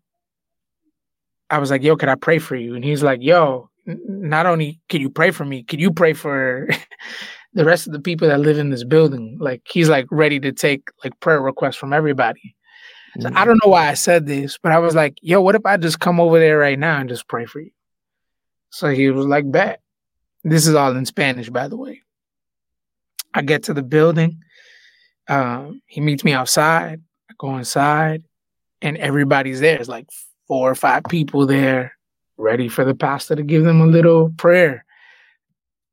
I 1.49 1.59
was 1.59 1.71
like, 1.71 1.81
yo, 1.81 1.95
could 1.95 2.09
I 2.09 2.15
pray 2.15 2.39
for 2.39 2.57
you? 2.57 2.75
And 2.75 2.83
he's 2.83 3.03
like, 3.03 3.19
yo, 3.21 3.69
not 3.85 4.45
only 4.45 4.81
can 4.89 4.99
you 4.99 5.09
pray 5.09 5.31
for 5.31 5.45
me, 5.45 5.63
could 5.63 5.79
you 5.79 5.91
pray 5.91 6.11
for 6.11 6.67
the 7.57 7.65
rest 7.65 7.88
of 7.88 7.93
the 7.93 7.99
people 7.99 8.27
that 8.27 8.39
live 8.39 8.57
in 8.57 8.69
this 8.69 8.83
building. 8.83 9.38
Like 9.39 9.61
he's 9.67 9.89
like 9.89 10.05
ready 10.11 10.39
to 10.41 10.51
take 10.51 10.89
like 11.03 11.19
prayer 11.19 11.41
requests 11.41 11.75
from 11.75 11.91
everybody. 11.91 12.55
So 13.19 13.31
I 13.33 13.45
don't 13.45 13.59
know 13.63 13.71
why 13.71 13.88
I 13.88 13.95
said 13.95 14.27
this, 14.27 14.59
but 14.61 14.71
I 14.71 14.77
was 14.77 14.93
like, 14.93 15.17
yo, 15.23 15.41
what 15.41 15.55
if 15.55 15.65
I 15.65 15.77
just 15.77 15.99
come 15.99 16.19
over 16.19 16.38
there 16.38 16.59
right 16.59 16.77
now 16.77 16.99
and 16.99 17.09
just 17.09 17.27
pray 17.27 17.45
for 17.45 17.59
you? 17.59 17.71
So 18.69 18.89
he 18.89 19.09
was 19.09 19.25
like, 19.25 19.49
bet. 19.49 19.81
This 20.43 20.67
is 20.67 20.75
all 20.75 20.95
in 20.95 21.05
Spanish, 21.05 21.49
by 21.49 21.67
the 21.67 21.77
way. 21.77 22.03
I 23.33 23.41
get 23.41 23.63
to 23.63 23.73
the 23.73 23.81
building. 23.81 24.39
Um, 25.27 25.81
he 25.88 25.99
meets 25.99 26.23
me 26.23 26.33
outside. 26.33 27.01
I 27.39 27.45
go 27.45 27.57
inside, 27.57 28.23
and 28.81 28.97
everybody's 28.97 29.59
there. 29.59 29.79
It's 29.79 29.89
like 29.89 30.09
four 30.47 30.69
or 30.69 30.75
five 30.75 31.03
people 31.09 31.45
there, 31.45 31.93
ready 32.38 32.69
for 32.69 32.85
the 32.85 32.95
pastor 32.95 33.35
to 33.35 33.43
give 33.43 33.63
them 33.63 33.81
a 33.81 33.88
little 33.88 34.29
prayer. 34.38 34.85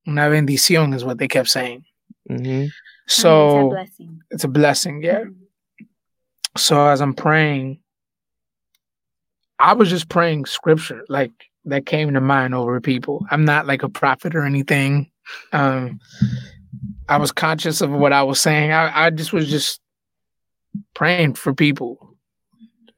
Una 0.06 0.22
bendición 0.22 0.94
is 0.94 1.04
what 1.04 1.18
they 1.18 1.28
kept 1.28 1.48
saying. 1.48 1.84
Mm-hmm. 2.30 2.66
So 3.06 3.56
it's 3.56 3.64
a 3.64 3.68
blessing. 3.68 4.22
it's 4.30 4.44
a 4.44 4.48
blessing, 4.48 5.02
yeah. 5.02 5.24
So 6.56 6.86
as 6.86 7.00
I'm 7.00 7.14
praying, 7.14 7.80
I 9.58 9.74
was 9.74 9.90
just 9.90 10.08
praying 10.08 10.46
scripture, 10.46 11.04
like 11.08 11.32
that 11.64 11.86
came 11.86 12.12
to 12.14 12.20
mind 12.20 12.54
over 12.54 12.80
people. 12.80 13.26
I'm 13.30 13.44
not 13.44 13.66
like 13.66 13.82
a 13.82 13.88
prophet 13.88 14.34
or 14.34 14.44
anything. 14.44 15.10
Um, 15.52 16.00
I 17.08 17.16
was 17.16 17.32
conscious 17.32 17.80
of 17.80 17.90
what 17.90 18.12
I 18.12 18.22
was 18.22 18.40
saying. 18.40 18.72
I, 18.72 19.06
I 19.06 19.10
just 19.10 19.32
was 19.32 19.48
just 19.48 19.80
praying 20.94 21.34
for 21.34 21.54
people, 21.54 22.16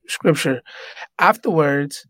scripture. 0.09 0.63
Afterwards, 1.19 2.07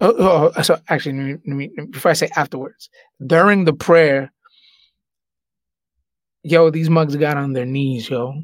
oh, 0.00 0.14
oh, 0.18 0.52
oh, 0.56 0.62
so 0.62 0.78
actually, 0.88 1.16
let 1.16 1.24
me, 1.24 1.38
let 1.46 1.56
me, 1.56 1.86
before 1.90 2.10
I 2.10 2.14
say 2.14 2.28
afterwards, 2.36 2.90
during 3.24 3.64
the 3.64 3.72
prayer, 3.72 4.32
yo, 6.42 6.70
these 6.70 6.90
mugs 6.90 7.16
got 7.16 7.36
on 7.36 7.52
their 7.52 7.66
knees, 7.66 8.08
yo 8.08 8.42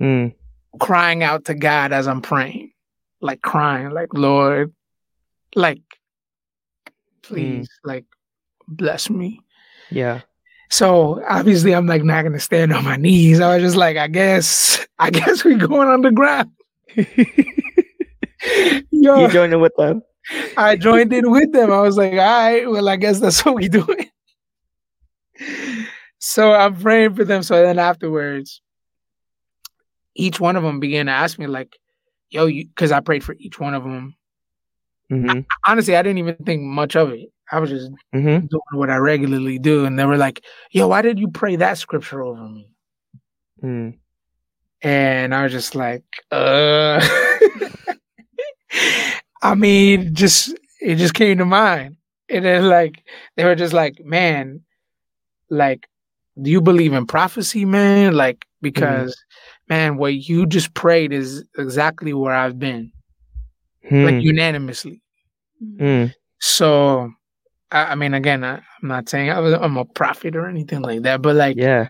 Mm. 0.00 0.34
crying 0.80 1.22
out 1.22 1.44
to 1.46 1.54
God 1.54 1.92
as 1.92 2.08
I'm 2.08 2.22
praying, 2.22 2.72
like 3.20 3.42
crying, 3.42 3.90
like 3.90 4.08
Lord, 4.14 4.72
like 5.54 5.82
please, 7.22 7.68
like 7.84 8.06
bless 8.68 9.10
me. 9.10 9.40
Yeah. 9.90 10.22
So 10.70 11.22
obviously, 11.28 11.74
I'm 11.74 11.86
like 11.86 12.04
not 12.04 12.22
gonna 12.22 12.40
stand 12.40 12.72
on 12.72 12.84
my 12.84 12.96
knees. 12.96 13.40
I 13.40 13.54
was 13.54 13.62
just 13.62 13.76
like, 13.76 13.96
I 13.96 14.08
guess, 14.08 14.84
I 14.98 15.10
guess 15.10 15.44
we're 15.44 15.58
going 15.58 15.88
underground. 15.88 16.50
Yo, 18.90 19.20
You 19.20 19.28
joining 19.28 19.60
with 19.60 19.74
them? 19.76 20.02
I 20.56 20.76
joined 20.76 21.12
in 21.12 21.30
with 21.30 21.52
them. 21.52 21.70
I 21.70 21.80
was 21.80 21.96
like, 21.96 22.12
all 22.12 22.18
right, 22.18 22.68
well, 22.68 22.88
I 22.88 22.96
guess 22.96 23.20
that's 23.20 23.44
what 23.44 23.54
we 23.54 23.68
doing. 23.68 24.10
so 26.18 26.52
I'm 26.52 26.76
praying 26.76 27.14
for 27.14 27.24
them. 27.24 27.42
So 27.42 27.62
then 27.62 27.78
afterwards, 27.78 28.60
each 30.14 30.40
one 30.40 30.56
of 30.56 30.62
them 30.62 30.80
began 30.80 31.06
to 31.06 31.12
ask 31.12 31.38
me, 31.38 31.46
like, 31.46 31.76
yo, 32.30 32.46
you, 32.46 32.66
because 32.66 32.90
I 32.92 33.00
prayed 33.00 33.22
for 33.22 33.36
each 33.38 33.60
one 33.60 33.74
of 33.74 33.84
them. 33.84 34.16
Mm-hmm. 35.10 35.40
Honestly, 35.66 35.96
I 35.96 36.02
didn't 36.02 36.18
even 36.18 36.36
think 36.44 36.62
much 36.62 36.96
of 36.96 37.12
it. 37.12 37.30
I 37.50 37.60
was 37.60 37.70
just 37.70 37.90
Mm-hmm. 38.14 38.46
doing 38.46 38.62
what 38.72 38.90
I 38.90 38.96
regularly 38.96 39.58
do. 39.58 39.84
And 39.84 39.98
they 39.98 40.04
were 40.04 40.16
like, 40.16 40.44
yo, 40.70 40.88
why 40.88 41.02
did 41.02 41.18
you 41.18 41.28
pray 41.28 41.56
that 41.56 41.78
scripture 41.78 42.22
over 42.22 42.48
me? 42.48 42.68
Mm. 43.62 43.98
And 44.82 45.34
I 45.34 45.44
was 45.44 45.52
just 45.52 45.74
like, 45.74 46.04
uh, 46.32 47.00
I 49.42 49.54
mean, 49.54 50.14
just, 50.14 50.54
it 50.80 50.96
just 50.96 51.14
came 51.14 51.38
to 51.38 51.44
mind. 51.44 51.96
And 52.28 52.44
then, 52.44 52.68
like, 52.68 53.04
they 53.36 53.44
were 53.44 53.54
just 53.54 53.72
like, 53.72 54.04
man, 54.04 54.62
like, 55.48 55.88
do 56.40 56.50
you 56.50 56.60
believe 56.60 56.92
in 56.92 57.06
prophecy, 57.06 57.64
man? 57.64 58.14
Like, 58.14 58.44
because, 58.60 59.16
man, 59.68 59.96
what 59.96 60.14
you 60.14 60.46
just 60.46 60.74
prayed 60.74 61.12
is 61.12 61.44
exactly 61.56 62.12
where 62.12 62.34
I've 62.34 62.58
been, 62.58 62.92
like, 63.90 64.14
Mm. 64.16 64.22
unanimously. 64.22 65.02
Mm. 65.62 66.12
So, 66.38 67.12
I, 67.70 67.84
I 67.92 67.94
mean, 67.94 68.14
again, 68.14 68.44
I, 68.44 68.54
I'm 68.56 68.88
not 68.88 69.08
saying 69.08 69.30
I 69.30 69.38
was, 69.40 69.54
I'm 69.54 69.76
a 69.76 69.84
prophet 69.84 70.36
or 70.36 70.46
anything 70.48 70.82
like 70.82 71.02
that, 71.02 71.22
but 71.22 71.36
like, 71.36 71.56
Yeah. 71.56 71.88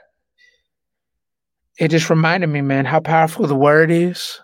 it 1.79 1.89
just 1.89 2.11
reminded 2.11 2.49
me, 2.49 2.61
man, 2.63 2.85
how 2.85 3.01
powerful 3.01 3.47
the 3.47 3.55
word 3.57 3.91
is. 3.91 4.41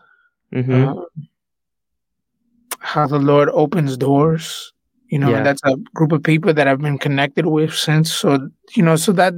Mm-hmm. 0.53 0.73
um, 0.89 1.07
how 2.81 3.07
the 3.07 3.19
Lord 3.19 3.49
opens 3.51 3.97
doors. 3.97 4.73
You 5.09 5.19
know, 5.19 5.31
Yeah. 5.31 5.39
and 5.39 5.47
that's 5.47 5.63
a 5.65 5.77
group 5.95 6.13
of 6.13 6.23
people 6.23 6.53
that 6.53 6.67
I've 6.69 6.81
been 6.81 6.99
connected 6.99 7.47
with 7.47 7.75
since. 7.75 8.13
So, 8.13 8.49
you 8.75 8.83
know, 8.83 8.97
so 8.97 9.13
that, 9.13 9.35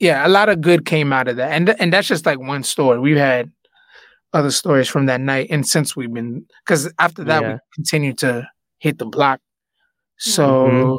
yeah, 0.00 0.26
a 0.26 0.28
lot 0.28 0.48
of 0.48 0.60
good 0.60 0.84
came 0.86 1.12
out 1.12 1.28
of 1.28 1.36
that. 1.36 1.52
And, 1.52 1.70
and 1.80 1.92
that's 1.92 2.08
just 2.08 2.26
like 2.26 2.38
one 2.40 2.62
story. 2.62 2.98
We've 2.98 3.16
had 3.16 3.50
other 4.32 4.50
stories 4.50 4.88
from 4.88 5.06
that 5.06 5.20
night. 5.20 5.48
And 5.50 5.66
since 5.66 5.96
we've 5.96 6.12
been, 6.12 6.44
because 6.64 6.92
after 6.98 7.24
that, 7.24 7.42
Yeah. 7.42 7.52
we 7.54 7.58
continued 7.74 8.18
to 8.18 8.48
hit 8.78 8.98
the 8.98 9.06
block. 9.06 9.40
So, 10.18 10.68
Mhm. 10.68 10.98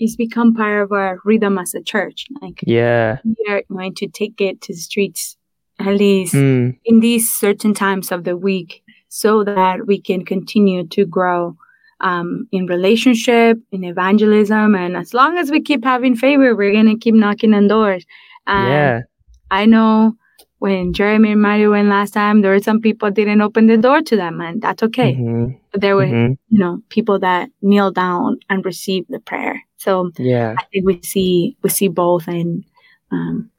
It's 0.00 0.16
become 0.16 0.54
part 0.54 0.82
of 0.82 0.90
our 0.92 1.18
rhythm 1.24 1.56
as 1.56 1.72
a 1.74 1.80
church. 1.82 2.26
Like 2.42 2.60
Yeah. 2.66 3.18
we 3.24 3.36
are 3.48 3.62
going 3.70 3.94
to 3.94 4.08
take 4.08 4.40
it 4.40 4.60
to 4.62 4.72
the 4.72 4.78
streets 4.78 5.36
at 5.78 5.94
least 5.96 6.34
Mm. 6.34 6.76
in 6.84 7.00
these 7.00 7.30
certain 7.30 7.74
times 7.74 8.10
of 8.12 8.24
the 8.24 8.36
week 8.36 8.82
so 9.08 9.44
that 9.44 9.86
we 9.86 10.00
can 10.00 10.24
continue 10.24 10.86
to 10.88 11.04
grow 11.06 11.56
um, 12.00 12.46
in 12.50 12.66
relationship, 12.66 13.56
in 13.70 13.84
evangelism. 13.84 14.74
And 14.74 14.96
as 14.96 15.14
long 15.14 15.38
as 15.38 15.50
we 15.50 15.62
keep 15.62 15.84
having 15.84 16.16
favor, 16.16 16.54
we're 16.54 16.72
going 16.72 16.88
to 16.88 16.98
keep 16.98 17.14
knocking 17.14 17.54
on 17.54 17.68
doors. 17.68 18.04
And 18.46 18.68
yeah. 18.68 19.00
I 19.50 19.64
know 19.64 20.16
when 20.64 20.94
Jeremy 20.94 21.32
and 21.32 21.42
Mario 21.42 21.72
went 21.72 21.88
last 21.88 22.12
time, 22.14 22.40
there 22.40 22.50
were 22.50 22.58
some 22.58 22.80
people 22.80 23.10
didn't 23.10 23.42
open 23.42 23.66
the 23.66 23.76
door 23.76 24.00
to 24.00 24.16
them, 24.16 24.40
and 24.40 24.62
that's 24.62 24.82
okay. 24.82 25.12
Mhm. 25.12 25.58
But 25.70 25.82
there 25.82 25.94
were, 25.94 26.06
Mhm. 26.08 26.38
you 26.48 26.58
know, 26.58 26.80
people 26.88 27.18
that 27.18 27.50
kneel 27.60 27.92
down 27.92 28.38
and 28.48 28.64
receive 28.64 29.04
the 29.10 29.20
prayer. 29.20 29.60
So 29.76 30.10
Yeah. 30.16 30.54
I 30.56 30.64
think 30.72 30.86
we 30.86 31.00
see 31.02 31.54
we 31.62 31.68
see 31.68 31.88
both, 31.88 32.24
and 32.28 32.64
um, 33.12 33.50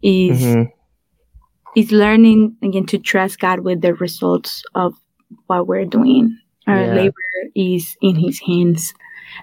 is 0.00 0.40
Mhm. 0.40 0.72
is 1.76 1.92
learning 1.92 2.56
again 2.62 2.86
to 2.86 2.98
trust 2.98 3.40
God 3.44 3.60
with 3.60 3.82
the 3.82 3.92
results 4.00 4.64
of 4.74 4.94
what 5.48 5.66
we're 5.68 5.84
doing. 5.98 6.32
Our 6.66 6.80
Yeah. 6.80 6.94
labor 6.94 7.28
is 7.54 7.94
in 8.00 8.16
His 8.16 8.40
hands. 8.40 8.94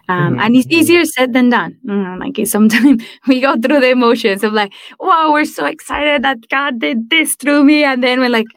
Um, 0.10 0.36
Mhm. 0.36 0.42
And 0.42 0.56
it's 0.56 0.68
easier 0.70 1.06
said 1.06 1.34
than 1.34 1.50
done. 1.50 1.78
Mm, 1.86 2.20
like 2.20 2.46
sometimes 2.48 3.04
we 3.28 3.42
go 3.42 3.56
through 3.56 3.80
the 3.82 3.90
emotions 3.92 4.44
of 4.44 4.54
like, 4.54 4.74
wow, 5.00 5.32
we're 5.32 5.46
so 5.46 5.66
excited 5.66 6.24
that 6.24 6.48
God 6.50 6.80
did 6.80 7.10
this 7.10 7.36
through 7.36 7.64
me. 7.64 7.84
And 7.84 8.04
then 8.04 8.20
we're 8.20 8.30
like, 8.30 8.48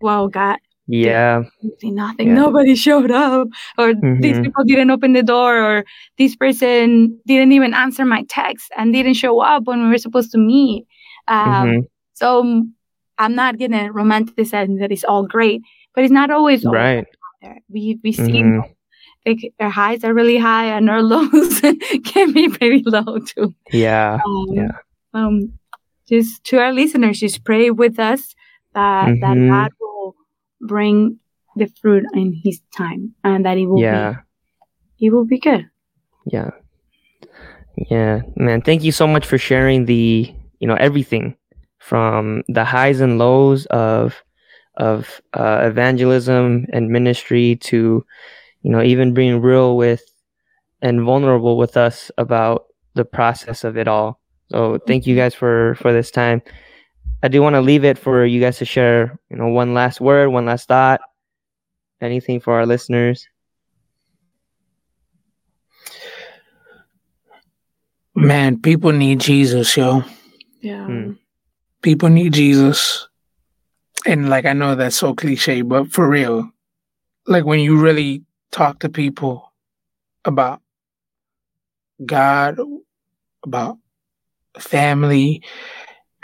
wow, 0.00 0.26
God, 0.28 0.58
Yeah. 0.86 1.42
nothing. 1.82 2.28
Yeah. 2.28 2.34
Nobody 2.34 2.74
showed 2.86 3.10
up. 3.10 3.48
Or 3.78 3.94
these 3.94 4.36
Mhm. 4.38 4.44
people 4.44 4.64
didn't 4.64 4.90
open 4.90 5.12
the 5.12 5.22
door. 5.22 5.56
Or 5.62 5.84
this 6.18 6.36
person 6.36 7.18
didn't 7.26 7.52
even 7.52 7.74
answer 7.74 8.04
my 8.04 8.24
text 8.28 8.70
and 8.76 8.92
didn't 8.92 9.14
show 9.14 9.40
up 9.40 9.64
when 9.64 9.82
we 9.82 9.88
were 9.88 9.98
supposed 9.98 10.32
to 10.32 10.38
meet. 10.38 10.86
Um, 11.28 11.66
Mhm. 11.68 11.82
so 12.14 12.42
mm, 12.42 12.62
I'm 13.18 13.34
not 13.34 13.58
gonna 13.58 13.90
romanticize 13.92 14.78
that 14.80 14.90
it's 14.92 15.04
all 15.04 15.26
great, 15.26 15.62
but 15.94 16.04
it's 16.04 16.12
not 16.12 16.30
always 16.30 16.64
all 16.66 16.72
Right. 16.74 17.06
We 17.68 17.98
we 18.02 18.12
see 18.12 18.42
Mhm. 18.42 18.62
Like 19.26 19.52
our 19.60 19.70
highs 19.70 20.04
are 20.04 20.12
really 20.14 20.36
high 20.38 20.66
and 20.76 20.88
our 20.90 21.02
lows 21.12 21.60
can 22.04 22.32
be 22.32 22.48
pretty 22.48 22.82
low 22.86 23.18
too. 23.18 23.54
Yeah. 23.72 24.18
Um, 24.26 24.46
Yeah. 24.52 24.72
Um, 25.14 25.52
just 26.08 26.44
to 26.44 26.58
our 26.58 26.72
listeners, 26.72 27.20
just 27.20 27.44
pray 27.44 27.70
with 27.70 27.98
us 27.98 28.34
that 28.74 29.06
that 29.20 29.36
Mhm. 29.36 29.48
God 29.48 29.70
will 29.80 30.14
bring 30.60 31.18
the 31.56 31.66
fruit 31.80 32.04
in 32.14 32.32
His 32.44 32.60
time 32.76 33.14
and 33.24 33.44
that 33.46 33.56
it 33.56 33.66
will 33.66 33.80
Yeah. 33.80 34.12
be 34.98 35.06
it 35.06 35.10
will 35.12 35.24
be 35.26 35.38
good. 35.38 35.66
Yeah. 36.26 36.50
Yeah, 37.90 38.22
man. 38.36 38.62
Thank 38.62 38.84
you 38.84 38.92
so 38.92 39.06
much 39.06 39.26
for 39.26 39.36
sharing 39.38 39.86
the, 39.86 40.32
you 40.60 40.66
know, 40.68 40.74
everything 40.78 41.34
from 41.78 42.42
the 42.48 42.64
highs 42.64 43.00
and 43.00 43.18
lows 43.18 43.66
of 43.66 44.22
of 44.76 45.20
uh, 45.34 45.60
evangelism 45.70 46.66
and 46.72 46.88
ministry 46.88 47.56
to, 47.62 48.04
you 48.64 48.70
know, 48.70 48.82
even 48.82 49.14
being 49.14 49.40
real 49.40 49.76
with 49.76 50.02
and 50.82 51.02
vulnerable 51.02 51.56
with 51.56 51.76
us 51.76 52.10
about 52.18 52.66
the 52.94 53.04
process 53.04 53.62
of 53.62 53.76
it 53.76 53.86
all. 53.86 54.20
So 54.50 54.78
thank 54.86 55.06
you 55.06 55.14
guys 55.14 55.34
for 55.34 55.76
for 55.76 55.92
this 55.92 56.10
time. 56.10 56.42
I 57.22 57.28
do 57.28 57.40
want 57.40 57.54
to 57.54 57.60
leave 57.60 57.84
it 57.84 57.96
for 57.96 58.26
you 58.26 58.40
guys 58.40 58.58
to 58.58 58.64
share, 58.64 59.16
you 59.30 59.36
know, 59.36 59.48
one 59.48 59.72
last 59.72 60.00
word, 60.00 60.30
one 60.30 60.46
last 60.46 60.66
thought, 60.66 61.00
anything 62.00 62.40
for 62.40 62.54
our 62.54 62.66
listeners. 62.66 63.28
man, 68.14 68.60
people 68.60 68.92
need 68.92 69.20
Jesus, 69.20 69.76
yo. 69.76 70.02
Yeah. 70.60 70.86
Mm. 70.86 71.18
people 71.82 72.08
need 72.08 72.32
Jesus. 72.32 73.06
And 74.06 74.30
like 74.30 74.46
I 74.46 74.52
know 74.54 74.74
that's 74.74 74.96
so 74.96 75.14
cliche, 75.14 75.62
but 75.62 75.92
for 75.92 76.08
real, 76.08 76.50
like 77.26 77.44
when 77.44 77.60
you 77.60 77.78
really 77.78 78.22
talk 78.54 78.78
to 78.80 78.88
people 78.88 79.52
about 80.24 80.62
God, 82.06 82.58
about 83.44 83.78
family, 84.58 85.42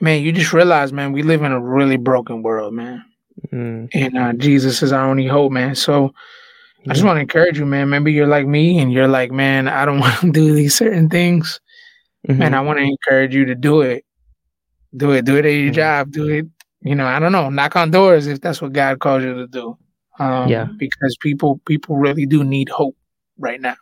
man, 0.00 0.22
you 0.22 0.32
just 0.32 0.52
realize, 0.52 0.92
man, 0.92 1.12
we 1.12 1.22
live 1.22 1.42
in 1.42 1.52
a 1.52 1.60
really 1.60 1.96
broken 1.96 2.42
world, 2.42 2.72
man. 2.72 3.04
Mm. 3.52 3.88
And 3.92 4.16
uh, 4.16 4.32
Jesus 4.34 4.82
is 4.82 4.92
our 4.92 5.08
only 5.08 5.26
hope, 5.26 5.50
man. 5.50 5.74
So 5.74 6.14
I 6.88 6.92
just 6.94 7.04
want 7.04 7.16
to 7.16 7.20
encourage 7.20 7.58
you, 7.58 7.66
man. 7.66 7.90
Maybe 7.90 8.12
you're 8.12 8.26
like 8.26 8.46
me 8.46 8.78
and 8.78 8.92
you're 8.92 9.08
like, 9.08 9.32
man, 9.32 9.66
I 9.68 9.84
don't 9.84 9.98
want 10.06 10.20
to 10.20 10.30
do 10.30 10.54
these 10.54 10.74
certain 10.74 11.08
things. 11.08 11.60
Man, 12.28 12.52
Mhm. 12.52 12.54
I 12.54 12.60
want 12.60 12.78
to 12.78 12.84
encourage 12.84 13.34
you 13.34 13.46
to 13.46 13.54
do 13.54 13.80
it. 13.80 14.04
Do 14.96 15.12
it. 15.12 15.24
Do 15.24 15.36
it 15.36 15.46
at 15.46 15.50
your 15.50 15.70
Mhm. 15.70 15.74
job. 15.74 16.12
Do 16.12 16.28
it. 16.28 16.46
You 16.82 16.94
know, 16.94 17.06
I 17.06 17.18
don't 17.18 17.32
know. 17.32 17.50
Knock 17.50 17.76
on 17.76 17.90
doors 17.90 18.26
if 18.26 18.40
that's 18.40 18.62
what 18.62 18.72
God 18.72 19.00
calls 19.00 19.22
you 19.24 19.34
to 19.34 19.46
do. 19.46 19.76
Um, 20.20 20.48
Yeah. 20.48 20.66
Because 20.78 21.16
people 21.20 21.60
people 21.66 21.96
really 21.96 22.26
do 22.26 22.44
need 22.44 22.68
hope 22.68 22.96
right 23.38 23.60
now. 23.60 23.76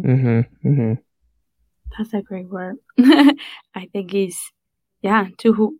Mhm. 0.00 0.46
Mhm. 0.64 0.98
That's 1.96 2.12
a 2.14 2.22
great 2.22 2.48
word. 2.48 2.76
I 2.98 3.86
think 3.92 4.14
it's 4.14 4.52
yeah, 5.02 5.28
to 5.38 5.52
who 5.52 5.78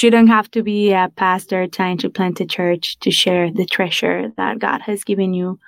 you 0.00 0.10
don't 0.10 0.26
have 0.28 0.50
to 0.50 0.62
be 0.62 0.92
a 0.92 1.08
pastor 1.16 1.66
trying 1.68 1.98
to 1.98 2.10
plant 2.10 2.40
a 2.40 2.46
church 2.46 2.98
to 3.00 3.10
share 3.10 3.50
the 3.52 3.64
treasure 3.66 4.32
that 4.36 4.58
God 4.58 4.80
has 4.82 5.04
given 5.04 5.32
you. 5.34 5.58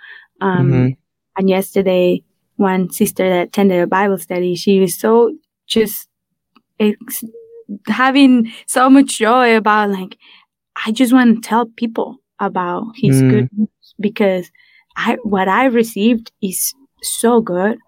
Um, 0.40 0.70
Mhm. 0.70 0.96
And 1.36 1.48
yesterday, 1.48 2.22
one 2.56 2.90
sister 2.90 3.28
that 3.28 3.48
attended 3.48 3.80
a 3.82 3.86
Bible 3.86 4.18
study, 4.18 4.54
she 4.54 4.80
was 4.80 4.96
so 4.98 5.36
just 5.66 6.08
ex- 6.78 7.24
having 7.86 8.52
so 8.66 8.88
much 8.90 9.18
joy 9.18 9.56
about 9.56 9.90
like, 9.90 10.16
I 10.86 10.92
just 10.92 11.12
want 11.12 11.34
to 11.42 11.48
tell 11.48 11.66
people 11.66 12.18
about 12.40 12.84
His 12.96 13.22
Mm. 13.22 13.30
goodness 13.30 13.94
because 14.00 14.50
I 14.96 15.16
what 15.24 15.48
I 15.48 15.66
received 15.66 16.32
is 16.42 16.74
so 17.02 17.40
good. 17.40 17.78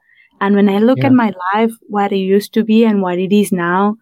And 0.40 0.54
when 0.54 0.68
I 0.68 0.78
look 0.78 0.98
Yeah. 0.98 1.06
at 1.06 1.12
my 1.12 1.32
life, 1.54 1.72
what 1.88 2.12
it 2.12 2.16
used 2.18 2.52
to 2.54 2.64
be 2.64 2.84
and 2.84 3.00
what 3.02 3.18
it 3.18 3.32
is 3.32 3.52
now, 3.52 3.96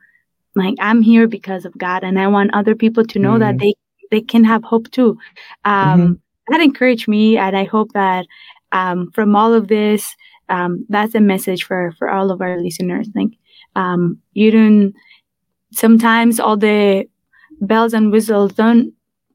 like 0.55 0.75
I'm 0.81 1.03
here 1.03 1.27
because 1.29 1.65
of 1.65 1.77
God, 1.79 2.05
and 2.05 2.19
I 2.19 2.27
want 2.29 2.55
other 2.55 2.75
people 2.75 3.05
to 3.05 3.19
know 3.19 3.39
that 3.39 3.57
Mhm. 3.57 3.61
they 3.61 3.75
they 4.11 4.21
can 4.21 4.45
have 4.45 4.63
hope 4.65 4.91
too. 4.91 5.19
Um, 5.65 6.21
That 6.49 6.61
encouraged 6.61 7.09
me, 7.09 7.39
and 7.39 7.57
I 7.57 7.65
hope 7.65 7.93
that 7.95 8.27
um, 8.73 9.11
from 9.13 9.35
all 9.35 9.55
of 9.55 9.69
this, 9.69 10.15
um, 10.51 10.85
that's 10.91 11.15
a 11.15 11.21
message 11.21 11.65
for 11.65 11.93
for 11.99 12.11
all 12.11 12.31
of 12.31 12.41
our 12.43 12.61
listeners. 12.61 13.09
Like 13.15 13.31
um, 13.77 14.19
you 14.35 14.51
don't. 14.51 14.93
Sometimes 15.73 16.39
all 16.39 16.57
the 16.57 17.07
bells 17.61 17.95
and 17.95 18.13
whistles 18.13 18.53
don't 18.55 18.93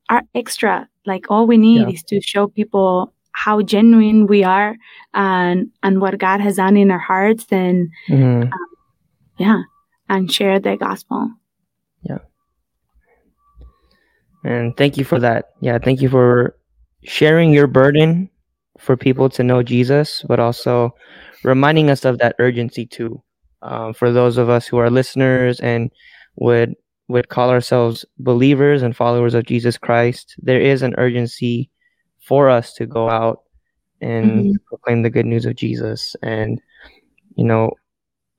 are 0.09 0.23
extra. 0.35 0.87
Like 1.09 1.25
all 1.33 1.45
we 1.49 1.57
need 1.57 1.81
Yeah. 1.81 1.93
is 1.95 2.03
to 2.13 2.21
show 2.21 2.47
people 2.47 3.11
how 3.33 3.61
genuine 3.61 4.27
we 4.27 4.43
are 4.45 4.75
and 5.13 5.69
and 5.83 5.99
what 6.01 6.19
God 6.19 6.39
has 6.45 6.55
done 6.57 6.77
in 6.77 6.91
our 6.91 7.03
hearts 7.11 7.45
and 7.51 7.89
Mhm. 8.09 8.49
yeah 9.37 9.61
and 10.09 10.31
share 10.31 10.59
the 10.59 10.77
gospel. 10.77 11.21
Yeah 12.09 12.19
and 14.43 14.75
thank 14.77 14.97
you 14.97 15.03
for 15.03 15.19
that. 15.19 15.51
Yeah, 15.61 15.77
thank 15.79 16.01
you 16.01 16.09
for 16.09 16.55
sharing 17.03 17.51
your 17.53 17.67
burden 17.67 18.29
for 18.77 18.95
people 18.95 19.29
to 19.29 19.43
know 19.43 19.61
Jesus, 19.63 20.23
but 20.27 20.39
also 20.39 20.95
reminding 21.43 21.89
us 21.89 22.05
of 22.05 22.17
that 22.19 22.35
urgency 22.39 22.85
too. 22.85 23.21
Um, 23.61 23.93
for 23.93 24.11
those 24.11 24.37
of 24.37 24.49
us 24.49 24.65
who 24.67 24.77
are 24.77 24.89
listeners 24.89 25.59
and 25.59 25.91
would 26.37 26.75
would 27.09 27.29
call 27.29 27.49
ourselves 27.49 28.05
believers 28.19 28.81
and 28.81 28.95
followers 28.95 29.33
of 29.33 29.45
Jesus 29.45 29.77
Christ, 29.77 30.35
there 30.41 30.61
is 30.61 30.81
an 30.81 30.95
urgency 30.97 31.69
for 32.19 32.49
us 32.49 32.73
to 32.75 32.85
go 32.85 33.09
out 33.09 33.41
and 34.01 34.45
Mhm. 34.45 34.55
proclaim 34.67 35.01
the 35.01 35.09
good 35.09 35.25
news 35.25 35.45
of 35.45 35.55
Jesus, 35.55 36.15
and 36.21 36.61
you 37.35 37.43
know, 37.43 37.71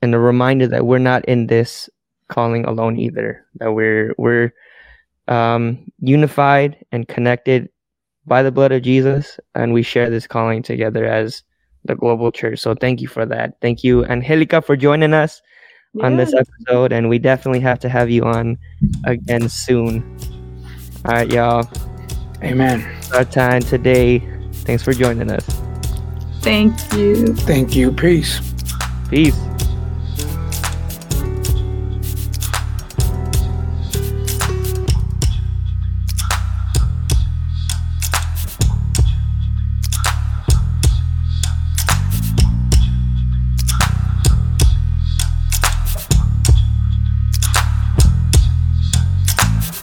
and 0.03 0.15
a 0.15 0.19
reminder 0.19 0.67
that 0.69 0.87
we're 0.87 0.99
not 0.99 1.25
in 1.27 1.47
this 1.47 1.91
calling 2.29 2.65
alone 2.65 2.99
either. 2.99 3.45
That 3.57 3.73
we're 3.73 4.15
we're 4.17 4.53
um, 5.29 5.79
unified 6.01 6.77
and 6.93 7.07
connected 7.07 7.69
by 8.27 8.43
the 8.43 8.53
blood 8.53 8.73
of 8.73 8.83
Jesus, 8.83 9.39
and 9.55 9.73
we 9.73 9.83
share 9.83 10.11
this 10.11 10.27
calling 10.27 10.63
together 10.63 11.05
as 11.05 11.43
the 11.85 11.95
global 11.95 12.31
church. 12.33 12.59
So 12.59 12.75
thank 12.75 13.01
you 13.01 13.09
for 13.09 13.27
that. 13.27 13.55
Thank 13.61 13.85
you, 13.85 14.05
Angelica, 14.07 14.61
for 14.63 14.77
joining 14.77 15.15
us 15.15 15.41
on 16.01 16.17
this 16.17 16.33
episode, 16.35 16.93
and 16.93 17.09
we 17.09 17.19
definitely 17.19 17.61
have 17.61 17.79
to 17.81 17.89
have 17.89 18.11
you 18.11 18.25
on 18.25 18.59
again 19.05 19.49
soon. 19.49 20.17
All 21.05 21.13
right, 21.13 21.31
y'all. 21.31 21.69
Amen. 22.43 22.81
It's 22.99 23.13
our 23.13 23.25
time 23.25 23.63
today. 23.63 24.21
Thanks 24.53 24.83
for 24.83 24.93
joining 24.93 25.31
us. 25.31 25.45
Thank 26.41 26.73
you. 26.95 27.35
Thank 27.35 27.75
you. 27.75 27.93
Peace. 27.93 28.41
Peace. 29.09 29.39